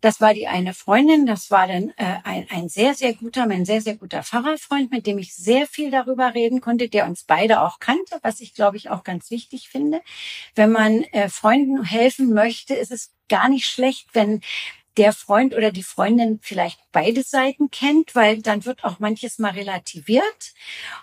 Das 0.00 0.20
war 0.20 0.32
die 0.32 0.48
eine 0.48 0.72
Freundin, 0.72 1.26
das 1.26 1.50
war 1.50 1.68
dann 1.68 1.90
äh, 1.98 2.16
ein, 2.24 2.46
ein 2.48 2.68
sehr, 2.70 2.94
sehr 2.94 3.12
guter, 3.12 3.46
mein 3.46 3.66
sehr, 3.66 3.82
sehr 3.82 3.96
guter 3.96 4.22
Pfarrerfreund, 4.22 4.90
mit 4.90 5.06
dem 5.06 5.18
ich 5.18 5.34
sehr 5.34 5.66
viel 5.66 5.90
darüber 5.90 6.34
reden 6.34 6.62
konnte, 6.62 6.88
der 6.88 7.06
uns 7.06 7.24
beide 7.24 7.60
auch 7.60 7.80
kannte, 7.80 8.18
was 8.22 8.40
ich, 8.40 8.54
glaube 8.54 8.78
ich, 8.78 8.88
auch 8.88 9.04
ganz 9.04 9.30
wichtig 9.30 9.68
finde. 9.68 10.00
Wenn 10.54 10.72
man 10.72 11.02
äh, 11.12 11.28
Freunden 11.28 11.84
helfen 11.84 12.32
möchte, 12.32 12.74
ist 12.74 12.90
es 12.90 13.12
gar 13.28 13.50
nicht 13.50 13.66
schlecht, 13.66 14.08
wenn 14.14 14.40
der 15.00 15.14
Freund 15.14 15.54
oder 15.54 15.72
die 15.72 15.82
Freundin 15.82 16.40
vielleicht 16.42 16.78
beide 16.92 17.22
Seiten 17.22 17.70
kennt, 17.70 18.14
weil 18.14 18.42
dann 18.42 18.66
wird 18.66 18.84
auch 18.84 18.98
manches 18.98 19.38
mal 19.38 19.52
relativiert. 19.52 20.52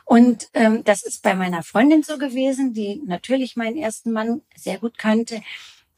Und 0.06 0.50
ähm, 0.54 0.84
das 0.84 1.02
ist 1.02 1.24
bei 1.24 1.34
meiner 1.34 1.64
Freundin 1.64 2.04
so 2.04 2.20
gewesen, 2.20 2.74
die 2.76 3.02
natürlich 3.08 3.56
meinen 3.56 3.76
ersten 3.76 4.12
Mann 4.12 4.42
sehr 4.56 4.78
gut 4.78 5.00
kannte 5.00 5.42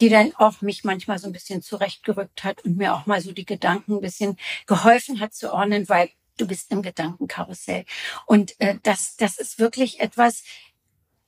die 0.02 0.08
dann 0.08 0.34
auch 0.38 0.62
mich 0.62 0.86
manchmal 0.86 1.20
so 1.20 1.28
ein 1.28 1.34
bisschen 1.34 1.62
zurechtgerückt 1.62 2.46
hat 2.46 2.64
und 2.64 2.78
mir 2.78 2.94
auch 2.94 3.06
mal 3.06 3.20
so 3.20 3.34
die 3.34 3.44
Gedanken 3.44 3.96
ein 3.96 4.00
bisschen 4.00 4.38
geholfen 4.66 5.20
hat 5.20 5.34
zu 5.34 5.52
ordnen, 5.52 5.90
weil 5.90 6.10
du 6.38 6.48
bist 6.48 6.72
im 6.72 6.82
Gedankenkarussell. 6.82 7.84
Und 8.26 8.58
äh, 8.62 8.78
das, 8.84 9.18
das 9.18 9.38
ist 9.38 9.60
wirklich 9.60 10.00
etwas 10.00 10.44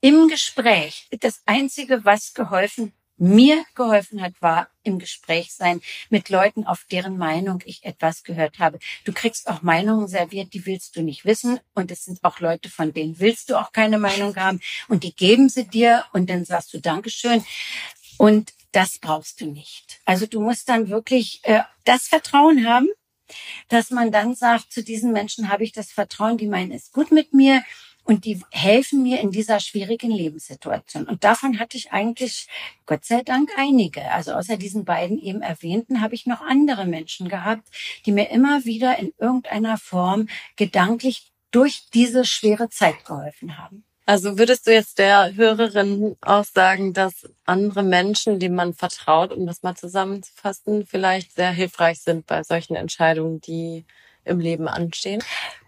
im 0.00 0.26
Gespräch. 0.28 1.06
Das 1.20 1.42
Einzige, 1.44 2.06
was 2.06 2.32
geholfen 2.32 2.94
mir 3.22 3.64
geholfen 3.76 4.20
hat, 4.20 4.32
war 4.40 4.68
im 4.82 4.98
Gespräch 4.98 5.54
sein 5.54 5.80
mit 6.10 6.28
Leuten, 6.28 6.66
auf 6.66 6.84
deren 6.90 7.16
Meinung 7.16 7.62
ich 7.64 7.84
etwas 7.84 8.24
gehört 8.24 8.58
habe. 8.58 8.80
Du 9.04 9.12
kriegst 9.12 9.48
auch 9.48 9.62
Meinungen 9.62 10.08
serviert, 10.08 10.52
die 10.54 10.66
willst 10.66 10.96
du 10.96 11.02
nicht 11.02 11.24
wissen. 11.24 11.60
Und 11.72 11.92
es 11.92 12.04
sind 12.04 12.18
auch 12.24 12.40
Leute, 12.40 12.68
von 12.68 12.92
denen 12.92 13.20
willst 13.20 13.48
du 13.48 13.60
auch 13.60 13.70
keine 13.70 13.98
Meinung 13.98 14.34
haben. 14.34 14.60
Und 14.88 15.04
die 15.04 15.14
geben 15.14 15.48
sie 15.48 15.68
dir 15.68 16.04
und 16.12 16.28
dann 16.28 16.44
sagst 16.44 16.74
du 16.74 16.80
Dankeschön. 16.80 17.44
Und 18.18 18.52
das 18.72 18.98
brauchst 18.98 19.40
du 19.40 19.46
nicht. 19.46 20.00
Also 20.04 20.26
du 20.26 20.40
musst 20.40 20.68
dann 20.68 20.88
wirklich 20.88 21.40
äh, 21.44 21.62
das 21.84 22.08
Vertrauen 22.08 22.66
haben, 22.66 22.88
dass 23.68 23.90
man 23.90 24.10
dann 24.10 24.34
sagt, 24.34 24.72
zu 24.72 24.82
diesen 24.82 25.12
Menschen 25.12 25.48
habe 25.48 25.62
ich 25.62 25.70
das 25.70 25.92
Vertrauen, 25.92 26.38
die 26.38 26.48
meinen 26.48 26.72
es 26.72 26.90
gut 26.90 27.12
mit 27.12 27.32
mir 27.32 27.62
und 28.04 28.24
die 28.24 28.42
helfen 28.50 29.02
mir 29.02 29.20
in 29.20 29.30
dieser 29.30 29.60
schwierigen 29.60 30.10
Lebenssituation. 30.10 31.06
Und 31.06 31.24
davon 31.24 31.58
hatte 31.58 31.76
ich 31.76 31.92
eigentlich, 31.92 32.48
Gott 32.86 33.04
sei 33.04 33.22
Dank, 33.22 33.50
einige. 33.56 34.10
Also 34.10 34.32
außer 34.32 34.56
diesen 34.56 34.84
beiden 34.84 35.18
eben 35.18 35.42
erwähnten, 35.42 36.00
habe 36.00 36.14
ich 36.14 36.26
noch 36.26 36.40
andere 36.40 36.84
Menschen 36.84 37.28
gehabt, 37.28 37.68
die 38.06 38.12
mir 38.12 38.30
immer 38.30 38.64
wieder 38.64 38.98
in 38.98 39.12
irgendeiner 39.18 39.78
Form 39.78 40.28
gedanklich 40.56 41.32
durch 41.50 41.90
diese 41.92 42.24
schwere 42.24 42.68
Zeit 42.70 43.04
geholfen 43.04 43.58
haben. 43.58 43.84
Also 44.04 44.36
würdest 44.36 44.66
du 44.66 44.72
jetzt 44.72 44.98
der 44.98 45.36
Hörerin 45.36 46.16
auch 46.22 46.44
sagen, 46.44 46.92
dass 46.92 47.28
andere 47.44 47.84
Menschen, 47.84 48.40
denen 48.40 48.56
man 48.56 48.74
vertraut, 48.74 49.32
um 49.32 49.46
das 49.46 49.62
mal 49.62 49.76
zusammenzufassen, 49.76 50.86
vielleicht 50.86 51.32
sehr 51.34 51.52
hilfreich 51.52 52.00
sind 52.00 52.26
bei 52.26 52.42
solchen 52.42 52.74
Entscheidungen, 52.74 53.40
die 53.40 53.84
im 54.24 54.40
Leben 54.40 54.66
anstehen? 54.66 55.22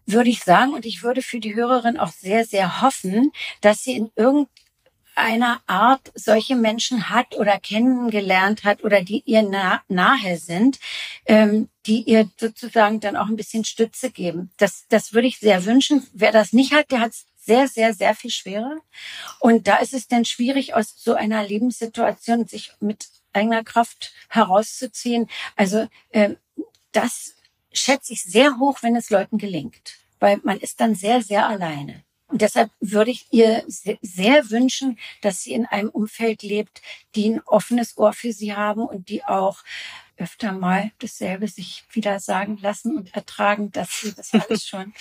Würde 0.06 0.30
ich 0.30 0.42
sagen. 0.42 0.74
Und 0.74 0.86
ich 0.86 1.02
würde 1.02 1.22
für 1.22 1.40
die 1.40 1.54
Hörerin 1.54 1.98
auch 1.98 2.12
sehr, 2.12 2.44
sehr 2.44 2.82
hoffen, 2.82 3.32
dass 3.60 3.82
sie 3.82 3.96
in 3.96 4.10
irgendeiner 4.16 5.60
Art 5.66 6.12
solche 6.14 6.56
Menschen 6.56 7.08
hat 7.10 7.36
oder 7.36 7.58
kennengelernt 7.58 8.64
hat 8.64 8.84
oder 8.84 9.02
die 9.02 9.22
ihr 9.26 9.42
nah, 9.42 9.82
nahe 9.88 10.36
sind, 10.36 10.78
ähm, 11.26 11.68
die 11.86 12.02
ihr 12.02 12.28
sozusagen 12.38 13.00
dann 13.00 13.16
auch 13.16 13.28
ein 13.28 13.36
bisschen 13.36 13.64
Stütze 13.64 14.10
geben. 14.10 14.50
Das, 14.58 14.84
das 14.88 15.12
würde 15.12 15.28
ich 15.28 15.38
sehr 15.38 15.64
wünschen. 15.64 16.06
Wer 16.12 16.32
das 16.32 16.52
nicht 16.52 16.72
hat, 16.72 16.90
der 16.90 17.00
hat 17.00 17.12
es 17.12 17.26
sehr, 17.44 17.68
sehr, 17.68 17.94
sehr 17.94 18.14
viel 18.14 18.30
schwerer. 18.30 18.78
Und 19.38 19.68
da 19.68 19.76
ist 19.76 19.94
es 19.94 20.08
dann 20.08 20.24
schwierig, 20.24 20.74
aus 20.74 20.94
so 20.96 21.14
einer 21.14 21.46
Lebenssituation 21.46 22.46
sich 22.46 22.72
mit 22.80 23.08
eigener 23.32 23.64
Kraft 23.64 24.12
herauszuziehen. 24.28 25.28
Also 25.56 25.88
äh, 26.10 26.30
das 26.92 27.33
schätze 27.74 28.12
ich 28.12 28.22
sehr 28.22 28.58
hoch, 28.58 28.82
wenn 28.82 28.96
es 28.96 29.10
Leuten 29.10 29.38
gelingt, 29.38 29.98
weil 30.20 30.40
man 30.42 30.58
ist 30.58 30.80
dann 30.80 30.94
sehr, 30.94 31.22
sehr 31.22 31.46
alleine. 31.46 32.04
Und 32.26 32.40
deshalb 32.40 32.70
würde 32.80 33.10
ich 33.10 33.26
ihr 33.30 33.64
sehr 33.66 34.50
wünschen, 34.50 34.98
dass 35.20 35.42
sie 35.42 35.52
in 35.52 35.66
einem 35.66 35.90
Umfeld 35.90 36.42
lebt, 36.42 36.80
die 37.14 37.30
ein 37.30 37.42
offenes 37.42 37.96
Ohr 37.98 38.12
für 38.12 38.32
sie 38.32 38.56
haben 38.56 38.82
und 38.82 39.08
die 39.08 39.24
auch 39.24 39.62
öfter 40.16 40.52
mal 40.52 40.90
dasselbe 41.00 41.48
sich 41.48 41.84
wieder 41.92 42.20
sagen 42.20 42.58
lassen 42.60 42.96
und 42.96 43.14
ertragen, 43.14 43.72
dass 43.72 44.00
sie 44.00 44.14
das 44.14 44.32
alles 44.48 44.66
schon 44.66 44.94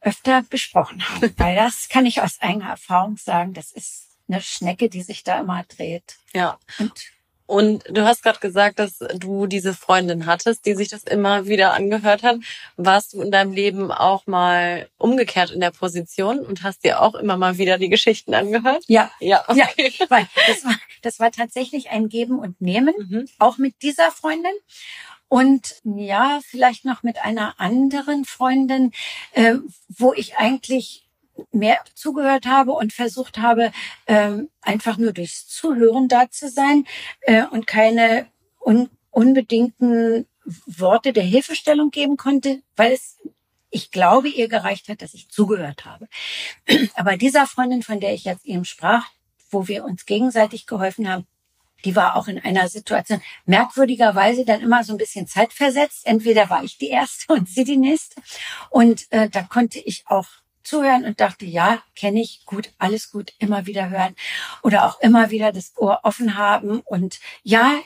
öfter 0.00 0.42
besprochen 0.42 1.08
haben. 1.08 1.32
Weil 1.36 1.56
das 1.56 1.88
kann 1.88 2.06
ich 2.06 2.20
aus 2.20 2.40
eigener 2.40 2.70
Erfahrung 2.70 3.16
sagen, 3.16 3.54
das 3.54 3.72
ist 3.72 4.08
eine 4.28 4.40
Schnecke, 4.40 4.88
die 4.88 5.02
sich 5.02 5.24
da 5.24 5.40
immer 5.40 5.64
dreht. 5.64 6.16
Ja. 6.32 6.58
Und 6.78 7.11
und 7.46 7.84
du 7.88 8.04
hast 8.04 8.22
gerade 8.22 8.38
gesagt, 8.38 8.78
dass 8.78 8.98
du 9.16 9.46
diese 9.46 9.74
Freundin 9.74 10.26
hattest, 10.26 10.64
die 10.66 10.74
sich 10.74 10.88
das 10.88 11.02
immer 11.04 11.46
wieder 11.46 11.74
angehört 11.74 12.22
hat. 12.22 12.36
Warst 12.76 13.12
du 13.12 13.20
in 13.20 13.30
deinem 13.30 13.52
Leben 13.52 13.90
auch 13.90 14.26
mal 14.26 14.88
umgekehrt 14.98 15.50
in 15.50 15.60
der 15.60 15.70
Position 15.70 16.40
und 16.40 16.62
hast 16.62 16.84
dir 16.84 17.00
auch 17.00 17.14
immer 17.14 17.36
mal 17.36 17.58
wieder 17.58 17.78
die 17.78 17.88
Geschichten 17.88 18.34
angehört? 18.34 18.84
Ja, 18.86 19.10
ja, 19.20 19.44
okay. 19.48 19.92
ja. 19.98 20.06
Weil 20.08 20.28
das 20.46 20.64
war, 20.64 20.76
das 21.02 21.20
war 21.20 21.30
tatsächlich 21.30 21.90
ein 21.90 22.08
Geben 22.08 22.38
und 22.38 22.60
Nehmen, 22.60 22.94
mhm. 22.98 23.28
auch 23.38 23.58
mit 23.58 23.82
dieser 23.82 24.10
Freundin. 24.10 24.52
Und 25.28 25.76
ja, 25.84 26.40
vielleicht 26.44 26.84
noch 26.84 27.02
mit 27.02 27.24
einer 27.24 27.58
anderen 27.58 28.24
Freundin, 28.24 28.92
äh, 29.32 29.54
wo 29.88 30.12
ich 30.12 30.36
eigentlich 30.36 31.06
mehr 31.50 31.78
zugehört 31.94 32.46
habe 32.46 32.72
und 32.72 32.92
versucht 32.92 33.38
habe, 33.38 33.72
ähm, 34.06 34.50
einfach 34.60 34.98
nur 34.98 35.12
durchs 35.12 35.48
Zuhören 35.48 36.08
da 36.08 36.30
zu 36.30 36.48
sein 36.48 36.86
äh, 37.22 37.44
und 37.46 37.66
keine 37.66 38.26
un 38.60 38.88
unbedingten 39.10 40.26
Worte 40.66 41.12
der 41.12 41.22
Hilfestellung 41.22 41.90
geben 41.90 42.16
konnte, 42.16 42.62
weil 42.76 42.92
es, 42.92 43.18
ich 43.70 43.90
glaube, 43.90 44.28
ihr 44.28 44.48
gereicht 44.48 44.88
hat, 44.88 45.02
dass 45.02 45.14
ich 45.14 45.28
zugehört 45.28 45.84
habe. 45.84 46.08
Aber 46.94 47.16
dieser 47.16 47.46
Freundin, 47.46 47.82
von 47.82 48.00
der 48.00 48.14
ich 48.14 48.24
jetzt 48.24 48.46
eben 48.46 48.64
sprach, 48.64 49.06
wo 49.50 49.68
wir 49.68 49.84
uns 49.84 50.06
gegenseitig 50.06 50.66
geholfen 50.66 51.08
haben, 51.08 51.26
die 51.84 51.96
war 51.96 52.16
auch 52.16 52.28
in 52.28 52.38
einer 52.38 52.68
Situation 52.68 53.20
merkwürdigerweise 53.44 54.44
dann 54.44 54.60
immer 54.60 54.84
so 54.84 54.92
ein 54.92 54.98
bisschen 54.98 55.26
zeitversetzt. 55.26 56.06
Entweder 56.06 56.48
war 56.48 56.64
ich 56.64 56.78
die 56.78 56.88
erste 56.88 57.32
und 57.32 57.48
sie 57.48 57.64
die 57.64 57.76
nächste. 57.76 58.20
Und 58.70 59.10
äh, 59.12 59.28
da 59.28 59.42
konnte 59.42 59.78
ich 59.78 60.04
auch 60.06 60.26
zuhören 60.64 61.04
und 61.04 61.20
dachte, 61.20 61.44
ja, 61.44 61.82
kenne 61.94 62.20
ich, 62.20 62.44
gut, 62.46 62.70
alles 62.78 63.10
gut, 63.10 63.32
immer 63.38 63.66
wieder 63.66 63.90
hören 63.90 64.14
oder 64.62 64.86
auch 64.86 65.00
immer 65.00 65.30
wieder 65.30 65.52
das 65.52 65.72
Ohr 65.76 66.00
offen 66.02 66.36
haben. 66.36 66.80
Und 66.80 67.20
ja, 67.42 67.78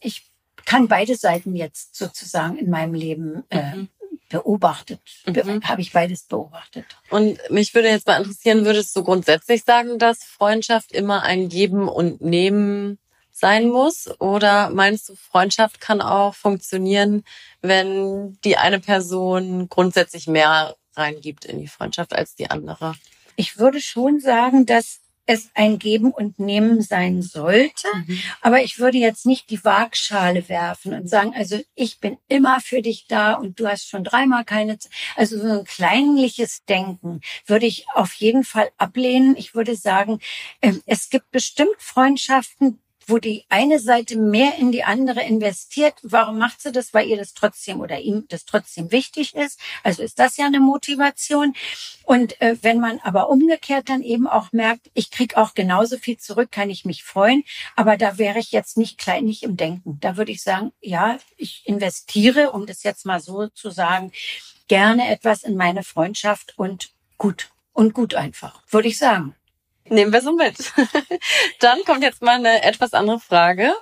ich 0.00 0.30
kann 0.64 0.88
beide 0.88 1.16
Seiten 1.16 1.56
jetzt 1.56 1.96
sozusagen 1.96 2.58
in 2.58 2.68
meinem 2.70 2.94
Leben 2.94 3.44
äh, 3.48 3.74
mhm. 3.74 3.88
beobachtet. 4.28 5.00
Mhm. 5.26 5.62
Habe 5.64 5.80
ich 5.80 5.92
beides 5.92 6.24
beobachtet. 6.24 6.84
Und 7.10 7.38
mich 7.50 7.74
würde 7.74 7.88
jetzt 7.88 8.06
mal 8.06 8.18
interessieren, 8.18 8.64
würdest 8.66 8.94
du 8.94 9.02
grundsätzlich 9.02 9.64
sagen, 9.64 9.98
dass 9.98 10.24
Freundschaft 10.24 10.92
immer 10.92 11.22
ein 11.22 11.48
Geben 11.48 11.88
und 11.88 12.20
Nehmen 12.20 12.98
sein 13.38 13.68
muss? 13.68 14.08
Oder 14.20 14.70
meinst 14.70 15.08
du, 15.08 15.14
Freundschaft 15.14 15.80
kann 15.80 16.00
auch 16.02 16.34
funktionieren, 16.34 17.24
wenn 17.62 18.38
die 18.44 18.56
eine 18.56 18.80
Person 18.80 19.68
grundsätzlich 19.68 20.26
mehr 20.26 20.76
reingibt 20.98 21.44
in 21.44 21.60
die 21.60 21.68
Freundschaft 21.68 22.14
als 22.14 22.34
die 22.34 22.50
andere. 22.50 22.94
Ich 23.36 23.58
würde 23.58 23.80
schon 23.80 24.20
sagen, 24.20 24.66
dass 24.66 25.00
es 25.28 25.50
ein 25.54 25.78
Geben 25.78 26.10
und 26.10 26.38
Nehmen 26.38 26.80
sein 26.80 27.20
sollte. 27.20 27.86
Mhm. 27.94 28.18
Aber 28.40 28.62
ich 28.62 28.78
würde 28.78 28.96
jetzt 28.96 29.26
nicht 29.26 29.50
die 29.50 29.62
Waagschale 29.62 30.48
werfen 30.48 30.94
und 30.94 31.08
sagen, 31.08 31.34
also 31.36 31.60
ich 31.74 32.00
bin 32.00 32.16
immer 32.28 32.60
für 32.60 32.80
dich 32.80 33.06
da 33.08 33.34
und 33.34 33.60
du 33.60 33.68
hast 33.68 33.88
schon 33.88 34.04
dreimal 34.04 34.46
keine 34.46 34.78
Zeit. 34.78 34.90
Also 35.16 35.38
so 35.38 35.60
ein 35.60 35.64
kleinliches 35.64 36.64
Denken 36.64 37.20
würde 37.46 37.66
ich 37.66 37.84
auf 37.94 38.14
jeden 38.14 38.42
Fall 38.42 38.70
ablehnen. 38.78 39.36
Ich 39.36 39.54
würde 39.54 39.76
sagen, 39.76 40.18
ähm, 40.62 40.82
es 40.86 41.10
gibt 41.10 41.30
bestimmt 41.30 41.76
Freundschaften, 41.76 42.80
wo 43.08 43.18
die 43.18 43.44
eine 43.48 43.80
Seite 43.80 44.16
mehr 44.16 44.56
in 44.58 44.70
die 44.70 44.84
andere 44.84 45.22
investiert. 45.22 45.94
Warum 46.02 46.38
macht 46.38 46.60
sie 46.60 46.72
das? 46.72 46.92
Weil 46.92 47.08
ihr 47.08 47.16
das 47.16 47.34
trotzdem 47.34 47.80
oder 47.80 47.98
ihm 47.98 48.26
das 48.28 48.44
trotzdem 48.44 48.92
wichtig 48.92 49.34
ist. 49.34 49.58
Also 49.82 50.02
ist 50.02 50.18
das 50.18 50.36
ja 50.36 50.46
eine 50.46 50.60
Motivation. 50.60 51.54
Und 52.04 52.40
äh, 52.40 52.56
wenn 52.62 52.80
man 52.80 53.00
aber 53.00 53.30
umgekehrt 53.30 53.88
dann 53.88 54.02
eben 54.02 54.26
auch 54.26 54.52
merkt, 54.52 54.90
ich 54.94 55.10
krieg 55.10 55.36
auch 55.36 55.54
genauso 55.54 55.96
viel 55.96 56.18
zurück, 56.18 56.52
kann 56.52 56.70
ich 56.70 56.84
mich 56.84 57.02
freuen. 57.02 57.44
Aber 57.76 57.96
da 57.96 58.18
wäre 58.18 58.38
ich 58.38 58.52
jetzt 58.52 58.76
nicht 58.76 58.98
kleinig 58.98 59.42
im 59.42 59.56
Denken. 59.56 59.98
Da 60.00 60.16
würde 60.16 60.32
ich 60.32 60.42
sagen, 60.42 60.72
ja, 60.80 61.18
ich 61.36 61.62
investiere, 61.66 62.52
um 62.52 62.66
das 62.66 62.82
jetzt 62.82 63.06
mal 63.06 63.20
so 63.20 63.48
zu 63.48 63.70
sagen, 63.70 64.12
gerne 64.68 65.08
etwas 65.08 65.42
in 65.42 65.56
meine 65.56 65.82
Freundschaft 65.82 66.54
und 66.58 66.90
gut. 67.16 67.50
Und 67.72 67.94
gut 67.94 68.14
einfach, 68.14 68.60
würde 68.70 68.88
ich 68.88 68.98
sagen. 68.98 69.34
Nehmen 69.90 70.12
wir 70.12 70.20
so 70.22 70.32
mit. 70.32 70.56
Dann 71.60 71.78
kommt 71.84 72.02
jetzt 72.02 72.22
mal 72.22 72.36
eine 72.36 72.62
etwas 72.62 72.92
andere 72.92 73.20
Frage. 73.20 73.72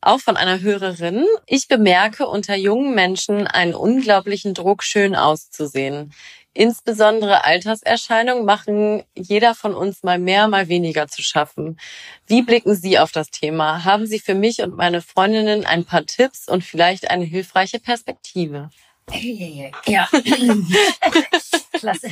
Auch 0.00 0.20
von 0.20 0.36
einer 0.36 0.60
Hörerin. 0.60 1.24
Ich 1.46 1.66
bemerke 1.66 2.26
unter 2.26 2.56
jungen 2.56 2.94
Menschen 2.94 3.46
einen 3.46 3.74
unglaublichen 3.74 4.52
Druck, 4.52 4.82
schön 4.82 5.16
auszusehen. 5.16 6.12
Insbesondere 6.56 7.44
Alterserscheinungen 7.44 8.44
machen 8.44 9.02
jeder 9.14 9.56
von 9.56 9.74
uns 9.74 10.04
mal 10.04 10.20
mehr, 10.20 10.46
mal 10.46 10.68
weniger 10.68 11.08
zu 11.08 11.20
schaffen. 11.20 11.80
Wie 12.28 12.42
blicken 12.42 12.76
Sie 12.76 12.98
auf 13.00 13.10
das 13.10 13.30
Thema? 13.30 13.84
Haben 13.84 14.06
Sie 14.06 14.20
für 14.20 14.34
mich 14.34 14.60
und 14.62 14.76
meine 14.76 15.02
Freundinnen 15.02 15.66
ein 15.66 15.84
paar 15.84 16.06
Tipps 16.06 16.48
und 16.48 16.62
vielleicht 16.62 17.10
eine 17.10 17.24
hilfreiche 17.24 17.80
Perspektive? 17.80 18.70
Ja, 19.86 20.08
klasse. 21.72 22.08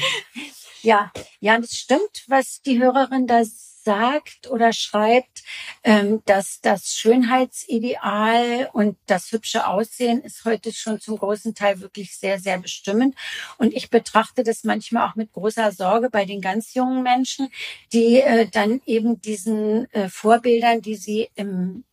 Ja, 0.83 1.13
ja, 1.41 1.59
das 1.59 1.73
stimmt, 1.77 2.25
was 2.27 2.61
die 2.63 2.81
Hörerin 2.81 3.27
da 3.29 3.43
sagt 3.45 4.49
oder 4.49 4.73
schreibt, 4.73 5.43
ähm, 5.85 6.23
dass 6.25 6.61
das 6.61 6.95
Schönheitsideal 6.95 8.69
und 8.73 8.97
das 9.07 9.31
hübsche 9.33 9.67
Aussehen 9.67 10.23
ist 10.23 10.45
heute 10.45 10.73
schon 10.73 11.01
zum 11.01 11.19
großen 11.19 11.55
Teil 11.55 11.81
wirklich 11.81 12.17
sehr, 12.17 12.39
sehr 12.39 12.59
bestimmend. 12.59 13.17
Und 13.59 13.73
ich 13.75 13.91
betrachte 13.91 14.43
das 14.45 14.65
manchmal 14.65 15.09
auch 15.09 15.15
mit 15.17 15.33
großer 15.33 15.73
Sorge 15.73 16.11
bei 16.11 16.25
den 16.25 16.41
ganz 16.41 16.75
jungen 16.75 17.03
Menschen, 17.03 17.49
die 17.93 18.21
äh, 18.21 18.49
dann 18.49 18.81
eben 18.87 19.21
diesen 19.21 19.93
äh, 19.93 20.09
Vorbildern, 20.09 20.81
die 20.81 20.97
sie 20.97 21.29
im 21.37 21.85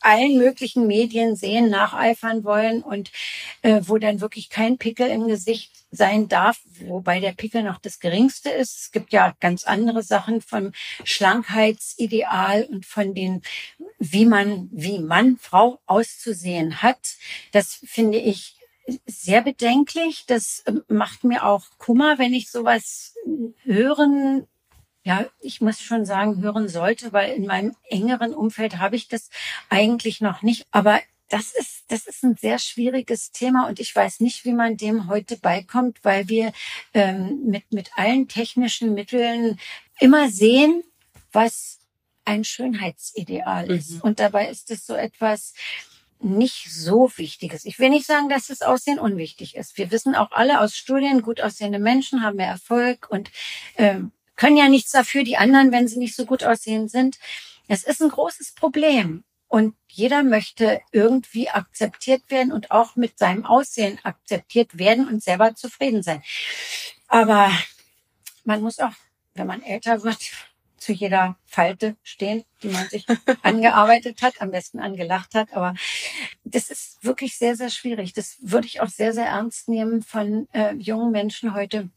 allen 0.00 0.38
möglichen 0.38 0.86
Medien 0.86 1.36
sehen, 1.36 1.70
nacheifern 1.70 2.44
wollen 2.44 2.82
und 2.82 3.10
äh, 3.62 3.80
wo 3.84 3.98
dann 3.98 4.20
wirklich 4.20 4.50
kein 4.50 4.78
Pickel 4.78 5.08
im 5.08 5.28
Gesicht 5.28 5.72
sein 5.90 6.28
darf, 6.28 6.60
wobei 6.80 7.20
der 7.20 7.32
Pickel 7.32 7.62
noch 7.62 7.78
das 7.78 7.98
geringste 7.98 8.50
ist. 8.50 8.78
Es 8.78 8.90
gibt 8.90 9.12
ja 9.12 9.34
ganz 9.40 9.64
andere 9.64 10.02
Sachen 10.02 10.42
vom 10.42 10.72
Schlankheitsideal 11.04 12.64
und 12.64 12.84
von 12.84 13.14
den, 13.14 13.42
wie 13.98 14.26
man, 14.26 14.68
wie 14.70 14.98
Mann, 14.98 15.38
Frau 15.38 15.80
auszusehen 15.86 16.82
hat. 16.82 17.16
Das 17.52 17.80
finde 17.86 18.18
ich 18.18 18.56
sehr 19.06 19.42
bedenklich. 19.42 20.24
Das 20.26 20.62
ähm, 20.66 20.82
macht 20.88 21.24
mir 21.24 21.44
auch 21.44 21.64
Kummer, 21.78 22.18
wenn 22.18 22.34
ich 22.34 22.50
sowas 22.50 23.14
hören 23.64 24.46
ja, 25.08 25.24
ich 25.40 25.62
muss 25.62 25.80
schon 25.80 26.04
sagen, 26.04 26.42
hören 26.42 26.68
sollte, 26.68 27.14
weil 27.14 27.34
in 27.34 27.46
meinem 27.46 27.74
engeren 27.88 28.34
Umfeld 28.34 28.76
habe 28.76 28.94
ich 28.94 29.08
das 29.08 29.30
eigentlich 29.70 30.20
noch 30.20 30.42
nicht. 30.42 30.66
Aber 30.70 31.00
das 31.30 31.52
ist, 31.52 31.84
das 31.88 32.06
ist 32.06 32.22
ein 32.22 32.36
sehr 32.36 32.58
schwieriges 32.58 33.32
Thema 33.32 33.68
und 33.68 33.80
ich 33.80 33.96
weiß 33.96 34.20
nicht, 34.20 34.44
wie 34.44 34.52
man 34.52 34.76
dem 34.76 35.08
heute 35.08 35.38
beikommt, 35.38 36.00
weil 36.02 36.28
wir 36.28 36.52
ähm, 36.92 37.40
mit, 37.46 37.72
mit 37.72 37.90
allen 37.96 38.28
technischen 38.28 38.92
Mitteln 38.92 39.58
immer 39.98 40.28
sehen, 40.28 40.84
was 41.32 41.78
ein 42.26 42.44
Schönheitsideal 42.44 43.64
mhm. 43.64 43.74
ist. 43.74 44.02
Und 44.02 44.20
dabei 44.20 44.50
ist 44.50 44.70
es 44.70 44.84
so 44.84 44.94
etwas 44.94 45.54
nicht 46.20 46.70
so 46.70 47.10
Wichtiges. 47.16 47.64
Ich 47.64 47.78
will 47.78 47.88
nicht 47.88 48.06
sagen, 48.06 48.28
dass 48.28 48.48
das 48.48 48.60
Aussehen 48.60 48.98
unwichtig 48.98 49.56
ist. 49.56 49.78
Wir 49.78 49.90
wissen 49.90 50.14
auch 50.14 50.32
alle 50.32 50.60
aus 50.60 50.76
Studien, 50.76 51.22
gut 51.22 51.40
aussehende 51.40 51.78
Menschen 51.78 52.22
haben 52.22 52.36
mehr 52.36 52.48
Erfolg 52.48 53.08
und 53.08 53.30
ähm, 53.76 54.12
können 54.38 54.56
ja 54.56 54.68
nichts 54.68 54.92
dafür, 54.92 55.24
die 55.24 55.36
anderen, 55.36 55.72
wenn 55.72 55.88
sie 55.88 55.98
nicht 55.98 56.16
so 56.16 56.24
gut 56.24 56.44
aussehen 56.44 56.88
sind. 56.88 57.18
Es 57.66 57.82
ist 57.82 58.00
ein 58.00 58.08
großes 58.08 58.52
Problem. 58.52 59.24
Und 59.48 59.74
jeder 59.88 60.22
möchte 60.22 60.80
irgendwie 60.92 61.48
akzeptiert 61.50 62.22
werden 62.30 62.52
und 62.52 62.70
auch 62.70 62.96
mit 62.96 63.18
seinem 63.18 63.44
Aussehen 63.44 63.98
akzeptiert 64.02 64.78
werden 64.78 65.08
und 65.08 65.22
selber 65.22 65.54
zufrieden 65.54 66.02
sein. 66.02 66.22
Aber 67.08 67.50
man 68.44 68.62
muss 68.62 68.78
auch, 68.78 68.92
wenn 69.34 69.46
man 69.46 69.62
älter 69.62 70.02
wird, 70.02 70.18
zu 70.76 70.92
jeder 70.92 71.36
Falte 71.46 71.96
stehen, 72.02 72.44
die 72.62 72.68
man 72.68 72.88
sich 72.88 73.06
angearbeitet 73.42 74.22
hat, 74.22 74.40
am 74.40 74.50
besten 74.50 74.78
angelacht 74.78 75.34
hat. 75.34 75.52
Aber 75.52 75.74
das 76.44 76.70
ist 76.70 77.02
wirklich 77.02 77.36
sehr, 77.36 77.56
sehr 77.56 77.70
schwierig. 77.70 78.12
Das 78.12 78.36
würde 78.40 78.66
ich 78.66 78.80
auch 78.80 78.88
sehr, 78.88 79.12
sehr 79.12 79.26
ernst 79.26 79.68
nehmen 79.68 80.02
von 80.02 80.46
äh, 80.52 80.74
jungen 80.74 81.10
Menschen 81.10 81.54
heute 81.54 81.90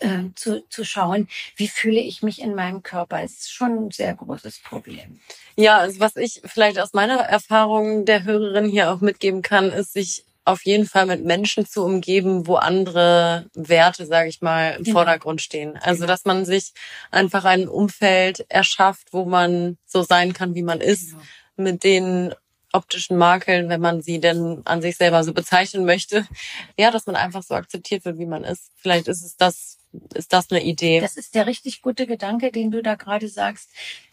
äh, 0.00 0.24
zu, 0.34 0.66
zu 0.68 0.84
schauen, 0.84 1.28
wie 1.56 1.68
fühle 1.68 2.00
ich 2.00 2.22
mich 2.22 2.40
in 2.40 2.54
meinem 2.54 2.82
Körper. 2.82 3.22
Es 3.22 3.38
ist 3.38 3.52
schon 3.52 3.86
ein 3.86 3.90
sehr 3.90 4.14
großes 4.14 4.60
Problem. 4.60 5.20
Ja, 5.56 5.78
also 5.78 6.00
was 6.00 6.16
ich 6.16 6.40
vielleicht 6.44 6.78
aus 6.78 6.92
meiner 6.92 7.18
Erfahrung 7.18 8.04
der 8.04 8.24
Hörerin 8.24 8.68
hier 8.68 8.92
auch 8.92 9.00
mitgeben 9.00 9.42
kann, 9.42 9.70
ist, 9.70 9.92
sich 9.92 10.24
auf 10.48 10.64
jeden 10.64 10.86
Fall 10.86 11.04
mit 11.04 11.24
Menschen 11.24 11.66
zu 11.66 11.84
umgeben, 11.84 12.46
wo 12.46 12.56
andere 12.56 13.46
Werte, 13.54 14.06
sage 14.06 14.30
ich 14.30 14.40
mal, 14.40 14.76
im 14.78 14.84
genau. 14.84 14.96
Vordergrund 14.96 15.42
stehen. 15.42 15.76
Also 15.76 16.00
genau. 16.00 16.06
dass 16.06 16.24
man 16.24 16.46
sich 16.46 16.72
einfach 17.10 17.44
ein 17.44 17.68
Umfeld 17.68 18.46
erschafft, 18.48 19.12
wo 19.12 19.26
man 19.26 19.76
so 19.84 20.02
sein 20.02 20.32
kann, 20.32 20.54
wie 20.54 20.62
man 20.62 20.80
ist, 20.80 21.10
genau. 21.10 21.22
mit 21.56 21.84
den 21.84 22.34
optischen 22.72 23.16
Makeln, 23.16 23.68
wenn 23.68 23.80
man 23.80 24.00
sie 24.00 24.20
denn 24.20 24.62
an 24.64 24.80
sich 24.80 24.96
selber 24.96 25.22
so 25.22 25.34
bezeichnen 25.34 25.84
möchte. 25.84 26.26
Ja, 26.78 26.90
dass 26.90 27.06
man 27.06 27.16
einfach 27.16 27.42
so 27.42 27.54
akzeptiert 27.54 28.04
wird, 28.04 28.18
wie 28.18 28.26
man 28.26 28.44
ist. 28.44 28.70
Vielleicht 28.76 29.08
ist 29.08 29.22
es 29.22 29.36
das 29.36 29.77
ist 30.14 30.32
das 30.32 30.50
eine 30.50 30.62
Idee? 30.62 31.00
Das 31.00 31.16
ist 31.16 31.34
der 31.34 31.46
richtig 31.46 31.82
gute 31.82 32.06
Gedanke, 32.06 32.52
den 32.52 32.70
du 32.70 32.82
da 32.82 32.94
gerade 32.94 33.28
sagst. 33.28 33.70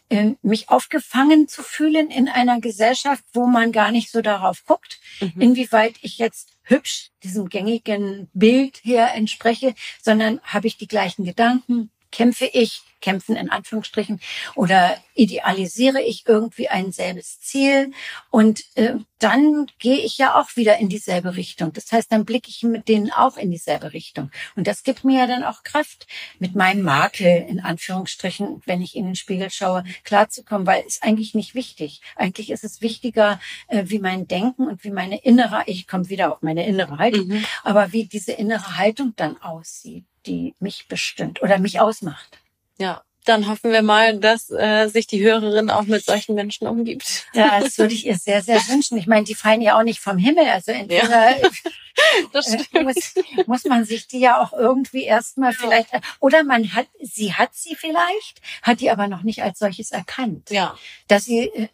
Ähm, 0.08 0.36
mich 0.42 0.68
aufgefangen 0.68 1.48
zu 1.48 1.64
fühlen 1.64 2.10
in 2.10 2.28
einer 2.28 2.60
Gesellschaft, 2.60 3.24
wo 3.32 3.46
man 3.46 3.72
gar 3.72 3.90
nicht 3.90 4.12
so 4.12 4.22
darauf 4.22 4.64
guckt, 4.64 5.00
mhm. 5.20 5.40
inwieweit 5.40 5.96
ich 6.00 6.18
jetzt 6.18 6.52
hübsch 6.62 7.10
diesem 7.24 7.48
gängigen 7.48 8.28
Bild 8.32 8.78
hier 8.82 9.08
entspreche, 9.14 9.74
sondern 10.00 10.40
habe 10.42 10.68
ich 10.68 10.76
die 10.76 10.86
gleichen 10.86 11.24
Gedanken, 11.24 11.90
kämpfe 12.16 12.46
ich, 12.46 12.80
kämpfen 13.02 13.36
in 13.36 13.50
Anführungsstrichen, 13.50 14.20
oder 14.54 14.96
idealisiere 15.14 16.00
ich 16.00 16.24
irgendwie 16.26 16.68
ein 16.68 16.90
selbes 16.90 17.40
Ziel 17.40 17.92
und 18.30 18.62
äh, 18.74 18.94
dann 19.18 19.66
gehe 19.78 19.98
ich 19.98 20.16
ja 20.16 20.34
auch 20.40 20.56
wieder 20.56 20.78
in 20.78 20.88
dieselbe 20.88 21.36
Richtung. 21.36 21.74
Das 21.74 21.92
heißt, 21.92 22.10
dann 22.10 22.24
blicke 22.24 22.48
ich 22.48 22.62
mit 22.62 22.88
denen 22.88 23.12
auch 23.12 23.36
in 23.36 23.50
dieselbe 23.50 23.92
Richtung. 23.92 24.30
Und 24.56 24.66
das 24.66 24.82
gibt 24.82 25.04
mir 25.04 25.20
ja 25.20 25.26
dann 25.26 25.44
auch 25.44 25.62
Kraft, 25.62 26.06
mit 26.38 26.54
meinem 26.54 26.82
Makel 26.82 27.46
in 27.48 27.60
Anführungsstrichen, 27.60 28.62
wenn 28.64 28.80
ich 28.80 28.96
in 28.96 29.04
den 29.04 29.14
Spiegel 29.14 29.50
schaue, 29.50 29.84
klarzukommen, 30.04 30.66
weil 30.66 30.82
es 30.86 31.02
eigentlich 31.02 31.34
nicht 31.34 31.54
wichtig. 31.54 32.00
Eigentlich 32.16 32.50
ist 32.50 32.64
es 32.64 32.80
wichtiger, 32.80 33.40
äh, 33.68 33.84
wie 33.86 33.98
mein 33.98 34.26
Denken 34.26 34.66
und 34.66 34.84
wie 34.84 34.90
meine 34.90 35.18
innere, 35.18 35.64
ich 35.66 35.86
komme 35.86 36.08
wieder 36.08 36.32
auf 36.32 36.40
meine 36.40 36.66
innere 36.66 36.96
Haltung, 36.96 37.28
mhm. 37.28 37.44
aber 37.62 37.92
wie 37.92 38.06
diese 38.06 38.32
innere 38.32 38.78
Haltung 38.78 39.12
dann 39.16 39.40
aussieht 39.42 40.06
die 40.26 40.54
mich 40.58 40.88
bestimmt 40.88 41.42
oder 41.42 41.58
mich 41.58 41.80
ausmacht. 41.80 42.38
Ja, 42.78 43.02
dann 43.26 43.48
hoffen 43.48 43.72
wir 43.72 43.82
mal, 43.82 44.18
dass 44.18 44.50
äh, 44.50 44.86
sich 44.88 45.06
die 45.06 45.22
Hörerin 45.22 45.68
auch 45.68 45.82
mit 45.82 46.04
solchen 46.04 46.34
Menschen 46.34 46.68
umgibt. 46.68 47.26
Ja, 47.34 47.60
das 47.60 47.76
würde 47.76 47.92
ich 47.92 48.06
ihr 48.06 48.16
sehr, 48.16 48.40
sehr 48.40 48.60
wünschen. 48.68 48.96
Ich 48.98 49.06
meine, 49.06 49.24
die 49.24 49.34
fallen 49.34 49.60
ja 49.60 49.78
auch 49.78 49.82
nicht 49.82 50.00
vom 50.00 50.16
Himmel. 50.16 50.46
Also 50.46 50.70
entweder 50.72 51.40
ja, 51.40 51.48
das 52.32 52.54
äh, 52.54 52.82
muss, 52.82 53.14
muss 53.46 53.64
man 53.64 53.84
sich 53.84 54.06
die 54.06 54.20
ja 54.20 54.40
auch 54.40 54.52
irgendwie 54.52 55.02
erstmal 55.02 55.52
ja. 55.52 55.58
vielleicht, 55.58 55.88
oder 56.20 56.44
man 56.44 56.72
hat, 56.72 56.86
sie 57.00 57.34
hat 57.34 57.54
sie 57.54 57.74
vielleicht, 57.74 58.40
hat 58.62 58.80
die 58.80 58.90
aber 58.90 59.08
noch 59.08 59.22
nicht 59.22 59.42
als 59.42 59.58
solches 59.58 59.90
erkannt. 59.90 60.50
Ja. 60.50 60.78
Dass 61.08 61.24
sie 61.24 61.48
äh, 61.48 61.68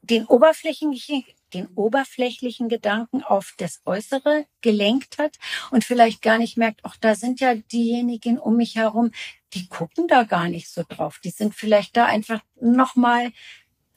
den 0.00 0.24
oberflächlichen 0.24 1.24
den 1.54 1.68
oberflächlichen 1.74 2.68
Gedanken 2.68 3.22
auf 3.22 3.54
das 3.56 3.80
Äußere 3.84 4.46
gelenkt 4.60 5.18
hat 5.18 5.38
und 5.70 5.84
vielleicht 5.84 6.22
gar 6.22 6.38
nicht 6.38 6.56
merkt, 6.56 6.84
auch 6.84 6.96
da 6.96 7.14
sind 7.14 7.40
ja 7.40 7.54
diejenigen 7.54 8.38
um 8.38 8.56
mich 8.56 8.76
herum, 8.76 9.10
die 9.54 9.68
gucken 9.68 10.08
da 10.08 10.24
gar 10.24 10.48
nicht 10.48 10.68
so 10.68 10.82
drauf. 10.86 11.20
Die 11.22 11.30
sind 11.30 11.54
vielleicht 11.54 11.96
da 11.96 12.06
einfach 12.06 12.40
nochmal 12.60 13.32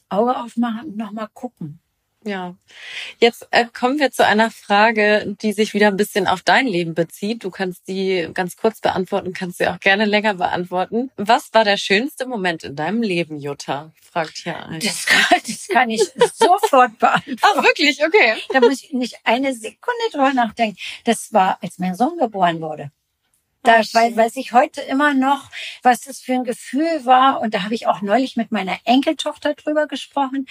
Auge 0.10 0.38
aufmachen 0.38 0.90
und 0.90 0.98
nochmal 0.98 1.30
gucken. 1.34 1.80
Ja. 2.28 2.56
Jetzt 3.20 3.48
äh, 3.52 3.66
kommen 3.66 4.00
wir 4.00 4.12
zu 4.12 4.26
einer 4.26 4.52
Frage, 4.52 5.36
die 5.42 5.54
sich 5.54 5.74
wieder 5.74 5.88
ein 5.88 5.98
bisschen 5.98 6.28
auf 6.28 6.42
dein 6.42 6.68
Leben 6.68 6.94
bezieht. 6.94 7.44
Du 7.44 7.52
kannst 7.52 7.88
die 7.88 8.30
ganz 8.34 8.58
kurz 8.58 8.82
beantworten, 8.82 9.34
kannst 9.34 9.58
sie 9.58 9.68
auch 9.68 9.80
gerne 9.80 10.06
länger 10.06 10.36
beantworten. 10.36 11.12
Was 11.18 11.54
war 11.54 11.64
der 11.64 11.78
schönste 11.78 12.28
Moment 12.28 12.64
in 12.64 12.76
deinem 12.76 13.02
Leben, 13.02 13.40
Jutta? 13.40 13.92
Fragt 14.02 14.38
hier 14.38 14.66
ein. 14.66 14.80
Das 14.80 15.06
kann, 15.06 15.40
das 15.46 15.68
kann 15.68 15.90
ich 15.90 16.04
sofort 16.34 16.98
beantworten. 17.00 17.38
Ach, 17.42 17.64
wirklich? 17.64 18.04
Okay. 18.04 18.36
Da 18.50 18.60
muss 18.60 18.84
ich 18.84 18.94
nicht 18.94 19.18
eine 19.24 19.54
Sekunde 19.54 20.00
drüber 20.12 20.34
nachdenken. 20.34 20.78
Das 21.04 21.34
war, 21.34 21.58
als 21.62 21.80
mein 21.80 21.96
Sohn 21.96 22.18
geboren 22.18 22.62
wurde. 22.62 22.92
Da 23.68 23.80
weiß, 23.80 24.16
weiß 24.16 24.38
ich 24.38 24.54
heute 24.54 24.80
immer 24.80 25.14
noch, 25.14 25.52
was 25.84 26.00
das 26.00 26.22
für 26.22 26.34
ein 26.34 26.46
Gefühl 26.46 27.04
war. 27.04 27.42
Und 27.42 27.54
da 27.54 27.64
habe 27.64 27.76
ich 27.76 27.86
auch 27.86 28.02
neulich 28.02 28.38
mit 28.38 28.50
meiner 28.50 28.78
Enkeltochter 28.86 29.56
drüber 29.56 29.88
gesprochen. 29.88 30.48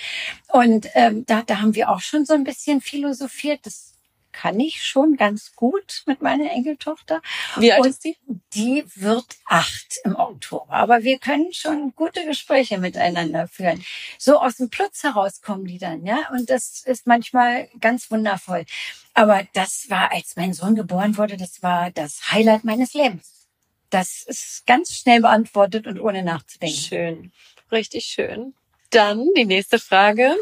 Und 0.48 0.88
ähm, 0.92 1.24
da, 1.24 1.40
da 1.40 1.62
haben 1.62 1.74
wir 1.74 1.88
auch 1.88 2.00
schon 2.00 2.26
so 2.26 2.34
ein 2.34 2.44
bisschen 2.44 2.82
philosophiert. 2.82 3.60
Das 3.64 3.95
kann 4.36 4.60
ich 4.60 4.84
schon 4.84 5.16
ganz 5.16 5.56
gut 5.56 6.02
mit 6.04 6.20
meiner 6.20 6.50
Enkeltochter. 6.50 7.22
Wie 7.56 7.72
alt 7.72 7.86
ist 7.86 8.04
die? 8.04 8.18
Die 8.52 8.84
wird 8.94 9.24
acht 9.46 9.98
im 10.04 10.14
Oktober. 10.14 10.74
Aber 10.74 11.04
wir 11.04 11.18
können 11.18 11.54
schon 11.54 11.94
gute 11.96 12.22
Gespräche 12.26 12.76
miteinander 12.76 13.48
führen. 13.48 13.82
So 14.18 14.38
aus 14.38 14.56
dem 14.56 14.68
Plutz 14.68 15.02
heraus 15.04 15.40
kommen 15.40 15.64
die 15.64 15.78
dann, 15.78 16.04
ja. 16.04 16.28
Und 16.32 16.50
das 16.50 16.82
ist 16.84 17.06
manchmal 17.06 17.70
ganz 17.80 18.10
wundervoll. 18.10 18.66
Aber 19.14 19.42
das 19.54 19.88
war, 19.88 20.12
als 20.12 20.36
mein 20.36 20.52
Sohn 20.52 20.74
geboren 20.74 21.16
wurde, 21.16 21.38
das 21.38 21.62
war 21.62 21.90
das 21.90 22.30
Highlight 22.30 22.64
meines 22.64 22.92
Lebens. 22.92 23.48
Das 23.88 24.22
ist 24.26 24.66
ganz 24.66 24.92
schnell 24.92 25.22
beantwortet 25.22 25.86
und 25.86 25.98
ohne 25.98 26.22
nachzudenken. 26.22 26.76
Schön. 26.76 27.32
Richtig 27.72 28.04
schön. 28.04 28.52
Dann 28.90 29.26
die 29.34 29.46
nächste 29.46 29.78
Frage. 29.78 30.36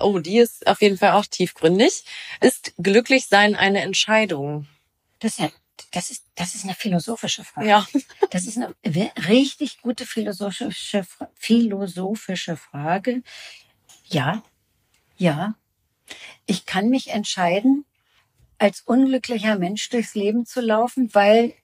Oh, 0.00 0.18
die 0.18 0.38
ist 0.38 0.66
auf 0.66 0.82
jeden 0.82 0.98
Fall 0.98 1.12
auch 1.12 1.26
tiefgründig. 1.26 2.04
Ist 2.40 2.74
glücklich 2.78 3.26
sein 3.26 3.54
eine 3.54 3.80
Entscheidung? 3.82 4.66
Das 5.20 5.38
ist, 5.38 5.52
das 5.92 6.10
ist, 6.10 6.24
das 6.34 6.54
ist 6.54 6.64
eine 6.64 6.74
philosophische 6.74 7.44
Frage. 7.44 7.68
Ja. 7.68 7.86
Das 8.30 8.46
ist 8.46 8.58
eine 8.58 8.74
richtig 9.28 9.80
gute 9.80 10.06
philosophische, 10.06 11.06
philosophische 11.34 12.56
Frage. 12.56 13.22
Ja, 14.06 14.42
ja. 15.16 15.54
Ich 16.46 16.66
kann 16.66 16.88
mich 16.88 17.08
entscheiden, 17.08 17.84
als 18.58 18.80
unglücklicher 18.80 19.56
Mensch 19.56 19.88
durchs 19.90 20.14
Leben 20.14 20.46
zu 20.46 20.60
laufen, 20.60 21.14
weil 21.14 21.54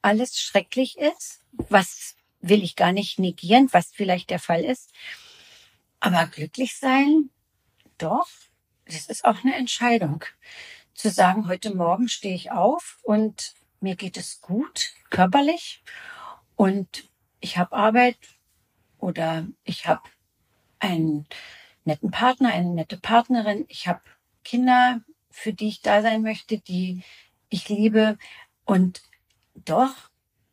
alles 0.00 0.38
schrecklich 0.38 0.96
ist. 0.96 1.40
Was 1.52 2.16
will 2.40 2.62
ich 2.62 2.76
gar 2.76 2.92
nicht 2.92 3.18
negieren, 3.18 3.68
was 3.72 3.90
vielleicht 3.92 4.30
der 4.30 4.38
Fall 4.38 4.64
ist. 4.64 4.90
Aber 6.00 6.26
glücklich 6.26 6.76
sein, 6.76 7.30
doch, 7.98 8.28
das 8.84 9.06
ist 9.06 9.24
auch 9.24 9.42
eine 9.42 9.56
Entscheidung. 9.56 10.24
Zu 10.94 11.10
sagen, 11.10 11.48
heute 11.48 11.74
Morgen 11.74 12.08
stehe 12.08 12.34
ich 12.34 12.50
auf 12.52 12.98
und 13.02 13.54
mir 13.80 13.96
geht 13.96 14.16
es 14.16 14.40
gut, 14.40 14.92
körperlich, 15.10 15.82
und 16.56 17.08
ich 17.40 17.58
habe 17.58 17.76
Arbeit 17.76 18.16
oder 18.98 19.46
ich 19.62 19.86
habe 19.86 20.02
einen 20.78 21.26
netten 21.84 22.10
Partner, 22.10 22.52
eine 22.52 22.70
nette 22.70 22.96
Partnerin, 22.96 23.66
ich 23.68 23.86
habe 23.86 24.00
Kinder, 24.42 25.02
für 25.30 25.52
die 25.52 25.68
ich 25.68 25.82
da 25.82 26.02
sein 26.02 26.22
möchte, 26.22 26.58
die 26.58 27.02
ich 27.48 27.68
liebe. 27.68 28.18
Und 28.64 29.02
doch, 29.54 29.94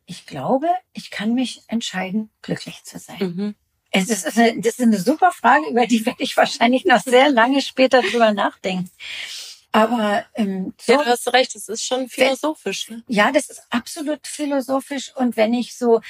ich 0.04 0.26
glaube, 0.26 0.68
ich 0.92 1.10
kann 1.10 1.34
mich 1.34 1.62
entscheiden, 1.68 2.30
glücklich 2.42 2.84
zu 2.84 2.98
sein. 2.98 3.18
Mhm. 3.18 3.54
Es 3.96 4.10
ist 4.10 4.36
eine, 4.36 4.60
das 4.60 4.74
ist 4.74 4.80
eine 4.80 4.98
super 4.98 5.30
Frage, 5.30 5.68
über 5.70 5.86
die 5.86 6.04
werde 6.04 6.22
ich 6.22 6.36
wahrscheinlich 6.36 6.84
noch 6.84 7.00
sehr 7.00 7.30
lange 7.30 7.62
später 7.62 8.02
drüber 8.02 8.32
nachdenken. 8.32 8.90
Aber 9.70 10.24
ähm, 10.34 10.74
so, 10.80 10.92
ja, 10.92 11.02
du 11.02 11.06
hast 11.06 11.32
recht, 11.32 11.54
es 11.54 11.68
ist 11.68 11.84
schon 11.84 12.08
philosophisch. 12.08 12.90
Ne? 12.90 13.02
Ja, 13.06 13.30
das 13.32 13.50
ist 13.50 13.62
absolut 13.70 14.26
philosophisch. 14.26 15.14
Und 15.16 15.36
wenn 15.36 15.54
ich 15.54 15.76
so 15.76 16.00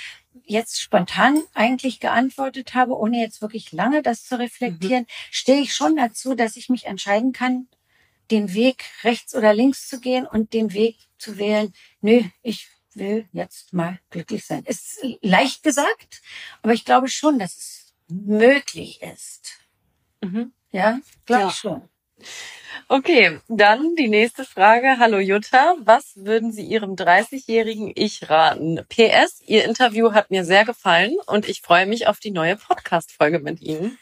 jetzt 0.45 0.81
spontan 0.81 1.43
eigentlich 1.53 2.01
geantwortet 2.01 2.75
habe, 2.75 2.97
ohne 2.97 3.21
jetzt 3.21 3.43
wirklich 3.43 3.73
lange 3.73 4.03
das 4.03 4.25
zu 4.25 4.39
reflektieren, 4.39 5.03
mhm. 5.03 5.31
stehe 5.31 5.61
ich 5.61 5.75
schon 5.75 5.97
dazu, 5.97 6.35
dass 6.35 6.57
ich 6.57 6.69
mich 6.69 6.87
entscheiden 6.87 7.33
kann, 7.33 7.69
den 8.31 8.55
Weg 8.55 8.85
rechts 9.03 9.35
oder 9.35 9.53
links 9.53 9.89
zu 9.89 10.01
gehen 10.01 10.27
und 10.27 10.55
den 10.55 10.73
Weg 10.73 10.97
zu 11.19 11.39
wählen, 11.39 11.73
nö, 12.01 12.23
ich 12.43 12.69
will 12.97 13.29
jetzt 13.33 13.73
mal 13.73 13.99
glücklich 14.11 14.45
sein. 14.45 14.65
Ist 14.65 15.05
leicht 15.21 15.63
gesagt, 15.63 16.23
aber 16.63 16.73
ich 16.73 16.85
glaube 16.85 17.09
schon, 17.09 17.39
dass 17.39 17.57
es 17.57 17.95
möglich 18.09 19.03
ist. 19.03 19.59
Mhm. 20.23 20.53
Ja, 20.71 21.01
glaube 21.27 21.43
ja. 21.43 21.49
ich 21.49 21.55
schon. 21.55 21.89
Okay, 22.89 23.41
dann 23.49 23.95
die 23.97 24.09
nächste 24.09 24.45
Frage. 24.45 24.99
Hallo 24.99 25.19
Jutta, 25.19 25.77
was 25.81 26.13
würden 26.17 26.53
Sie 26.53 26.63
Ihrem 26.63 26.97
30-jährigen 26.97 27.93
Ich 27.95 28.29
raten? 28.29 28.81
PS, 28.89 29.41
Ihr 29.47 29.65
Interview 29.65 30.13
hat 30.13 30.31
mir 30.31 30.45
sehr 30.45 30.65
gefallen 30.65 31.17
und 31.27 31.49
ich 31.49 31.63
freue 31.63 31.87
mich 31.87 32.07
auf 32.07 32.21
die 32.21 32.31
neue 32.31 32.57
Podcast-Folge 32.57 33.39
mit 33.39 33.61
Ihnen. 33.63 33.99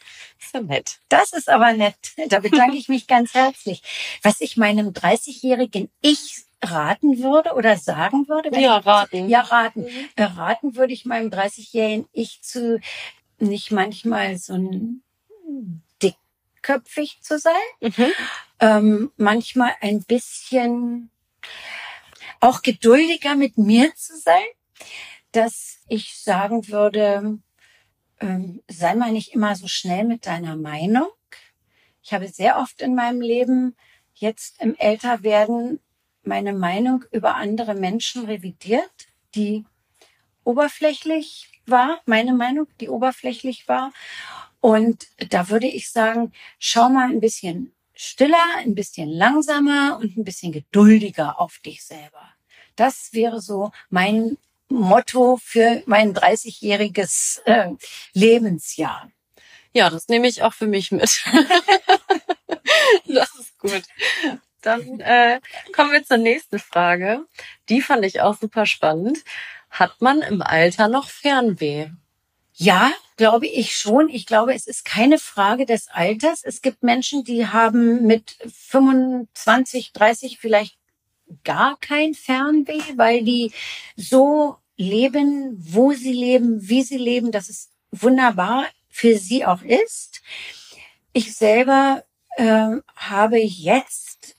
So 0.51 0.59
nett. 0.59 0.99
Das 1.07 1.31
ist 1.33 1.49
aber 1.49 1.73
nett. 1.73 1.95
Da 2.27 2.39
bedanke 2.39 2.75
ich 2.75 2.89
mich 2.89 3.07
ganz 3.07 3.33
herzlich. 3.33 3.81
Was 4.21 4.41
ich 4.41 4.57
meinem 4.57 4.89
30-jährigen 4.89 5.89
Ich 6.01 6.43
raten 6.63 7.19
würde 7.19 7.53
oder 7.53 7.77
sagen 7.77 8.27
würde? 8.27 8.59
Ja, 8.59 8.77
raten. 8.77 9.29
Ja, 9.29 9.41
raten. 9.41 9.83
Mhm. 9.83 10.09
Äh, 10.15 10.23
raten 10.23 10.75
würde 10.75 10.93
ich 10.93 11.05
meinem 11.05 11.29
30-jährigen 11.29 12.07
Ich 12.11 12.41
zu 12.41 12.79
nicht 13.39 13.71
manchmal 13.71 14.37
so 14.37 14.53
ein 14.53 15.03
dickköpfig 16.01 17.21
zu 17.21 17.37
sein, 17.37 17.53
mhm. 17.81 18.11
ähm, 18.59 19.11
manchmal 19.17 19.71
ein 19.81 20.03
bisschen 20.03 21.09
auch 22.39 22.61
geduldiger 22.61 23.35
mit 23.35 23.57
mir 23.57 23.93
zu 23.95 24.17
sein, 24.17 24.43
dass 25.31 25.77
ich 25.87 26.17
sagen 26.17 26.67
würde, 26.67 27.39
ähm, 28.19 28.61
sei 28.67 28.95
mal 28.95 29.11
nicht 29.11 29.33
immer 29.33 29.55
so 29.55 29.67
schnell 29.67 30.05
mit 30.05 30.25
deiner 30.25 30.55
Meinung. 30.55 31.07
Ich 32.01 32.13
habe 32.13 32.27
sehr 32.27 32.57
oft 32.57 32.81
in 32.81 32.95
meinem 32.95 33.21
Leben 33.21 33.75
jetzt 34.13 34.61
im 34.61 34.75
Älterwerden 34.75 35.79
meine 36.23 36.53
Meinung 36.53 37.05
über 37.11 37.35
andere 37.35 37.75
Menschen 37.75 38.25
revidiert, 38.25 39.07
die 39.35 39.65
oberflächlich 40.43 41.49
war, 41.65 42.01
meine 42.05 42.33
Meinung, 42.33 42.67
die 42.79 42.89
oberflächlich 42.89 43.67
war. 43.67 43.91
Und 44.59 45.07
da 45.29 45.49
würde 45.49 45.67
ich 45.67 45.91
sagen, 45.91 46.31
schau 46.59 46.89
mal 46.89 47.09
ein 47.09 47.19
bisschen 47.19 47.73
stiller, 47.93 48.57
ein 48.57 48.75
bisschen 48.75 49.09
langsamer 49.09 49.99
und 50.01 50.17
ein 50.17 50.23
bisschen 50.23 50.51
geduldiger 50.51 51.39
auf 51.39 51.59
dich 51.59 51.85
selber. 51.85 52.33
Das 52.75 53.13
wäre 53.13 53.41
so 53.41 53.71
mein 53.89 54.37
Motto 54.69 55.37
für 55.41 55.83
mein 55.85 56.15
30-jähriges 56.15 57.41
äh, 57.45 57.71
Lebensjahr. 58.13 59.11
Ja, 59.73 59.89
das 59.89 60.07
nehme 60.07 60.27
ich 60.27 60.43
auch 60.43 60.53
für 60.53 60.67
mich 60.67 60.91
mit. 60.91 61.01
das 63.07 63.35
ist 63.35 63.57
gut. 63.59 63.83
Dann 64.63 64.99
äh, 64.99 65.39
kommen 65.75 65.91
wir 65.91 66.03
zur 66.03 66.17
nächsten 66.17 66.57
Frage. 66.57 67.25
Die 67.69 67.81
fand 67.81 68.05
ich 68.05 68.21
auch 68.21 68.37
super 68.39 68.65
spannend. 68.65 69.19
Hat 69.69 70.01
man 70.01 70.21
im 70.21 70.41
Alter 70.41 70.87
noch 70.87 71.09
Fernweh? 71.09 71.89
Ja, 72.55 72.91
glaube 73.17 73.47
ich 73.47 73.75
schon. 73.75 74.09
Ich 74.09 74.25
glaube, 74.25 74.53
es 74.53 74.67
ist 74.67 74.85
keine 74.85 75.17
Frage 75.17 75.65
des 75.65 75.87
Alters. 75.89 76.43
Es 76.43 76.61
gibt 76.61 76.83
Menschen, 76.83 77.23
die 77.23 77.47
haben 77.47 78.05
mit 78.05 78.37
25, 78.69 79.91
30 79.93 80.37
vielleicht 80.39 80.77
gar 81.43 81.77
kein 81.79 82.13
Fernweh, 82.13 82.81
weil 82.95 83.23
die 83.23 83.51
so 83.95 84.57
leben, 84.77 85.55
wo 85.57 85.93
sie 85.93 86.13
leben, 86.13 86.67
wie 86.67 86.83
sie 86.83 86.97
leben, 86.97 87.31
dass 87.31 87.49
es 87.49 87.69
wunderbar 87.91 88.65
für 88.89 89.17
sie 89.17 89.45
auch 89.45 89.61
ist. 89.61 90.21
Ich 91.13 91.35
selber 91.35 92.03
äh, 92.37 92.77
habe 92.95 93.39
jetzt 93.39 94.32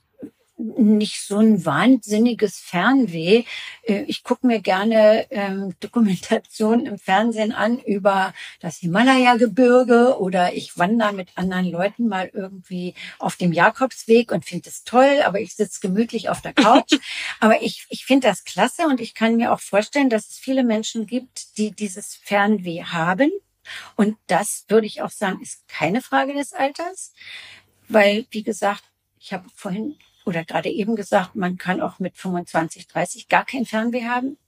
nicht 0.76 1.20
so 1.20 1.38
ein 1.38 1.64
wahnsinniges 1.64 2.58
Fernweh. 2.58 3.44
Äh, 3.82 4.02
ich 4.06 4.22
gucke 4.22 4.46
mir 4.46 4.60
gerne 4.60 5.26
ähm, 5.30 5.74
Dokumentationen 5.80 6.86
im 6.86 6.98
Fernsehen 6.98 7.52
an 7.52 7.78
über 7.78 8.32
das 8.60 8.78
Himalaya-Gebirge 8.78 10.18
oder 10.18 10.54
ich 10.54 10.78
wandere 10.78 11.12
mit 11.12 11.30
anderen 11.36 11.66
Leuten 11.66 12.08
mal 12.08 12.30
irgendwie 12.32 12.94
auf 13.18 13.36
dem 13.36 13.52
Jakobsweg 13.52 14.32
und 14.32 14.44
finde 14.44 14.68
es 14.68 14.84
toll, 14.84 15.20
aber 15.24 15.40
ich 15.40 15.54
sitze 15.54 15.80
gemütlich 15.80 16.28
auf 16.28 16.40
der 16.40 16.54
Couch. 16.54 16.92
aber 17.40 17.62
ich, 17.62 17.86
ich 17.90 18.04
finde 18.04 18.28
das 18.28 18.44
klasse 18.44 18.86
und 18.86 19.00
ich 19.00 19.14
kann 19.14 19.36
mir 19.36 19.52
auch 19.52 19.60
vorstellen, 19.60 20.10
dass 20.10 20.30
es 20.30 20.38
viele 20.38 20.64
Menschen 20.64 21.06
gibt, 21.06 21.58
die 21.58 21.70
dieses 21.70 22.14
Fernweh 22.14 22.84
haben. 22.84 23.30
Und 23.96 24.16
das 24.26 24.64
würde 24.68 24.86
ich 24.86 25.02
auch 25.02 25.10
sagen, 25.10 25.40
ist 25.40 25.66
keine 25.68 26.02
Frage 26.02 26.34
des 26.34 26.52
Alters, 26.52 27.12
weil, 27.88 28.26
wie 28.30 28.42
gesagt, 28.42 28.84
ich 29.18 29.32
habe 29.32 29.48
vorhin 29.54 29.96
oder 30.24 30.44
gerade 30.44 30.70
eben 30.70 30.96
gesagt, 30.96 31.34
man 31.34 31.58
kann 31.58 31.80
auch 31.80 31.98
mit 31.98 32.16
25, 32.16 32.86
30 32.88 33.28
gar 33.28 33.44
kein 33.44 33.66
Fernweh 33.66 34.04
haben 34.04 34.38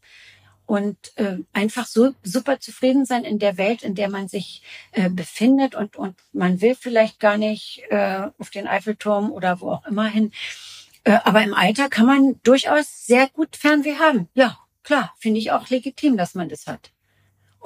und 0.67 0.97
äh, 1.17 1.39
einfach 1.53 1.87
so 1.87 2.13
super 2.23 2.59
zufrieden 2.61 3.05
sein 3.05 3.25
in 3.25 3.39
der 3.39 3.57
Welt, 3.57 3.83
in 3.83 3.95
der 3.95 4.11
man 4.11 4.29
sich 4.29 4.63
äh, 4.93 5.09
befindet 5.09 5.75
und 5.75 5.97
und 5.97 6.17
man 6.33 6.61
will 6.61 6.75
vielleicht 6.75 7.21
gar 7.21 7.39
nicht 7.39 7.85
äh, 7.91 8.29
auf 8.39 8.51
den 8.51 8.67
Eiffelturm 8.67 9.31
oder 9.31 9.61
wo 9.61 9.71
auch 9.71 9.87
immer 9.87 10.07
hin. 10.07 10.33
Äh, 11.05 11.19
aber 11.25 11.43
im 11.43 11.55
Alter 11.55 11.89
kann 11.89 12.07
man 12.07 12.41
durchaus 12.43 13.07
sehr 13.07 13.29
gut 13.29 13.57
Fernweh 13.57 13.97
haben. 13.97 14.29
Ja, 14.35 14.59
klar, 14.83 15.15
finde 15.19 15.39
ich 15.39 15.53
auch 15.53 15.69
legitim, 15.71 16.17
dass 16.17 16.35
man 16.35 16.49
das 16.49 16.67
hat. 16.67 16.91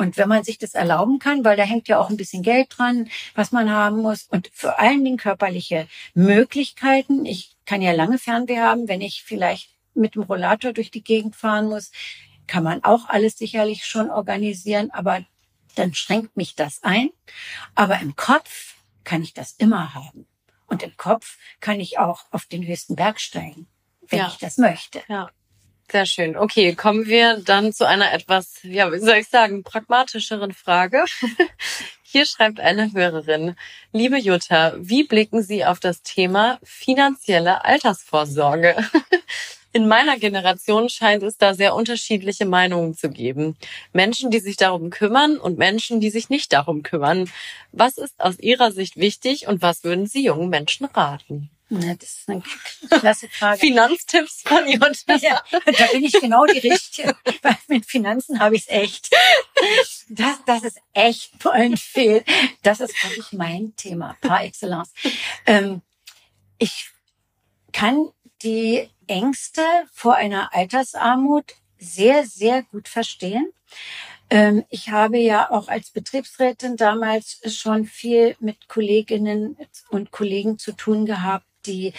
Und 0.01 0.17
wenn 0.17 0.31
man 0.31 0.45
sich 0.45 0.57
das 0.57 0.73
erlauben 0.73 1.19
kann, 1.19 1.45
weil 1.45 1.59
da 1.59 1.63
hängt 1.63 1.87
ja 1.87 1.99
auch 1.99 2.09
ein 2.09 2.17
bisschen 2.17 2.43
Geld 2.43 2.69
dran, 2.79 3.11
was 3.35 3.53
man 3.53 3.71
haben 3.71 3.99
muss 4.01 4.23
und 4.23 4.49
vor 4.55 4.79
allen 4.79 5.05
Dingen 5.05 5.19
körperliche 5.19 5.89
Möglichkeiten. 6.15 7.27
Ich 7.27 7.55
kann 7.67 7.83
ja 7.83 7.93
lange 7.93 8.19
Fernweh 8.19 8.61
haben, 8.61 8.89
wenn 8.89 9.03
ich 9.03 9.23
vielleicht 9.25 9.69
mit 9.93 10.15
dem 10.15 10.23
Rollator 10.23 10.73
durch 10.73 10.91
die 10.91 11.05
Gegend 11.05 11.37
fahren 11.37 11.67
muss, 11.67 11.91
kann 12.47 12.65
man 12.65 12.83
auch 12.83 13.11
alles 13.11 13.37
sicherlich 13.37 13.85
schon 13.85 14.11
organisieren, 14.11 14.91
aber 14.91 15.23
dann 15.75 15.93
schränkt 15.93 16.35
mich 16.35 16.55
das 16.55 16.83
ein. 16.83 17.11
Aber 17.75 18.01
im 18.01 18.17
Kopf 18.17 18.77
kann 19.05 19.23
ich 19.23 19.35
das 19.35 19.53
immer 19.53 19.93
haben. 19.95 20.27
Und 20.67 20.83
im 20.83 20.97
Kopf 20.97 21.37
kann 21.61 21.79
ich 21.79 21.99
auch 21.99 22.25
auf 22.31 22.47
den 22.47 22.67
höchsten 22.67 22.97
Berg 22.97 23.21
steigen, 23.21 23.67
wenn 24.09 24.21
ja. 24.21 24.29
ich 24.29 24.39
das 24.39 24.57
möchte. 24.57 25.03
Ja. 25.09 25.29
Sehr 25.91 26.07
schön. 26.07 26.37
Okay, 26.37 26.77
kommen 26.77 27.07
wir 27.07 27.39
dann 27.45 27.73
zu 27.73 27.85
einer 27.85 28.13
etwas, 28.13 28.61
ja, 28.63 28.93
wie 28.93 29.01
soll 29.01 29.17
ich 29.17 29.29
sagen, 29.29 29.65
pragmatischeren 29.65 30.53
Frage. 30.53 31.05
Hier 32.03 32.27
schreibt 32.27 32.61
eine 32.61 32.93
Hörerin, 32.93 33.57
liebe 33.93 34.17
Jutta, 34.17 34.75
wie 34.79 35.03
blicken 35.03 35.43
Sie 35.43 35.65
auf 35.65 35.81
das 35.81 36.03
Thema 36.03 36.61
finanzielle 36.63 37.65
Altersvorsorge? 37.65 38.77
In 39.73 39.89
meiner 39.89 40.17
Generation 40.17 40.89
scheint 40.89 41.25
es 41.25 41.39
da 41.39 41.55
sehr 41.55 41.75
unterschiedliche 41.75 42.47
Meinungen 42.47 42.95
zu 42.95 43.11
geben. 43.11 43.57
Menschen, 43.93 44.31
die 44.31 44.41
sich 44.41 44.57
darum 44.57 44.91
kümmern 44.91 45.39
und 45.39 45.59
Menschen, 45.59 46.01
die 46.01 46.11
sich 46.11 46.29
nicht 46.31 46.53
darum 46.53 46.85
kümmern. 46.85 47.29
Was 47.73 47.99
ist 47.99 48.21
aus 48.21 48.39
Ihrer 48.39 48.71
Sicht 48.71 48.97
wichtig 48.97 49.49
und 49.49 49.61
was 49.61 49.83
würden 49.83 50.07
Sie 50.07 50.25
jungen 50.25 50.51
Menschen 50.51 50.87
raten? 50.87 51.51
Na, 51.73 51.95
das 51.95 52.09
ist 52.11 52.29
eine 52.29 52.43
klasse 53.01 53.29
Frage. 53.29 53.61
Finanztipps 53.61 54.43
von 54.45 54.69
Jutta. 54.69 54.91
Ja, 55.21 55.43
da 55.65 55.87
bin 55.93 56.05
ich 56.05 56.13
genau 56.13 56.45
die 56.45 56.59
Richtige. 56.59 57.17
Weil 57.43 57.57
mit 57.69 57.87
Finanzen 57.87 58.41
habe 58.41 58.57
ich 58.57 58.63
es 58.63 58.69
echt. 58.69 59.11
Das, 60.09 60.41
das 60.47 60.65
ist 60.65 60.79
echt 60.93 61.47
ein 61.47 61.77
Fehl. 61.77 62.25
Das 62.63 62.81
ist 62.81 62.93
wirklich 63.05 63.33
mein 63.33 63.75
Thema 63.77 64.17
par 64.21 64.43
excellence. 64.45 64.93
Ähm, 65.47 65.83
ich 66.59 66.91
kann 67.73 68.11
die 68.43 68.91
Ängste 69.07 69.63
vor 69.93 70.17
einer 70.17 70.53
Altersarmut 70.53 71.55
sehr, 71.79 72.27
sehr 72.27 72.65
gut 72.65 72.89
verstehen. 72.89 73.53
Ähm, 74.29 74.65
ich 74.71 74.91
habe 74.91 75.19
ja 75.19 75.51
auch 75.51 75.69
als 75.69 75.91
Betriebsrätin 75.91 76.77
damals 76.77 77.41
schon 77.47 77.85
viel 77.85 78.37
mit 78.41 78.69
Kolleginnen 78.69 79.57
und 79.89 80.11
Kollegen 80.11 80.59
zu 80.59 80.73
tun 80.73 81.07
gehabt, 81.07 81.47
die 81.67 81.93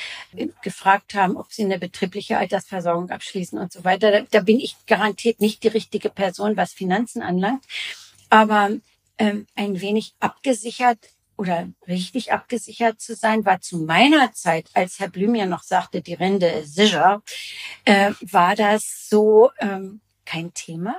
gefragt 0.62 1.14
haben, 1.14 1.38
ob 1.38 1.52
sie 1.52 1.64
eine 1.64 1.80
betriebliche 1.80 2.38
Altersversorgung 2.38 3.10
abschließen 3.10 3.58
und 3.60 3.72
so 3.72 3.84
weiter. 3.84 4.12
Da, 4.12 4.22
da 4.30 4.40
bin 4.42 4.60
ich 4.60 4.76
garantiert 4.88 5.40
nicht 5.40 5.64
die 5.64 5.70
richtige 5.70 6.10
Person, 6.10 6.58
was 6.58 6.74
Finanzen 6.74 7.22
anlangt. 7.22 7.64
Aber 8.30 8.72
ähm, 9.18 9.48
ein 9.56 9.82
wenig 9.82 10.14
abgesichert 10.20 11.00
oder 11.38 11.68
richtig 11.88 12.32
abgesichert 12.32 13.02
zu 13.02 13.16
sein, 13.16 13.46
war 13.46 13.62
zu 13.62 13.80
meiner 13.80 14.32
Zeit, 14.34 14.70
als 14.74 15.00
Herr 15.00 15.10
Blüm 15.10 15.36
ja 15.36 15.46
noch 15.46 15.64
sagte, 15.64 16.02
die 16.02 16.14
Rente 16.14 16.46
ist 16.46 16.76
sicher, 16.76 17.24
äh, 17.86 18.12
war 18.22 18.56
das 18.56 19.08
so 19.10 19.50
ähm, 19.60 20.02
kein 20.26 20.54
Thema. 20.54 20.96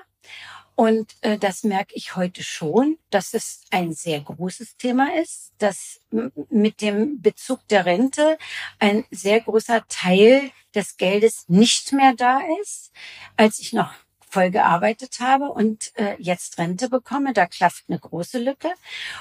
Und 0.75 1.15
äh, 1.21 1.39
das 1.39 1.65
merke 1.65 1.95
ich 1.95 2.17
heute 2.17 2.43
schon, 2.43 2.99
dass 3.11 3.35
es 3.35 3.63
ein 3.71 3.93
sehr 3.93 4.21
großes 4.21 4.77
Thema 4.77 5.15
ist, 5.17 5.53
dass 5.59 6.01
mit 6.49 6.81
dem 6.81 7.21
Bezug 7.21 7.67
der 7.69 7.85
Rente 7.85 8.39
ein 8.79 9.05
sehr 9.11 9.41
großer 9.41 9.85
Teil 9.89 10.51
des 10.75 10.97
Geldes 10.97 11.45
nicht 11.49 11.93
mehr 11.93 12.15
da 12.15 12.41
ist. 12.63 12.91
Als 13.37 13.59
ich 13.59 13.73
noch 13.73 13.93
voll 14.33 14.51
gearbeitet 14.51 15.21
habe 15.21 15.51
und 15.51 15.93
äh, 15.97 16.17
jetzt 16.19 16.57
Rente 16.57 16.89
bekomme, 16.89 17.35
da 17.35 17.47
klafft 17.47 17.85
eine 17.89 17.99
große 17.99 18.39
Lücke. 18.39 18.71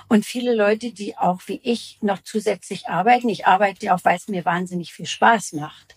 Und 0.07 0.25
viele 0.25 0.55
Leute, 0.55 0.93
die 0.93 1.17
auch 1.17 1.41
wie 1.47 1.59
ich 1.63 1.97
noch 2.01 2.23
zusätzlich 2.23 2.87
arbeiten, 2.87 3.27
ich 3.27 3.45
arbeite 3.45 3.93
auch, 3.93 3.99
weil 4.03 4.15
es 4.15 4.29
mir 4.29 4.45
wahnsinnig 4.45 4.93
viel 4.93 5.05
Spaß 5.05 5.53
macht. 5.53 5.95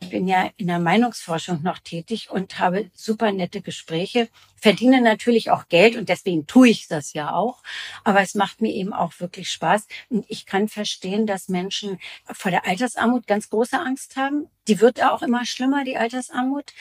Ich 0.00 0.10
bin 0.10 0.28
ja 0.28 0.48
in 0.56 0.68
der 0.68 0.78
Meinungsforschung 0.78 1.62
noch 1.62 1.80
tätig 1.80 2.30
und 2.30 2.60
habe 2.60 2.88
super 2.94 3.32
nette 3.32 3.62
Gespräche, 3.62 4.28
verdiene 4.54 5.00
natürlich 5.00 5.50
auch 5.50 5.66
Geld 5.68 5.96
und 5.96 6.08
deswegen 6.08 6.46
tue 6.46 6.68
ich 6.68 6.86
das 6.86 7.14
ja 7.14 7.34
auch. 7.34 7.62
Aber 8.04 8.20
es 8.20 8.36
macht 8.36 8.60
mir 8.60 8.72
eben 8.72 8.92
auch 8.92 9.18
wirklich 9.18 9.50
Spaß. 9.50 9.88
Und 10.08 10.24
ich 10.28 10.46
kann 10.46 10.68
verstehen, 10.68 11.26
dass 11.26 11.48
Menschen 11.48 11.98
vor 12.32 12.52
der 12.52 12.64
Altersarmut 12.64 13.26
ganz 13.26 13.50
große 13.50 13.78
Angst 13.78 14.14
haben. 14.16 14.46
Die 14.68 14.80
wird 14.80 14.98
ja 14.98 15.12
auch 15.12 15.22
immer 15.22 15.44
schlimmer, 15.44 15.82
die 15.82 15.96
Altersarmut. 15.96 16.72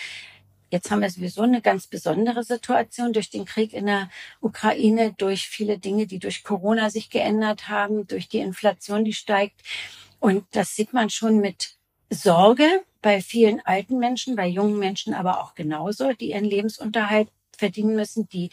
Jetzt 0.72 0.90
haben 0.90 1.02
wir 1.02 1.10
sowieso 1.10 1.42
eine 1.42 1.62
ganz 1.62 1.86
besondere 1.86 2.44
Situation 2.44 3.12
durch 3.12 3.30
den 3.30 3.44
Krieg 3.44 3.74
in 3.74 3.88
der 3.88 4.10
Ukraine, 4.40 5.14
durch 5.18 5.50
viele 5.50 5.78
Dinge, 5.78 6.08
die 6.08 6.18
durch 6.18 6.46
Corona 6.46 6.90
sich 6.90 7.10
geändert 7.10 7.68
haben, 7.68 8.08
durch 8.08 8.30
die 8.30 8.40
Inflation, 8.40 9.04
die 9.04 9.12
steigt. 9.12 9.62
Und 10.22 10.46
das 10.52 10.74
sieht 10.74 10.94
man 10.94 11.10
schon 11.10 11.40
mit 11.40 11.76
Sorge 12.10 12.84
bei 13.02 13.22
vielen 13.22 13.60
alten 13.66 14.00
Menschen, 14.00 14.38
bei 14.38 14.48
jungen 14.48 14.80
Menschen 14.80 15.14
aber 15.14 15.42
auch 15.42 15.56
genauso, 15.56 16.14
die 16.14 16.30
ihren 16.30 16.46
Lebensunterhalt 16.46 17.28
verdienen 17.58 17.96
müssen, 17.96 18.30
die 18.30 18.50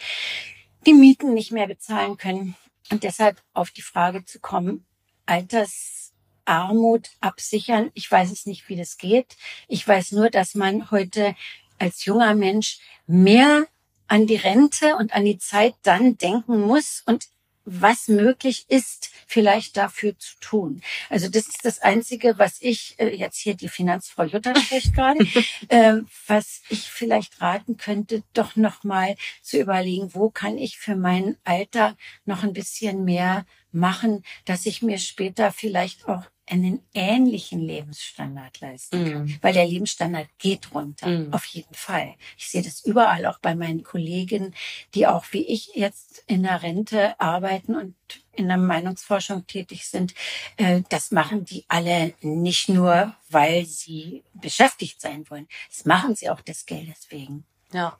die 0.86 0.94
Mieten 0.94 1.34
nicht 1.34 1.52
mehr 1.52 1.68
bezahlen 1.68 2.16
können. 2.16 2.56
Und 2.90 3.04
deshalb 3.04 3.40
auf 3.52 3.70
die 3.70 3.82
Frage 3.82 4.24
zu 4.24 4.40
kommen, 4.40 4.84
Altersarmut 5.26 7.10
absichern. 7.20 7.92
Ich 7.94 8.10
weiß 8.10 8.32
es 8.32 8.44
nicht, 8.46 8.68
wie 8.68 8.76
das 8.76 8.96
geht. 8.96 9.36
Ich 9.68 9.86
weiß 9.86 10.12
nur, 10.12 10.30
dass 10.30 10.56
man 10.56 10.90
heute 10.90 11.36
als 11.78 12.04
junger 12.04 12.34
Mensch 12.34 12.78
mehr 13.06 13.66
an 14.06 14.26
die 14.26 14.36
Rente 14.36 14.96
und 14.96 15.14
an 15.14 15.24
die 15.24 15.38
Zeit 15.38 15.74
dann 15.82 16.16
denken 16.16 16.60
muss 16.60 17.02
und 17.06 17.28
was 17.70 18.08
möglich 18.08 18.64
ist, 18.68 19.10
vielleicht 19.26 19.76
dafür 19.76 20.18
zu 20.18 20.36
tun. 20.40 20.80
Also 21.10 21.28
das 21.28 21.48
ist 21.48 21.64
das 21.64 21.80
Einzige, 21.80 22.38
was 22.38 22.62
ich, 22.62 22.94
äh, 22.98 23.14
jetzt 23.14 23.36
hier 23.36 23.54
die 23.54 23.68
Finanzfrau 23.68 24.24
Jutta 24.24 24.58
spricht 24.58 24.94
gerade, 24.94 25.20
äh, 25.68 25.98
was 26.26 26.62
ich 26.70 26.90
vielleicht 26.90 27.42
raten 27.42 27.76
könnte, 27.76 28.22
doch 28.32 28.56
nochmal 28.56 29.16
zu 29.42 29.58
überlegen, 29.58 30.14
wo 30.14 30.30
kann 30.30 30.56
ich 30.56 30.78
für 30.78 30.96
mein 30.96 31.36
Alter 31.44 31.96
noch 32.24 32.42
ein 32.42 32.54
bisschen 32.54 33.04
mehr 33.04 33.44
machen, 33.70 34.24
dass 34.46 34.64
ich 34.64 34.80
mir 34.80 34.98
später 34.98 35.52
vielleicht 35.52 36.08
auch 36.08 36.24
einen 36.50 36.82
ähnlichen 36.94 37.60
Lebensstandard 37.60 38.60
leisten 38.60 39.12
kann. 39.12 39.24
Mm. 39.24 39.38
Weil 39.42 39.52
der 39.52 39.66
Lebensstandard 39.66 40.28
geht 40.38 40.74
runter, 40.74 41.06
mm. 41.06 41.32
auf 41.32 41.44
jeden 41.46 41.74
Fall. 41.74 42.14
Ich 42.36 42.48
sehe 42.48 42.62
das 42.62 42.84
überall, 42.84 43.26
auch 43.26 43.38
bei 43.38 43.54
meinen 43.54 43.82
Kollegen, 43.82 44.54
die 44.94 45.06
auch 45.06 45.24
wie 45.32 45.46
ich 45.46 45.74
jetzt 45.74 46.24
in 46.26 46.42
der 46.42 46.62
Rente 46.62 47.18
arbeiten 47.20 47.74
und 47.74 47.94
in 48.32 48.48
der 48.48 48.56
Meinungsforschung 48.56 49.46
tätig 49.46 49.86
sind. 49.86 50.14
Äh, 50.56 50.82
das 50.88 51.10
machen 51.10 51.44
die 51.44 51.64
alle 51.68 52.14
nicht 52.20 52.68
nur, 52.68 53.14
weil 53.28 53.66
sie 53.66 54.24
beschäftigt 54.34 55.00
sein 55.00 55.28
wollen. 55.28 55.48
Das 55.68 55.84
machen 55.84 56.14
sie 56.14 56.30
auch 56.30 56.40
des 56.40 56.66
Geldes 56.66 57.10
wegen. 57.10 57.44
Ja. 57.72 57.98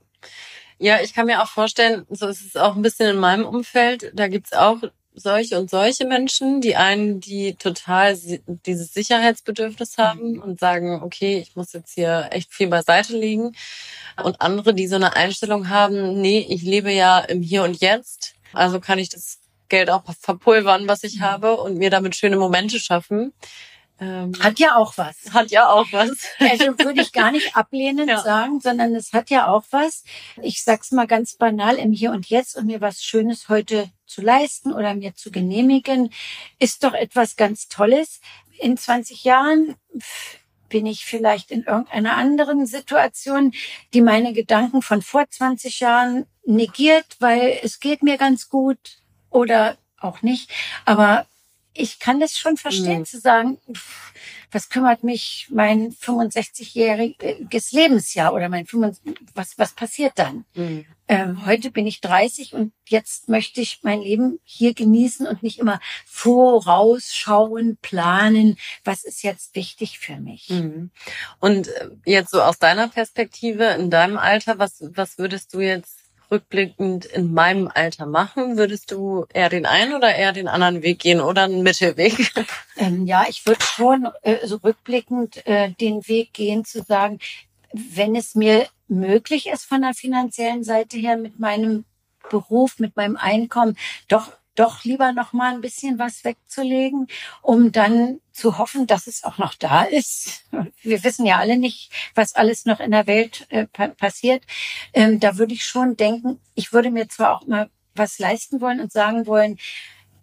Ja, 0.81 1.01
ich 1.01 1.13
kann 1.13 1.27
mir 1.27 1.43
auch 1.43 1.49
vorstellen, 1.49 2.07
so 2.09 2.29
ist 2.29 2.45
es 2.45 2.57
auch 2.57 2.77
ein 2.77 2.83
bisschen 2.83 3.11
in 3.11 3.19
meinem 3.19 3.45
Umfeld. 3.45 4.13
Da 4.15 4.29
gibt's 4.29 4.53
auch 4.53 4.81
solche 5.19 5.59
und 5.59 5.71
solche 5.71 6.07
Menschen. 6.07 6.61
Die 6.61 6.77
einen, 6.77 7.21
die 7.21 7.55
total 7.55 8.17
dieses 8.67 8.93
Sicherheitsbedürfnis 8.93 9.99
haben 9.99 10.33
mhm. 10.33 10.43
und 10.43 10.61
sagen, 10.61 11.03
okay, 11.03 11.39
ich 11.39 11.57
muss 11.57 11.73
jetzt 11.73 11.95
hier 11.95 12.29
echt 12.31 12.53
viel 12.53 12.69
beiseite 12.69 13.17
legen. 13.17 13.53
Und 14.23 14.41
andere, 14.41 14.75
die 14.75 14.87
so 14.87 14.97
eine 14.97 15.15
Einstellung 15.17 15.69
haben, 15.69 16.21
nee, 16.21 16.47
ich 16.49 16.63
lebe 16.63 16.93
ja 16.93 17.21
im 17.21 17.43
Hier 17.43 17.63
und 17.63 17.81
Jetzt. 17.81 18.35
Also 18.53 18.81
kann 18.81 18.99
ich 18.99 19.09
das 19.09 19.39
Geld 19.69 19.91
auch 19.91 20.03
verpulvern, 20.21 20.89
was 20.89 21.05
ich 21.05 21.17
mhm. 21.17 21.23
habe 21.23 21.57
und 21.57 21.77
mir 21.77 21.91
damit 21.91 22.17
schöne 22.17 22.37
Momente 22.37 22.79
schaffen. 22.81 23.33
Ähm, 24.01 24.33
hat 24.41 24.59
ja 24.59 24.77
auch 24.77 24.97
was. 24.97 25.17
Hat 25.33 25.51
ja 25.51 25.69
auch 25.69 25.87
was. 25.91 26.11
Also 26.39 26.79
würde 26.79 27.01
ich 27.01 27.13
gar 27.13 27.33
nicht 27.33 27.57
ablehnend 27.57 28.09
ja. 28.09 28.21
sagen, 28.21 28.61
sondern 28.61 28.95
es 28.95 29.13
hat 29.13 29.29
ja 29.31 29.49
auch 29.49 29.65
was. 29.71 30.05
Ich 30.41 30.63
sag's 30.63 30.93
mal 30.93 31.07
ganz 31.07 31.35
banal 31.35 31.77
im 31.77 31.93
Hier 31.93 32.13
und 32.13 32.29
Jetzt 32.29 32.57
und 32.57 32.67
mir 32.67 32.81
was 32.81 33.03
Schönes 33.03 33.49
heute 33.49 33.91
zu 34.07 34.23
leisten 34.23 34.73
oder 34.73 34.95
mir 34.95 35.15
zu 35.15 35.31
genehmigen, 35.31 36.13
ist 36.59 36.85
doch 36.85 36.95
etwas 36.95 37.37
ganz 37.37 37.69
Tolles. 37.69 38.21
In 38.59 38.77
20 38.77 39.25
Jahren 39.25 39.75
bin 40.69 40.87
ich 40.87 41.05
vielleicht 41.05 41.51
in 41.51 41.65
irgendeiner 41.65 42.17
anderen 42.17 42.67
Situation, 42.67 43.53
die 43.95 44.01
meine 44.01 44.33
Gedanken 44.33 44.83
von 44.83 45.03
vor 45.03 45.29
20 45.29 45.81
Jahren 45.81 46.27
negiert, 46.45 47.17
weil 47.21 47.59
es 47.63 47.81
geht 47.81 48.03
mir 48.03 48.17
ganz 48.17 48.49
gut 48.49 48.79
oder 49.31 49.77
auch 49.99 50.23
nicht. 50.23 50.51
Aber 50.85 51.27
ich 51.79 52.01
kann 52.01 52.21
das 52.21 52.37
schon 52.37 52.57
verstehen, 52.57 53.01
mhm. 53.01 53.05
zu 53.05 53.21
sagen, 53.21 53.59
was 54.51 54.69
kümmert 54.69 55.05
mich 55.05 55.47
mein 55.51 55.93
65-jähriges 55.93 57.75
Lebensjahr 57.75 58.35
oder 58.35 58.49
mein 58.49 58.67
25, 58.67 59.15
was, 59.35 59.59
was 59.59 59.73
passiert 59.75 60.13
dann? 60.17 60.45
Mhm. 60.55 60.87
Ähm, 61.07 61.47
heute 61.47 61.71
bin 61.71 61.87
ich 61.87 62.01
30 62.01 62.53
und 62.55 62.73
jetzt 62.87 63.29
möchte 63.29 63.61
ich 63.61 63.81
mein 63.83 64.03
Leben 64.03 64.41
hier 64.45 64.75
genießen 64.75 65.27
und 65.27 65.43
nicht 65.43 65.59
immer 65.59 65.81
vorausschauen, 66.05 67.79
planen, 67.81 68.59
was 68.85 69.05
ist 69.05 69.23
jetzt 69.23 69.55
wichtig 69.55 69.99
für 69.99 70.17
mich. 70.17 70.51
Mhm. 70.51 70.91
Und 71.41 71.69
äh, 71.69 71.91
jetzt 72.05 72.31
so 72.31 72.43
aus 72.43 72.59
deiner 72.59 72.89
Perspektive, 72.89 73.65
in 73.65 73.91
deinem 73.91 74.19
Alter, 74.19 74.59
was, 74.59 74.83
was 74.83 75.17
würdest 75.17 75.55
du 75.55 75.61
jetzt 75.61 75.98
rückblickend 76.31 77.05
in 77.07 77.33
meinem 77.33 77.71
Alter 77.73 78.07
machen? 78.07 78.57
Würdest 78.57 78.91
du 78.91 79.27
eher 79.33 79.49
den 79.49 79.67
einen 79.67 79.95
oder 79.95 80.15
eher 80.15 80.33
den 80.33 80.49
anderen 80.49 80.83
Weg 80.83 81.01
gehen 81.01 81.21
oder 81.21 81.45
einen 81.45 81.63
Mittelweg? 81.63 82.33
Ähm, 82.81 83.07
ja, 83.07 83.27
ich 83.29 83.45
würde 83.45 83.65
schon 83.65 84.07
äh, 84.23 84.47
so 84.47 84.55
rückblickend 84.59 85.45
äh, 85.49 85.73
den 85.81 86.07
Weg 86.07 86.33
gehen, 86.33 86.65
zu 86.65 86.81
sagen, 86.85 87.19
wenn 87.73 88.15
es 88.15 88.37
mir 88.37 88.69
möglich 88.87 89.49
ist 89.49 89.65
von 89.65 89.83
der 89.83 89.95
finanziellen 89.95 90.63
Seite 90.63 90.97
her 90.97 91.17
mit 91.17 91.41
meinem 91.41 91.85
Beruf, 92.31 92.79
mit 92.79 92.95
meinem 92.95 93.17
Einkommen, 93.17 93.77
doch 94.07 94.33
doch 94.59 94.85
lieber 94.85 95.13
noch 95.13 95.33
mal 95.33 95.55
ein 95.55 95.61
bisschen 95.61 95.99
was 95.99 96.25
wegzulegen, 96.25 97.07
um 97.43 97.73
dann 97.73 98.21
zu 98.33 98.59
hoffen, 98.59 98.87
dass 98.87 99.07
es 99.07 99.25
auch 99.25 99.39
noch 99.39 99.55
da 99.55 99.83
ist. 99.83 100.45
Wir 100.83 101.05
wissen 101.05 101.27
ja 101.27 101.39
alle 101.39 101.59
nicht, 101.59 101.93
was 102.15 102.35
alles 102.35 102.65
noch 102.65 102.81
in 102.81 102.91
der 102.91 103.07
Welt 103.07 103.47
äh, 103.51 103.67
pa 103.67 103.89
passiert. 103.89 104.45
Ähm, 104.93 105.21
da 105.21 105.39
würde 105.39 105.55
ich 105.55 105.65
schon 105.65 105.97
denken, 105.97 106.41
ich 106.55 106.73
würde 106.73 106.91
mir 106.91 107.09
zwar 107.09 107.37
auch 107.37 107.47
mal 107.47 107.71
was 107.95 108.19
leisten 108.19 108.61
wollen 108.61 108.81
und 108.81 108.93
sagen 108.93 109.27
wollen, 109.27 109.59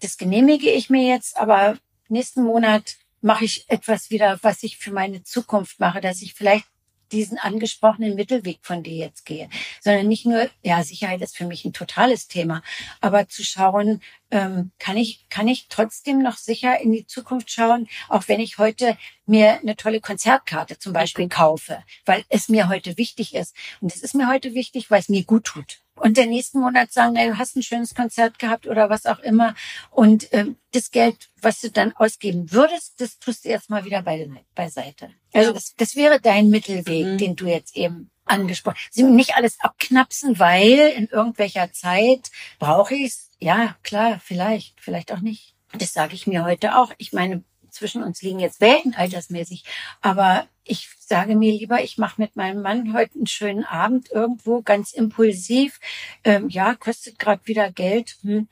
das 0.01 0.17
genehmige 0.17 0.69
ich 0.69 0.89
mir 0.89 1.07
jetzt, 1.07 1.37
aber 1.37 1.77
nächsten 2.09 2.43
Monat 2.43 2.97
mache 3.21 3.45
ich 3.45 3.69
etwas 3.69 4.09
wieder, 4.09 4.39
was 4.43 4.63
ich 4.63 4.77
für 4.77 4.91
meine 4.91 5.23
Zukunft 5.23 5.79
mache, 5.79 6.01
dass 6.01 6.21
ich 6.21 6.33
vielleicht 6.33 6.65
diesen 7.11 7.37
angesprochenen 7.37 8.15
Mittelweg 8.15 8.59
von 8.61 8.83
dir 8.83 8.95
jetzt 8.95 9.25
gehe, 9.25 9.49
sondern 9.81 10.07
nicht 10.07 10.25
nur, 10.25 10.49
ja, 10.63 10.83
Sicherheit 10.83 11.21
ist 11.21 11.37
für 11.37 11.45
mich 11.45 11.65
ein 11.65 11.73
totales 11.73 12.27
Thema, 12.27 12.61
aber 13.01 13.27
zu 13.27 13.43
schauen, 13.43 14.01
ähm, 14.31 14.71
kann 14.79 14.97
ich, 14.97 15.25
kann 15.29 15.47
ich 15.47 15.67
trotzdem 15.69 16.19
noch 16.19 16.37
sicher 16.37 16.79
in 16.79 16.91
die 16.91 17.05
Zukunft 17.05 17.51
schauen, 17.51 17.87
auch 18.09 18.27
wenn 18.27 18.39
ich 18.39 18.57
heute 18.57 18.97
mir 19.25 19.59
eine 19.59 19.75
tolle 19.75 20.01
Konzertkarte 20.01 20.77
zum 20.79 20.93
Beispiel 20.93 21.29
kaufe, 21.29 21.83
weil 22.05 22.23
es 22.29 22.49
mir 22.49 22.69
heute 22.69 22.97
wichtig 22.97 23.35
ist. 23.35 23.55
Und 23.81 23.93
es 23.93 24.01
ist 24.01 24.15
mir 24.15 24.27
heute 24.27 24.53
wichtig, 24.53 24.91
weil 24.91 24.99
es 24.99 25.09
mir 25.09 25.23
gut 25.23 25.45
tut 25.45 25.84
und 26.05 26.17
der 26.17 26.27
nächsten 26.27 26.59
Monat 26.59 26.93
sagen, 26.93 27.13
na, 27.15 27.25
du 27.25 27.39
hast 27.39 27.55
ein 27.55 27.63
schönes 27.63 27.95
Konzert 27.95 28.37
gehabt 28.37 28.67
oder 28.67 28.91
was 28.91 29.07
auch 29.07 29.17
immer. 29.17 29.55
Und 29.89 30.31
ähm, 30.33 30.55
das 30.71 30.91
Geld, 30.91 31.31
was 31.41 31.61
du 31.61 31.71
dann 31.71 31.93
ausgeben 31.93 32.51
würdest, 32.51 33.01
das 33.01 33.17
tust 33.17 33.43
du 33.43 33.49
jetzt 33.49 33.71
mal 33.71 33.85
wieder 33.85 34.03
bei, 34.03 34.29
beiseite. 34.53 35.09
Also 35.33 35.51
das, 35.51 35.73
das 35.77 35.95
wäre 35.95 36.21
dein 36.21 36.49
Mittelweg, 36.49 37.05
mhm. 37.07 37.17
den 37.17 37.35
du 37.35 37.47
jetzt 37.47 37.75
eben 37.75 38.11
angesprochen. 38.23 38.77
Sie 38.91 39.01
nicht 39.01 39.35
alles 39.35 39.59
abknapsen, 39.59 40.37
weil 40.37 40.93
in 40.95 41.07
irgendwelcher 41.07 41.73
Zeit 41.73 42.29
brauche 42.59 42.93
ich 42.93 43.07
es. 43.07 43.31
Ja, 43.39 43.75
klar, 43.81 44.21
vielleicht, 44.23 44.79
vielleicht 44.79 45.11
auch 45.11 45.21
nicht. 45.21 45.55
Das 45.73 45.91
sage 45.91 46.13
ich 46.13 46.27
mir 46.27 46.45
heute 46.45 46.77
auch. 46.77 46.93
Ich 46.99 47.13
meine, 47.13 47.43
zwischen 47.75 48.03
uns 48.03 48.21
liegen 48.21 48.39
jetzt 48.39 48.61
Welten 48.61 48.95
altersmäßig, 48.95 49.63
aber 50.01 50.47
ich 50.63 50.89
sage 50.99 51.35
mir 51.35 51.51
lieber, 51.51 51.83
ich 51.83 51.97
mache 51.97 52.19
mit 52.19 52.35
meinem 52.35 52.61
Mann 52.61 52.93
heute 52.93 53.15
einen 53.15 53.27
schönen 53.27 53.63
Abend 53.63 54.11
irgendwo, 54.11 54.61
ganz 54.61 54.91
impulsiv. 54.91 55.79
Ähm, 56.23 56.49
ja, 56.49 56.73
kostet 56.73 57.19
gerade 57.19 57.45
wieder 57.45 57.71
Geld. 57.71 58.17
Hm. 58.23 58.47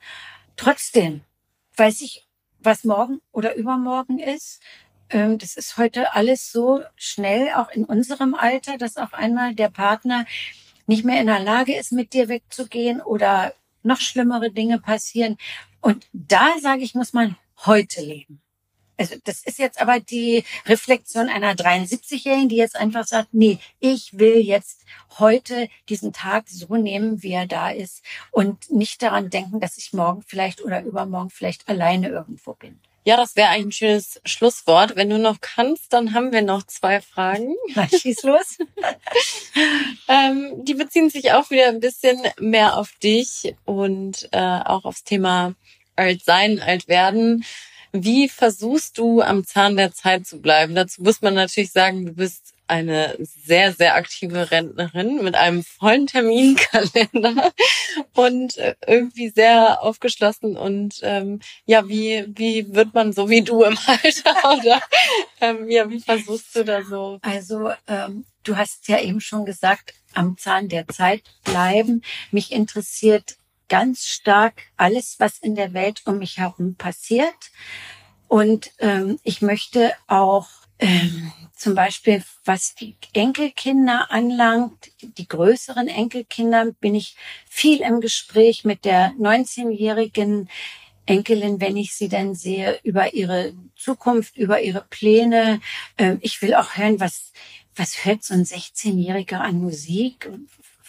Trotzdem 0.56 1.22
weiß 1.76 2.02
ich, 2.02 2.26
was 2.60 2.84
morgen 2.84 3.20
oder 3.32 3.56
übermorgen 3.56 4.20
ist. 4.20 4.60
Ähm, 5.10 5.38
das 5.38 5.56
ist 5.56 5.76
heute 5.76 6.14
alles 6.14 6.52
so 6.52 6.82
schnell, 6.94 7.52
auch 7.54 7.70
in 7.70 7.84
unserem 7.84 8.34
Alter, 8.34 8.78
dass 8.78 8.96
auf 8.96 9.12
einmal 9.12 9.54
der 9.54 9.70
Partner 9.70 10.24
nicht 10.86 11.04
mehr 11.04 11.20
in 11.20 11.26
der 11.26 11.40
Lage 11.40 11.76
ist, 11.76 11.92
mit 11.92 12.12
dir 12.12 12.28
wegzugehen 12.28 13.00
oder 13.00 13.54
noch 13.82 14.00
schlimmere 14.00 14.50
Dinge 14.50 14.78
passieren. 14.78 15.36
Und 15.80 16.06
da 16.12 16.58
sage 16.60 16.82
ich, 16.82 16.94
muss 16.94 17.12
man 17.12 17.36
heute 17.66 18.00
leben. 18.00 18.43
Also 18.96 19.16
das 19.24 19.42
ist 19.44 19.58
jetzt 19.58 19.80
aber 19.80 20.00
die 20.00 20.44
Reflexion 20.66 21.28
einer 21.28 21.54
73-Jährigen, 21.54 22.48
die 22.48 22.56
jetzt 22.56 22.76
einfach 22.76 23.06
sagt, 23.06 23.32
nee, 23.32 23.58
ich 23.80 24.18
will 24.18 24.38
jetzt 24.38 24.84
heute 25.18 25.68
diesen 25.88 26.12
Tag 26.12 26.48
so 26.48 26.76
nehmen, 26.76 27.22
wie 27.22 27.32
er 27.32 27.46
da 27.46 27.70
ist 27.70 28.02
und 28.30 28.70
nicht 28.70 29.02
daran 29.02 29.30
denken, 29.30 29.60
dass 29.60 29.78
ich 29.78 29.92
morgen 29.92 30.22
vielleicht 30.22 30.62
oder 30.62 30.82
übermorgen 30.82 31.30
vielleicht 31.30 31.68
alleine 31.68 32.08
irgendwo 32.08 32.54
bin. 32.54 32.80
Ja, 33.06 33.18
das 33.18 33.36
wäre 33.36 33.50
eigentlich 33.50 33.66
ein 33.66 33.72
schönes 33.72 34.20
Schlusswort. 34.24 34.96
Wenn 34.96 35.10
du 35.10 35.18
noch 35.18 35.42
kannst, 35.42 35.92
dann 35.92 36.14
haben 36.14 36.32
wir 36.32 36.40
noch 36.40 36.62
zwei 36.62 37.02
Fragen. 37.02 37.54
Na, 37.74 37.86
schieß 37.86 38.22
los. 38.22 38.56
ähm, 40.08 40.64
die 40.64 40.72
beziehen 40.72 41.10
sich 41.10 41.32
auch 41.32 41.50
wieder 41.50 41.68
ein 41.68 41.80
bisschen 41.80 42.18
mehr 42.38 42.78
auf 42.78 42.92
dich 43.02 43.54
und 43.66 44.26
äh, 44.32 44.38
auch 44.38 44.86
aufs 44.86 45.04
Thema 45.04 45.54
Altsein, 45.96 46.60
Altwerden. 46.60 47.44
Wie 47.96 48.28
versuchst 48.28 48.98
du 48.98 49.22
am 49.22 49.44
Zahn 49.44 49.76
der 49.76 49.92
Zeit 49.92 50.26
zu 50.26 50.40
bleiben? 50.40 50.74
Dazu 50.74 51.00
muss 51.00 51.22
man 51.22 51.34
natürlich 51.34 51.70
sagen, 51.70 52.04
du 52.06 52.12
bist 52.12 52.52
eine 52.66 53.16
sehr, 53.20 53.72
sehr 53.72 53.94
aktive 53.94 54.50
Rentnerin 54.50 55.22
mit 55.22 55.36
einem 55.36 55.62
vollen 55.62 56.08
Terminkalender 56.08 57.52
und 58.14 58.58
äh, 58.58 58.74
irgendwie 58.84 59.28
sehr 59.28 59.80
aufgeschlossen. 59.80 60.56
Und 60.56 60.98
ähm, 61.02 61.38
ja, 61.66 61.86
wie, 61.88 62.24
wie 62.34 62.74
wird 62.74 62.94
man 62.94 63.12
so 63.12 63.28
wie 63.30 63.42
du 63.42 63.62
im 63.62 63.78
Alter? 63.86 64.58
Oder 64.58 64.82
ähm, 65.40 65.70
ja, 65.70 65.88
wie 65.88 66.00
versuchst 66.00 66.56
du 66.56 66.64
da 66.64 66.82
so? 66.82 67.20
Also 67.22 67.70
ähm, 67.86 68.24
du 68.42 68.56
hast 68.56 68.88
ja 68.88 68.98
eben 68.98 69.20
schon 69.20 69.44
gesagt, 69.44 69.94
am 70.14 70.36
Zahn 70.36 70.68
der 70.68 70.88
Zeit 70.88 71.22
bleiben. 71.44 72.02
Mich 72.32 72.50
interessiert 72.50 73.36
ganz 73.74 74.06
stark 74.06 74.62
alles, 74.76 75.16
was 75.18 75.38
in 75.38 75.56
der 75.56 75.74
Welt 75.74 76.02
um 76.06 76.18
mich 76.18 76.38
herum 76.38 76.76
passiert. 76.76 77.50
Und 78.28 78.70
ähm, 78.78 79.18
ich 79.24 79.42
möchte 79.42 79.92
auch 80.06 80.46
ähm, 80.78 81.32
zum 81.56 81.74
Beispiel, 81.74 82.22
was 82.44 82.76
die 82.76 82.94
Enkelkinder 83.14 84.12
anlangt, 84.12 84.92
die 85.02 85.26
größeren 85.26 85.88
Enkelkinder, 85.88 86.66
bin 86.78 86.94
ich 86.94 87.16
viel 87.48 87.80
im 87.80 88.00
Gespräch 88.00 88.64
mit 88.64 88.84
der 88.84 89.10
19-jährigen 89.18 90.48
Enkelin, 91.06 91.60
wenn 91.60 91.76
ich 91.76 91.96
sie 91.96 92.08
dann 92.08 92.36
sehe, 92.36 92.78
über 92.84 93.12
ihre 93.12 93.54
Zukunft, 93.74 94.36
über 94.36 94.62
ihre 94.62 94.82
Pläne. 94.88 95.60
Ähm, 95.98 96.18
ich 96.20 96.40
will 96.42 96.54
auch 96.54 96.76
hören, 96.76 97.00
was, 97.00 97.32
was 97.74 98.04
hört 98.04 98.22
so 98.22 98.34
ein 98.34 98.44
16-Jähriger 98.44 99.38
an 99.38 99.56
Musik? 99.56 100.30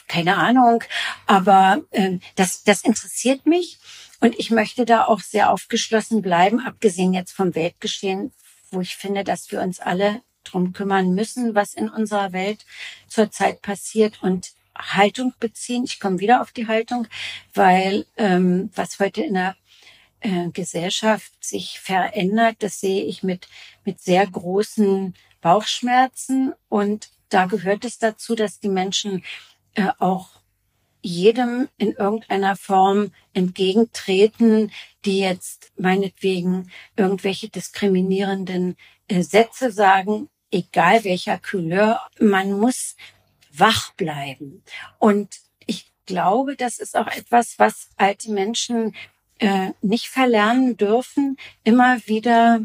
Keine 0.08 0.38
Ahnung, 0.38 0.84
aber 1.26 1.82
ähm, 1.92 2.22
das, 2.36 2.64
das 2.64 2.84
interessiert 2.84 3.46
mich. 3.46 3.80
Und 4.20 4.38
ich 4.40 4.52
möchte 4.52 4.86
da 4.86 5.06
auch 5.06 5.20
sehr 5.20 5.52
aufgeschlossen 5.52 6.22
bleiben, 6.22 6.60
abgesehen 6.60 7.14
jetzt 7.14 7.32
vom 7.32 7.54
Weltgeschehen, 7.56 8.32
wo 8.72 8.82
ich 8.82 8.96
finde, 8.96 9.24
dass 9.24 9.52
wir 9.52 9.62
uns 9.62 9.80
alle 9.80 10.22
drum 10.44 10.74
kümmern 10.74 11.14
müssen, 11.14 11.56
was 11.56 11.74
in 11.74 11.90
unserer 11.90 12.32
Welt 12.34 12.66
zurzeit 13.08 13.62
passiert 13.62 14.22
und 14.22 14.54
Haltung 14.78 15.34
beziehen. 15.40 15.84
Ich 15.86 16.00
komme 16.00 16.20
wieder 16.20 16.42
auf 16.42 16.52
die 16.52 16.68
Haltung, 16.68 17.08
weil 17.54 18.06
ähm, 18.18 18.70
was 18.76 19.00
heute 19.00 19.22
in 19.22 19.34
der 19.34 19.56
äh, 20.20 20.50
Gesellschaft 20.50 21.32
sich 21.40 21.80
verändert, 21.80 22.58
das 22.60 22.80
sehe 22.80 23.04
ich 23.04 23.24
mit, 23.24 23.48
mit 23.84 24.02
sehr 24.02 24.26
großen 24.28 25.14
Bauchschmerzen. 25.42 26.54
Und 26.70 27.10
da 27.30 27.46
gehört 27.46 27.86
es 27.86 27.98
dazu, 27.98 28.36
dass 28.36 28.60
die 28.60 28.70
Menschen 28.70 29.24
äh, 29.76 29.90
auch 30.00 30.30
jedem 31.02 31.70
in 31.78 31.92
irgendeiner 31.92 32.56
Form 32.56 33.12
entgegentreten, 33.34 34.72
die 35.06 35.20
jetzt 35.20 35.72
meinetwegen 35.78 36.72
irgendwelche 36.96 37.48
diskriminierenden 37.48 38.76
äh, 39.08 39.22
Sätze 39.22 39.72
sagen, 39.72 40.30
egal 40.50 41.04
welcher 41.04 41.38
Couleur. 41.38 42.02
Man 42.20 42.54
muss 42.54 42.96
wach 43.54 43.94
bleiben. 43.94 44.64
Und 44.98 45.36
ich 45.68 45.92
glaube, 46.08 46.56
das 46.56 46.80
ist 46.80 46.98
auch 46.98 47.08
etwas, 47.08 47.60
was 47.60 47.90
alte 47.98 48.32
Menschen 48.32 48.96
äh, 49.40 49.72
nicht 49.82 50.08
verlernen 50.08 50.78
dürfen, 50.78 51.38
immer 51.64 52.00
wieder 52.08 52.62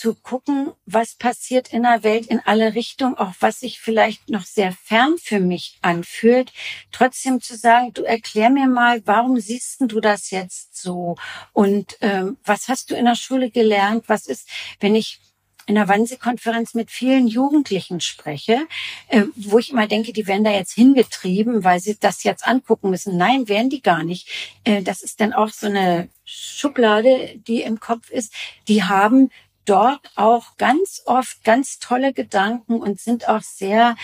zu 0.00 0.14
gucken, 0.14 0.72
was 0.86 1.14
passiert 1.14 1.74
in 1.74 1.82
der 1.82 2.02
Welt 2.02 2.24
in 2.24 2.40
alle 2.46 2.74
Richtungen, 2.74 3.18
auch 3.18 3.34
was 3.40 3.60
sich 3.60 3.80
vielleicht 3.80 4.30
noch 4.30 4.44
sehr 4.46 4.72
fern 4.72 5.16
für 5.22 5.40
mich 5.40 5.76
anfühlt, 5.82 6.54
trotzdem 6.90 7.42
zu 7.42 7.54
sagen, 7.54 7.92
du 7.92 8.04
erklär 8.04 8.48
mir 8.48 8.66
mal, 8.66 9.02
warum 9.04 9.38
siehst 9.38 9.82
du 9.82 10.00
das 10.00 10.30
jetzt 10.30 10.74
so? 10.80 11.16
Und 11.52 11.98
ähm, 12.00 12.38
was 12.46 12.68
hast 12.68 12.90
du 12.90 12.94
in 12.94 13.04
der 13.04 13.14
Schule 13.14 13.50
gelernt? 13.50 14.04
Was 14.06 14.26
ist, 14.26 14.48
wenn 14.80 14.94
ich 14.94 15.20
in 15.66 15.74
der 15.74 15.86
Wannsee-Konferenz 15.86 16.72
mit 16.72 16.90
vielen 16.90 17.28
Jugendlichen 17.28 18.00
spreche, 18.00 18.66
äh, 19.08 19.24
wo 19.36 19.58
ich 19.58 19.70
immer 19.70 19.86
denke, 19.86 20.14
die 20.14 20.26
werden 20.26 20.44
da 20.44 20.50
jetzt 20.50 20.72
hingetrieben, 20.72 21.62
weil 21.62 21.78
sie 21.78 21.98
das 22.00 22.24
jetzt 22.24 22.46
angucken 22.46 22.88
müssen. 22.88 23.18
Nein, 23.18 23.48
werden 23.48 23.68
die 23.68 23.82
gar 23.82 24.02
nicht. 24.02 24.56
Äh, 24.64 24.82
das 24.82 25.02
ist 25.02 25.20
dann 25.20 25.34
auch 25.34 25.50
so 25.50 25.66
eine 25.66 26.08
Schublade, 26.24 27.38
die 27.46 27.60
im 27.60 27.80
Kopf 27.80 28.08
ist. 28.08 28.32
Die 28.66 28.82
haben 28.84 29.30
dort 29.64 30.10
auch 30.16 30.56
ganz 30.56 31.02
oft 31.06 31.44
ganz 31.44 31.78
tolle 31.78 32.12
Gedanken 32.12 32.80
und 32.80 33.00
sind 33.00 33.28
auch 33.28 33.42
sehr 33.42 33.96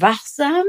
wachsam 0.00 0.64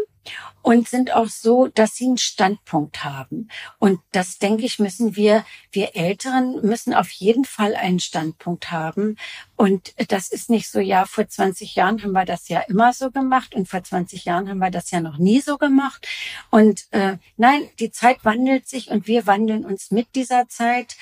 und 0.61 0.87
sind 0.87 1.13
auch 1.13 1.27
so, 1.27 1.67
dass 1.67 1.95
sie 1.95 2.05
einen 2.05 2.17
Standpunkt 2.17 3.03
haben. 3.03 3.49
Und 3.79 3.99
das, 4.11 4.37
denke 4.37 4.63
ich, 4.65 4.77
müssen 4.77 5.15
wir, 5.15 5.43
wir 5.71 5.95
Älteren 5.95 6.61
müssen 6.61 6.93
auf 6.93 7.09
jeden 7.09 7.45
Fall 7.45 7.75
einen 7.75 7.99
Standpunkt 7.99 8.71
haben. 8.71 9.17
Und 9.55 9.93
das 10.09 10.27
ist 10.27 10.49
nicht 10.49 10.69
so, 10.69 10.79
ja, 10.79 11.05
vor 11.05 11.27
20 11.27 11.75
Jahren 11.75 12.03
haben 12.03 12.11
wir 12.11 12.25
das 12.25 12.49
ja 12.49 12.59
immer 12.61 12.93
so 12.93 13.09
gemacht 13.09 13.55
und 13.55 13.67
vor 13.67 13.83
20 13.83 14.25
Jahren 14.25 14.47
haben 14.49 14.59
wir 14.59 14.69
das 14.69 14.91
ja 14.91 15.01
noch 15.01 15.17
nie 15.17 15.41
so 15.41 15.57
gemacht. 15.57 16.07
Und 16.51 16.85
äh, 16.91 17.17
nein, 17.37 17.67
die 17.79 17.91
Zeit 17.91 18.23
wandelt 18.23 18.67
sich 18.67 18.89
und 18.91 19.07
wir 19.07 19.25
wandeln 19.25 19.65
uns 19.65 19.89
mit 19.89 20.13
dieser 20.13 20.47
Zeit. 20.47 20.95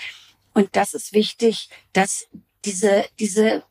Und 0.54 0.76
das 0.78 0.94
ist 0.94 1.12
wichtig, 1.12 1.70
dass 1.92 2.28
diese, 2.66 3.06
diese 3.20 3.64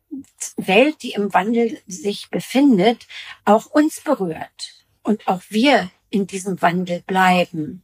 Welt, 0.56 1.02
die 1.02 1.12
im 1.12 1.32
Wandel 1.34 1.80
sich 1.86 2.30
befindet, 2.30 3.06
auch 3.44 3.66
uns 3.66 4.00
berührt 4.00 4.84
und 5.02 5.26
auch 5.26 5.42
wir 5.48 5.90
in 6.10 6.26
diesem 6.26 6.60
Wandel 6.62 7.02
bleiben. 7.06 7.82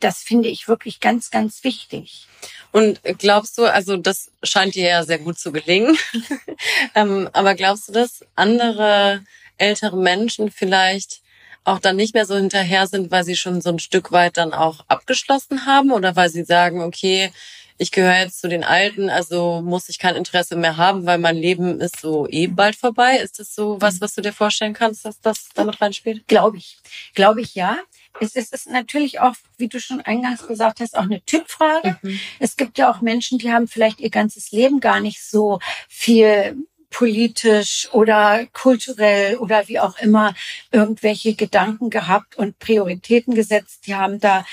Das 0.00 0.18
finde 0.18 0.48
ich 0.48 0.68
wirklich 0.68 1.00
ganz, 1.00 1.30
ganz 1.30 1.64
wichtig. 1.64 2.26
Und 2.72 3.00
glaubst 3.18 3.58
du, 3.58 3.64
also 3.64 3.96
das 3.96 4.30
scheint 4.42 4.74
dir 4.74 4.88
ja 4.88 5.04
sehr 5.04 5.18
gut 5.18 5.38
zu 5.38 5.52
gelingen, 5.52 5.98
ähm, 6.94 7.28
aber 7.32 7.54
glaubst 7.54 7.88
du, 7.88 7.92
dass 7.92 8.24
andere 8.34 9.24
ältere 9.58 9.96
Menschen 9.96 10.50
vielleicht 10.50 11.22
auch 11.64 11.78
dann 11.78 11.96
nicht 11.96 12.14
mehr 12.14 12.26
so 12.26 12.36
hinterher 12.36 12.86
sind, 12.86 13.10
weil 13.10 13.24
sie 13.24 13.36
schon 13.36 13.60
so 13.62 13.70
ein 13.70 13.78
Stück 13.78 14.12
weit 14.12 14.36
dann 14.36 14.52
auch 14.52 14.84
abgeschlossen 14.88 15.66
haben 15.66 15.92
oder 15.92 16.14
weil 16.14 16.28
sie 16.28 16.44
sagen, 16.44 16.82
okay, 16.82 17.32
ich 17.76 17.90
gehöre 17.90 18.18
jetzt 18.18 18.40
zu 18.40 18.48
den 18.48 18.62
Alten, 18.62 19.10
also 19.10 19.60
muss 19.62 19.88
ich 19.88 19.98
kein 19.98 20.14
Interesse 20.14 20.56
mehr 20.56 20.76
haben, 20.76 21.06
weil 21.06 21.18
mein 21.18 21.36
Leben 21.36 21.80
ist 21.80 22.00
so 22.00 22.28
eh 22.28 22.46
bald 22.46 22.76
vorbei. 22.76 23.16
Ist 23.16 23.40
das 23.40 23.54
so 23.54 23.80
was, 23.80 24.00
was 24.00 24.14
du 24.14 24.20
dir 24.20 24.32
vorstellen 24.32 24.74
kannst, 24.74 25.04
dass 25.04 25.20
das 25.20 25.48
damit 25.54 25.80
reinspielt? 25.80 26.28
Glaube 26.28 26.58
ich. 26.58 26.78
Glaube 27.14 27.40
ich 27.40 27.54
ja. 27.54 27.78
Es 28.20 28.36
ist, 28.36 28.52
es 28.52 28.66
ist 28.66 28.72
natürlich 28.72 29.18
auch, 29.18 29.34
wie 29.56 29.68
du 29.68 29.80
schon 29.80 30.00
eingangs 30.00 30.46
gesagt 30.46 30.78
hast, 30.78 30.96
auch 30.96 31.02
eine 31.02 31.24
Typfrage. 31.24 31.98
Mhm. 32.02 32.20
Es 32.38 32.56
gibt 32.56 32.78
ja 32.78 32.92
auch 32.92 33.00
Menschen, 33.00 33.38
die 33.38 33.52
haben 33.52 33.66
vielleicht 33.66 34.00
ihr 34.00 34.10
ganzes 34.10 34.52
Leben 34.52 34.78
gar 34.78 35.00
nicht 35.00 35.22
so 35.22 35.58
viel 35.88 36.56
politisch 36.90 37.88
oder 37.90 38.46
kulturell 38.52 39.36
oder 39.38 39.66
wie 39.66 39.80
auch 39.80 39.98
immer 39.98 40.32
irgendwelche 40.70 41.34
Gedanken 41.34 41.90
gehabt 41.90 42.36
und 42.36 42.60
Prioritäten 42.60 43.34
gesetzt. 43.34 43.88
Die 43.88 43.96
haben 43.96 44.20
da 44.20 44.46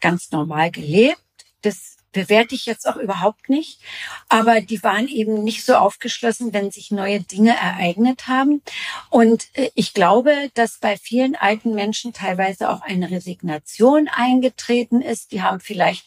ganz 0.00 0.32
normal 0.32 0.72
gelebt. 0.72 1.22
Das 1.62 1.97
bewerte 2.18 2.56
ich 2.56 2.66
jetzt 2.66 2.88
auch 2.88 2.96
überhaupt 2.96 3.48
nicht. 3.48 3.80
Aber 4.28 4.60
die 4.60 4.82
waren 4.82 5.06
eben 5.06 5.44
nicht 5.44 5.64
so 5.64 5.76
aufgeschlossen, 5.76 6.52
wenn 6.52 6.72
sich 6.72 6.90
neue 6.90 7.20
Dinge 7.20 7.54
ereignet 7.54 8.26
haben. 8.26 8.60
Und 9.08 9.46
äh, 9.52 9.70
ich 9.76 9.94
glaube, 9.94 10.34
dass 10.54 10.78
bei 10.78 10.96
vielen 10.96 11.36
alten 11.36 11.76
Menschen 11.76 12.12
teilweise 12.12 12.70
auch 12.70 12.80
eine 12.80 13.08
Resignation 13.12 14.08
eingetreten 14.08 15.00
ist. 15.00 15.30
Die 15.30 15.42
haben 15.42 15.60
vielleicht 15.60 16.06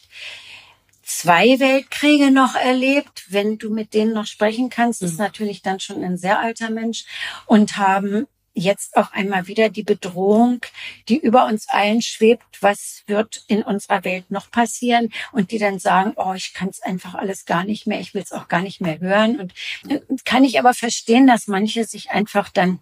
zwei 1.02 1.58
Weltkriege 1.58 2.30
noch 2.30 2.56
erlebt, 2.56 3.24
wenn 3.28 3.56
du 3.56 3.70
mit 3.70 3.94
denen 3.94 4.12
noch 4.12 4.26
sprechen 4.26 4.68
kannst, 4.68 5.02
ist 5.02 5.12
mhm. 5.12 5.24
natürlich 5.24 5.62
dann 5.62 5.80
schon 5.80 6.04
ein 6.04 6.18
sehr 6.18 6.40
alter 6.40 6.68
Mensch 6.68 7.04
und 7.46 7.78
haben 7.78 8.26
jetzt 8.54 8.96
auch 8.96 9.12
einmal 9.12 9.46
wieder 9.46 9.68
die 9.68 9.82
Bedrohung, 9.82 10.60
die 11.08 11.18
über 11.18 11.46
uns 11.46 11.68
allen 11.68 12.02
schwebt, 12.02 12.44
was 12.60 13.02
wird 13.06 13.44
in 13.48 13.62
unserer 13.62 14.04
Welt 14.04 14.30
noch 14.30 14.50
passieren? 14.50 15.10
Und 15.32 15.50
die 15.50 15.58
dann 15.58 15.78
sagen, 15.78 16.12
oh, 16.16 16.34
ich 16.34 16.52
kann 16.52 16.68
es 16.68 16.82
einfach 16.82 17.14
alles 17.14 17.44
gar 17.44 17.64
nicht 17.64 17.86
mehr, 17.86 18.00
ich 18.00 18.14
will 18.14 18.22
es 18.22 18.32
auch 18.32 18.48
gar 18.48 18.60
nicht 18.62 18.80
mehr 18.80 19.00
hören. 19.00 19.40
Und 19.40 19.54
äh, 19.88 20.00
kann 20.24 20.44
ich 20.44 20.58
aber 20.58 20.74
verstehen, 20.74 21.26
dass 21.26 21.46
manche 21.46 21.84
sich 21.84 22.10
einfach 22.10 22.48
dann 22.48 22.80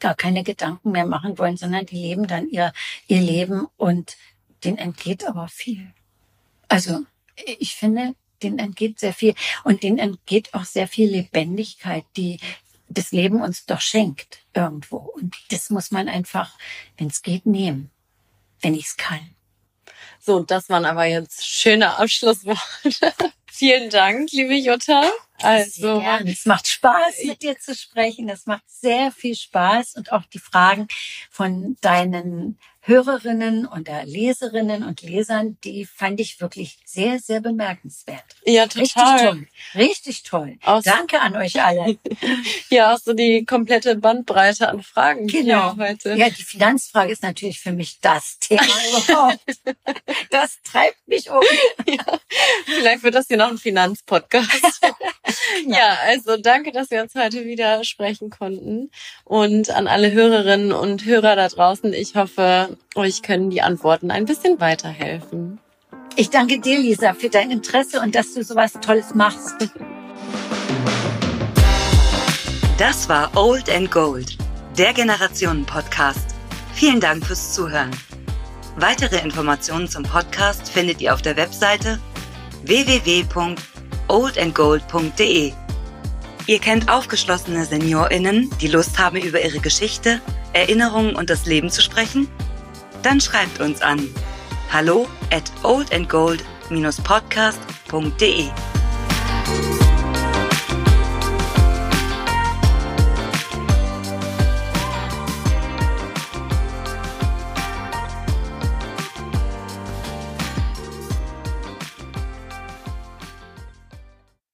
gar 0.00 0.14
keine 0.14 0.42
Gedanken 0.42 0.92
mehr 0.92 1.06
machen 1.06 1.38
wollen, 1.38 1.56
sondern 1.56 1.86
die 1.86 1.96
leben 1.96 2.26
dann 2.26 2.48
ihr, 2.48 2.72
ihr 3.08 3.20
Leben 3.20 3.66
und 3.76 4.16
denen 4.64 4.78
entgeht 4.78 5.26
aber 5.26 5.48
viel. 5.48 5.92
Also 6.68 7.00
ich 7.58 7.74
finde, 7.74 8.14
denen 8.42 8.58
entgeht 8.58 8.98
sehr 8.98 9.12
viel. 9.12 9.34
Und 9.64 9.82
denen 9.82 9.98
entgeht 9.98 10.54
auch 10.54 10.64
sehr 10.64 10.88
viel 10.88 11.10
Lebendigkeit, 11.10 12.04
die 12.16 12.38
das 12.92 13.12
Leben 13.12 13.42
uns 13.42 13.66
doch 13.66 13.80
schenkt 13.80 14.40
irgendwo. 14.54 14.96
Und 14.96 15.36
das 15.50 15.70
muss 15.70 15.90
man 15.90 16.08
einfach, 16.08 16.56
wenn 16.96 17.08
es 17.08 17.22
geht, 17.22 17.46
nehmen, 17.46 17.90
wenn 18.60 18.74
ich 18.74 18.86
es 18.86 18.96
kann. 18.96 19.34
So, 20.20 20.40
das 20.40 20.68
waren 20.68 20.84
aber 20.84 21.04
jetzt 21.04 21.44
schöne 21.44 21.98
Abschlussworte. 21.98 22.60
Vielen 23.46 23.90
Dank, 23.90 24.30
liebe 24.32 24.54
Jutta. 24.54 25.02
Also, 25.42 26.00
es 26.24 26.46
macht 26.46 26.68
Spaß, 26.68 27.24
mit 27.24 27.42
dir 27.42 27.58
zu 27.58 27.74
sprechen. 27.74 28.28
Es 28.28 28.46
macht 28.46 28.62
sehr 28.66 29.10
viel 29.10 29.34
Spaß 29.34 29.96
und 29.96 30.12
auch 30.12 30.24
die 30.26 30.38
Fragen 30.38 30.86
von 31.30 31.76
deinen 31.80 32.58
Hörerinnen 32.84 33.64
und 33.64 33.86
der 33.86 34.04
Leserinnen 34.06 34.82
und 34.82 35.02
Lesern, 35.02 35.56
die 35.62 35.86
fand 35.86 36.18
ich 36.18 36.40
wirklich 36.40 36.78
sehr, 36.84 37.20
sehr 37.20 37.40
bemerkenswert. 37.40 38.24
Ja, 38.44 38.66
total. 38.66 38.80
Richtig 38.80 39.22
toll. 39.22 39.46
Richtig 39.76 40.22
toll. 40.24 40.58
Aus 40.64 40.82
Danke 40.82 41.20
an 41.20 41.36
euch 41.36 41.62
alle. 41.62 41.96
ja, 42.70 42.92
auch 42.92 42.98
so 42.98 43.12
die 43.12 43.44
komplette 43.44 43.94
Bandbreite 43.94 44.68
an 44.68 44.82
Fragen 44.82 45.28
genau. 45.28 45.76
heute. 45.76 46.14
Ja, 46.14 46.28
die 46.28 46.42
Finanzfrage 46.42 47.12
ist 47.12 47.22
natürlich 47.22 47.60
für 47.60 47.70
mich 47.70 48.00
das 48.00 48.40
Thema 48.40 48.62
überhaupt. 48.98 49.38
das 50.30 50.58
treibt 50.64 51.06
mich 51.06 51.30
um. 51.30 51.40
Ja, 51.86 52.18
vielleicht 52.64 53.04
wird 53.04 53.14
das 53.14 53.28
hier 53.28 53.36
noch 53.36 53.50
ein 53.50 53.58
Finanzpodcast. 53.58 54.80
genau. 55.62 55.76
Ja, 55.76 55.98
also 56.06 56.36
danke, 56.36 56.72
dass 56.72 56.90
wir 56.90 57.02
uns 57.02 57.14
heute 57.14 57.44
wieder 57.44 57.84
sprechen 57.84 58.30
konnten. 58.30 58.90
Und 59.24 59.70
an 59.70 59.86
alle 59.86 60.12
Hörerinnen 60.12 60.72
und 60.72 61.04
Hörer 61.04 61.36
da 61.36 61.48
draußen, 61.48 61.92
ich 61.92 62.14
hoffe, 62.14 62.76
euch 62.94 63.22
können 63.22 63.50
die 63.50 63.62
Antworten 63.62 64.10
ein 64.10 64.24
bisschen 64.24 64.60
weiterhelfen. 64.60 65.58
Ich 66.16 66.30
danke 66.30 66.60
dir, 66.60 66.78
Lisa, 66.78 67.14
für 67.14 67.30
dein 67.30 67.50
Interesse 67.50 68.00
und 68.00 68.14
dass 68.14 68.34
du 68.34 68.44
sowas 68.44 68.74
Tolles 68.82 69.14
machst. 69.14 69.70
Das 72.78 73.08
war 73.08 73.34
Old 73.36 73.70
and 73.70 73.90
Gold, 73.90 74.36
der 74.76 74.92
Generationen-Podcast. 74.92 76.34
Vielen 76.74 77.00
Dank 77.00 77.24
fürs 77.24 77.54
Zuhören. 77.54 77.90
Weitere 78.76 79.18
Informationen 79.18 79.88
zum 79.88 80.02
Podcast 80.02 80.70
findet 80.70 81.00
ihr 81.00 81.14
auf 81.14 81.22
der 81.22 81.36
Webseite 81.36 82.00
www.oldandgold.de. 84.12 85.52
Ihr 86.46 86.58
kennt 86.58 86.90
aufgeschlossene 86.90 87.64
SeniorInnen, 87.64 88.50
die 88.60 88.68
Lust 88.68 88.98
haben, 88.98 89.16
über 89.16 89.42
ihre 89.42 89.60
Geschichte, 89.60 90.20
Erinnerungen 90.52 91.16
und 91.16 91.30
das 91.30 91.46
Leben 91.46 91.70
zu 91.70 91.80
sprechen? 91.80 92.28
Dann 93.02 93.18
schreibt 93.20 93.60
uns 93.60 93.80
an 93.80 94.06
hallo 94.70 95.08
at 95.30 95.50
oldandgold-podcast.de. 95.62 98.50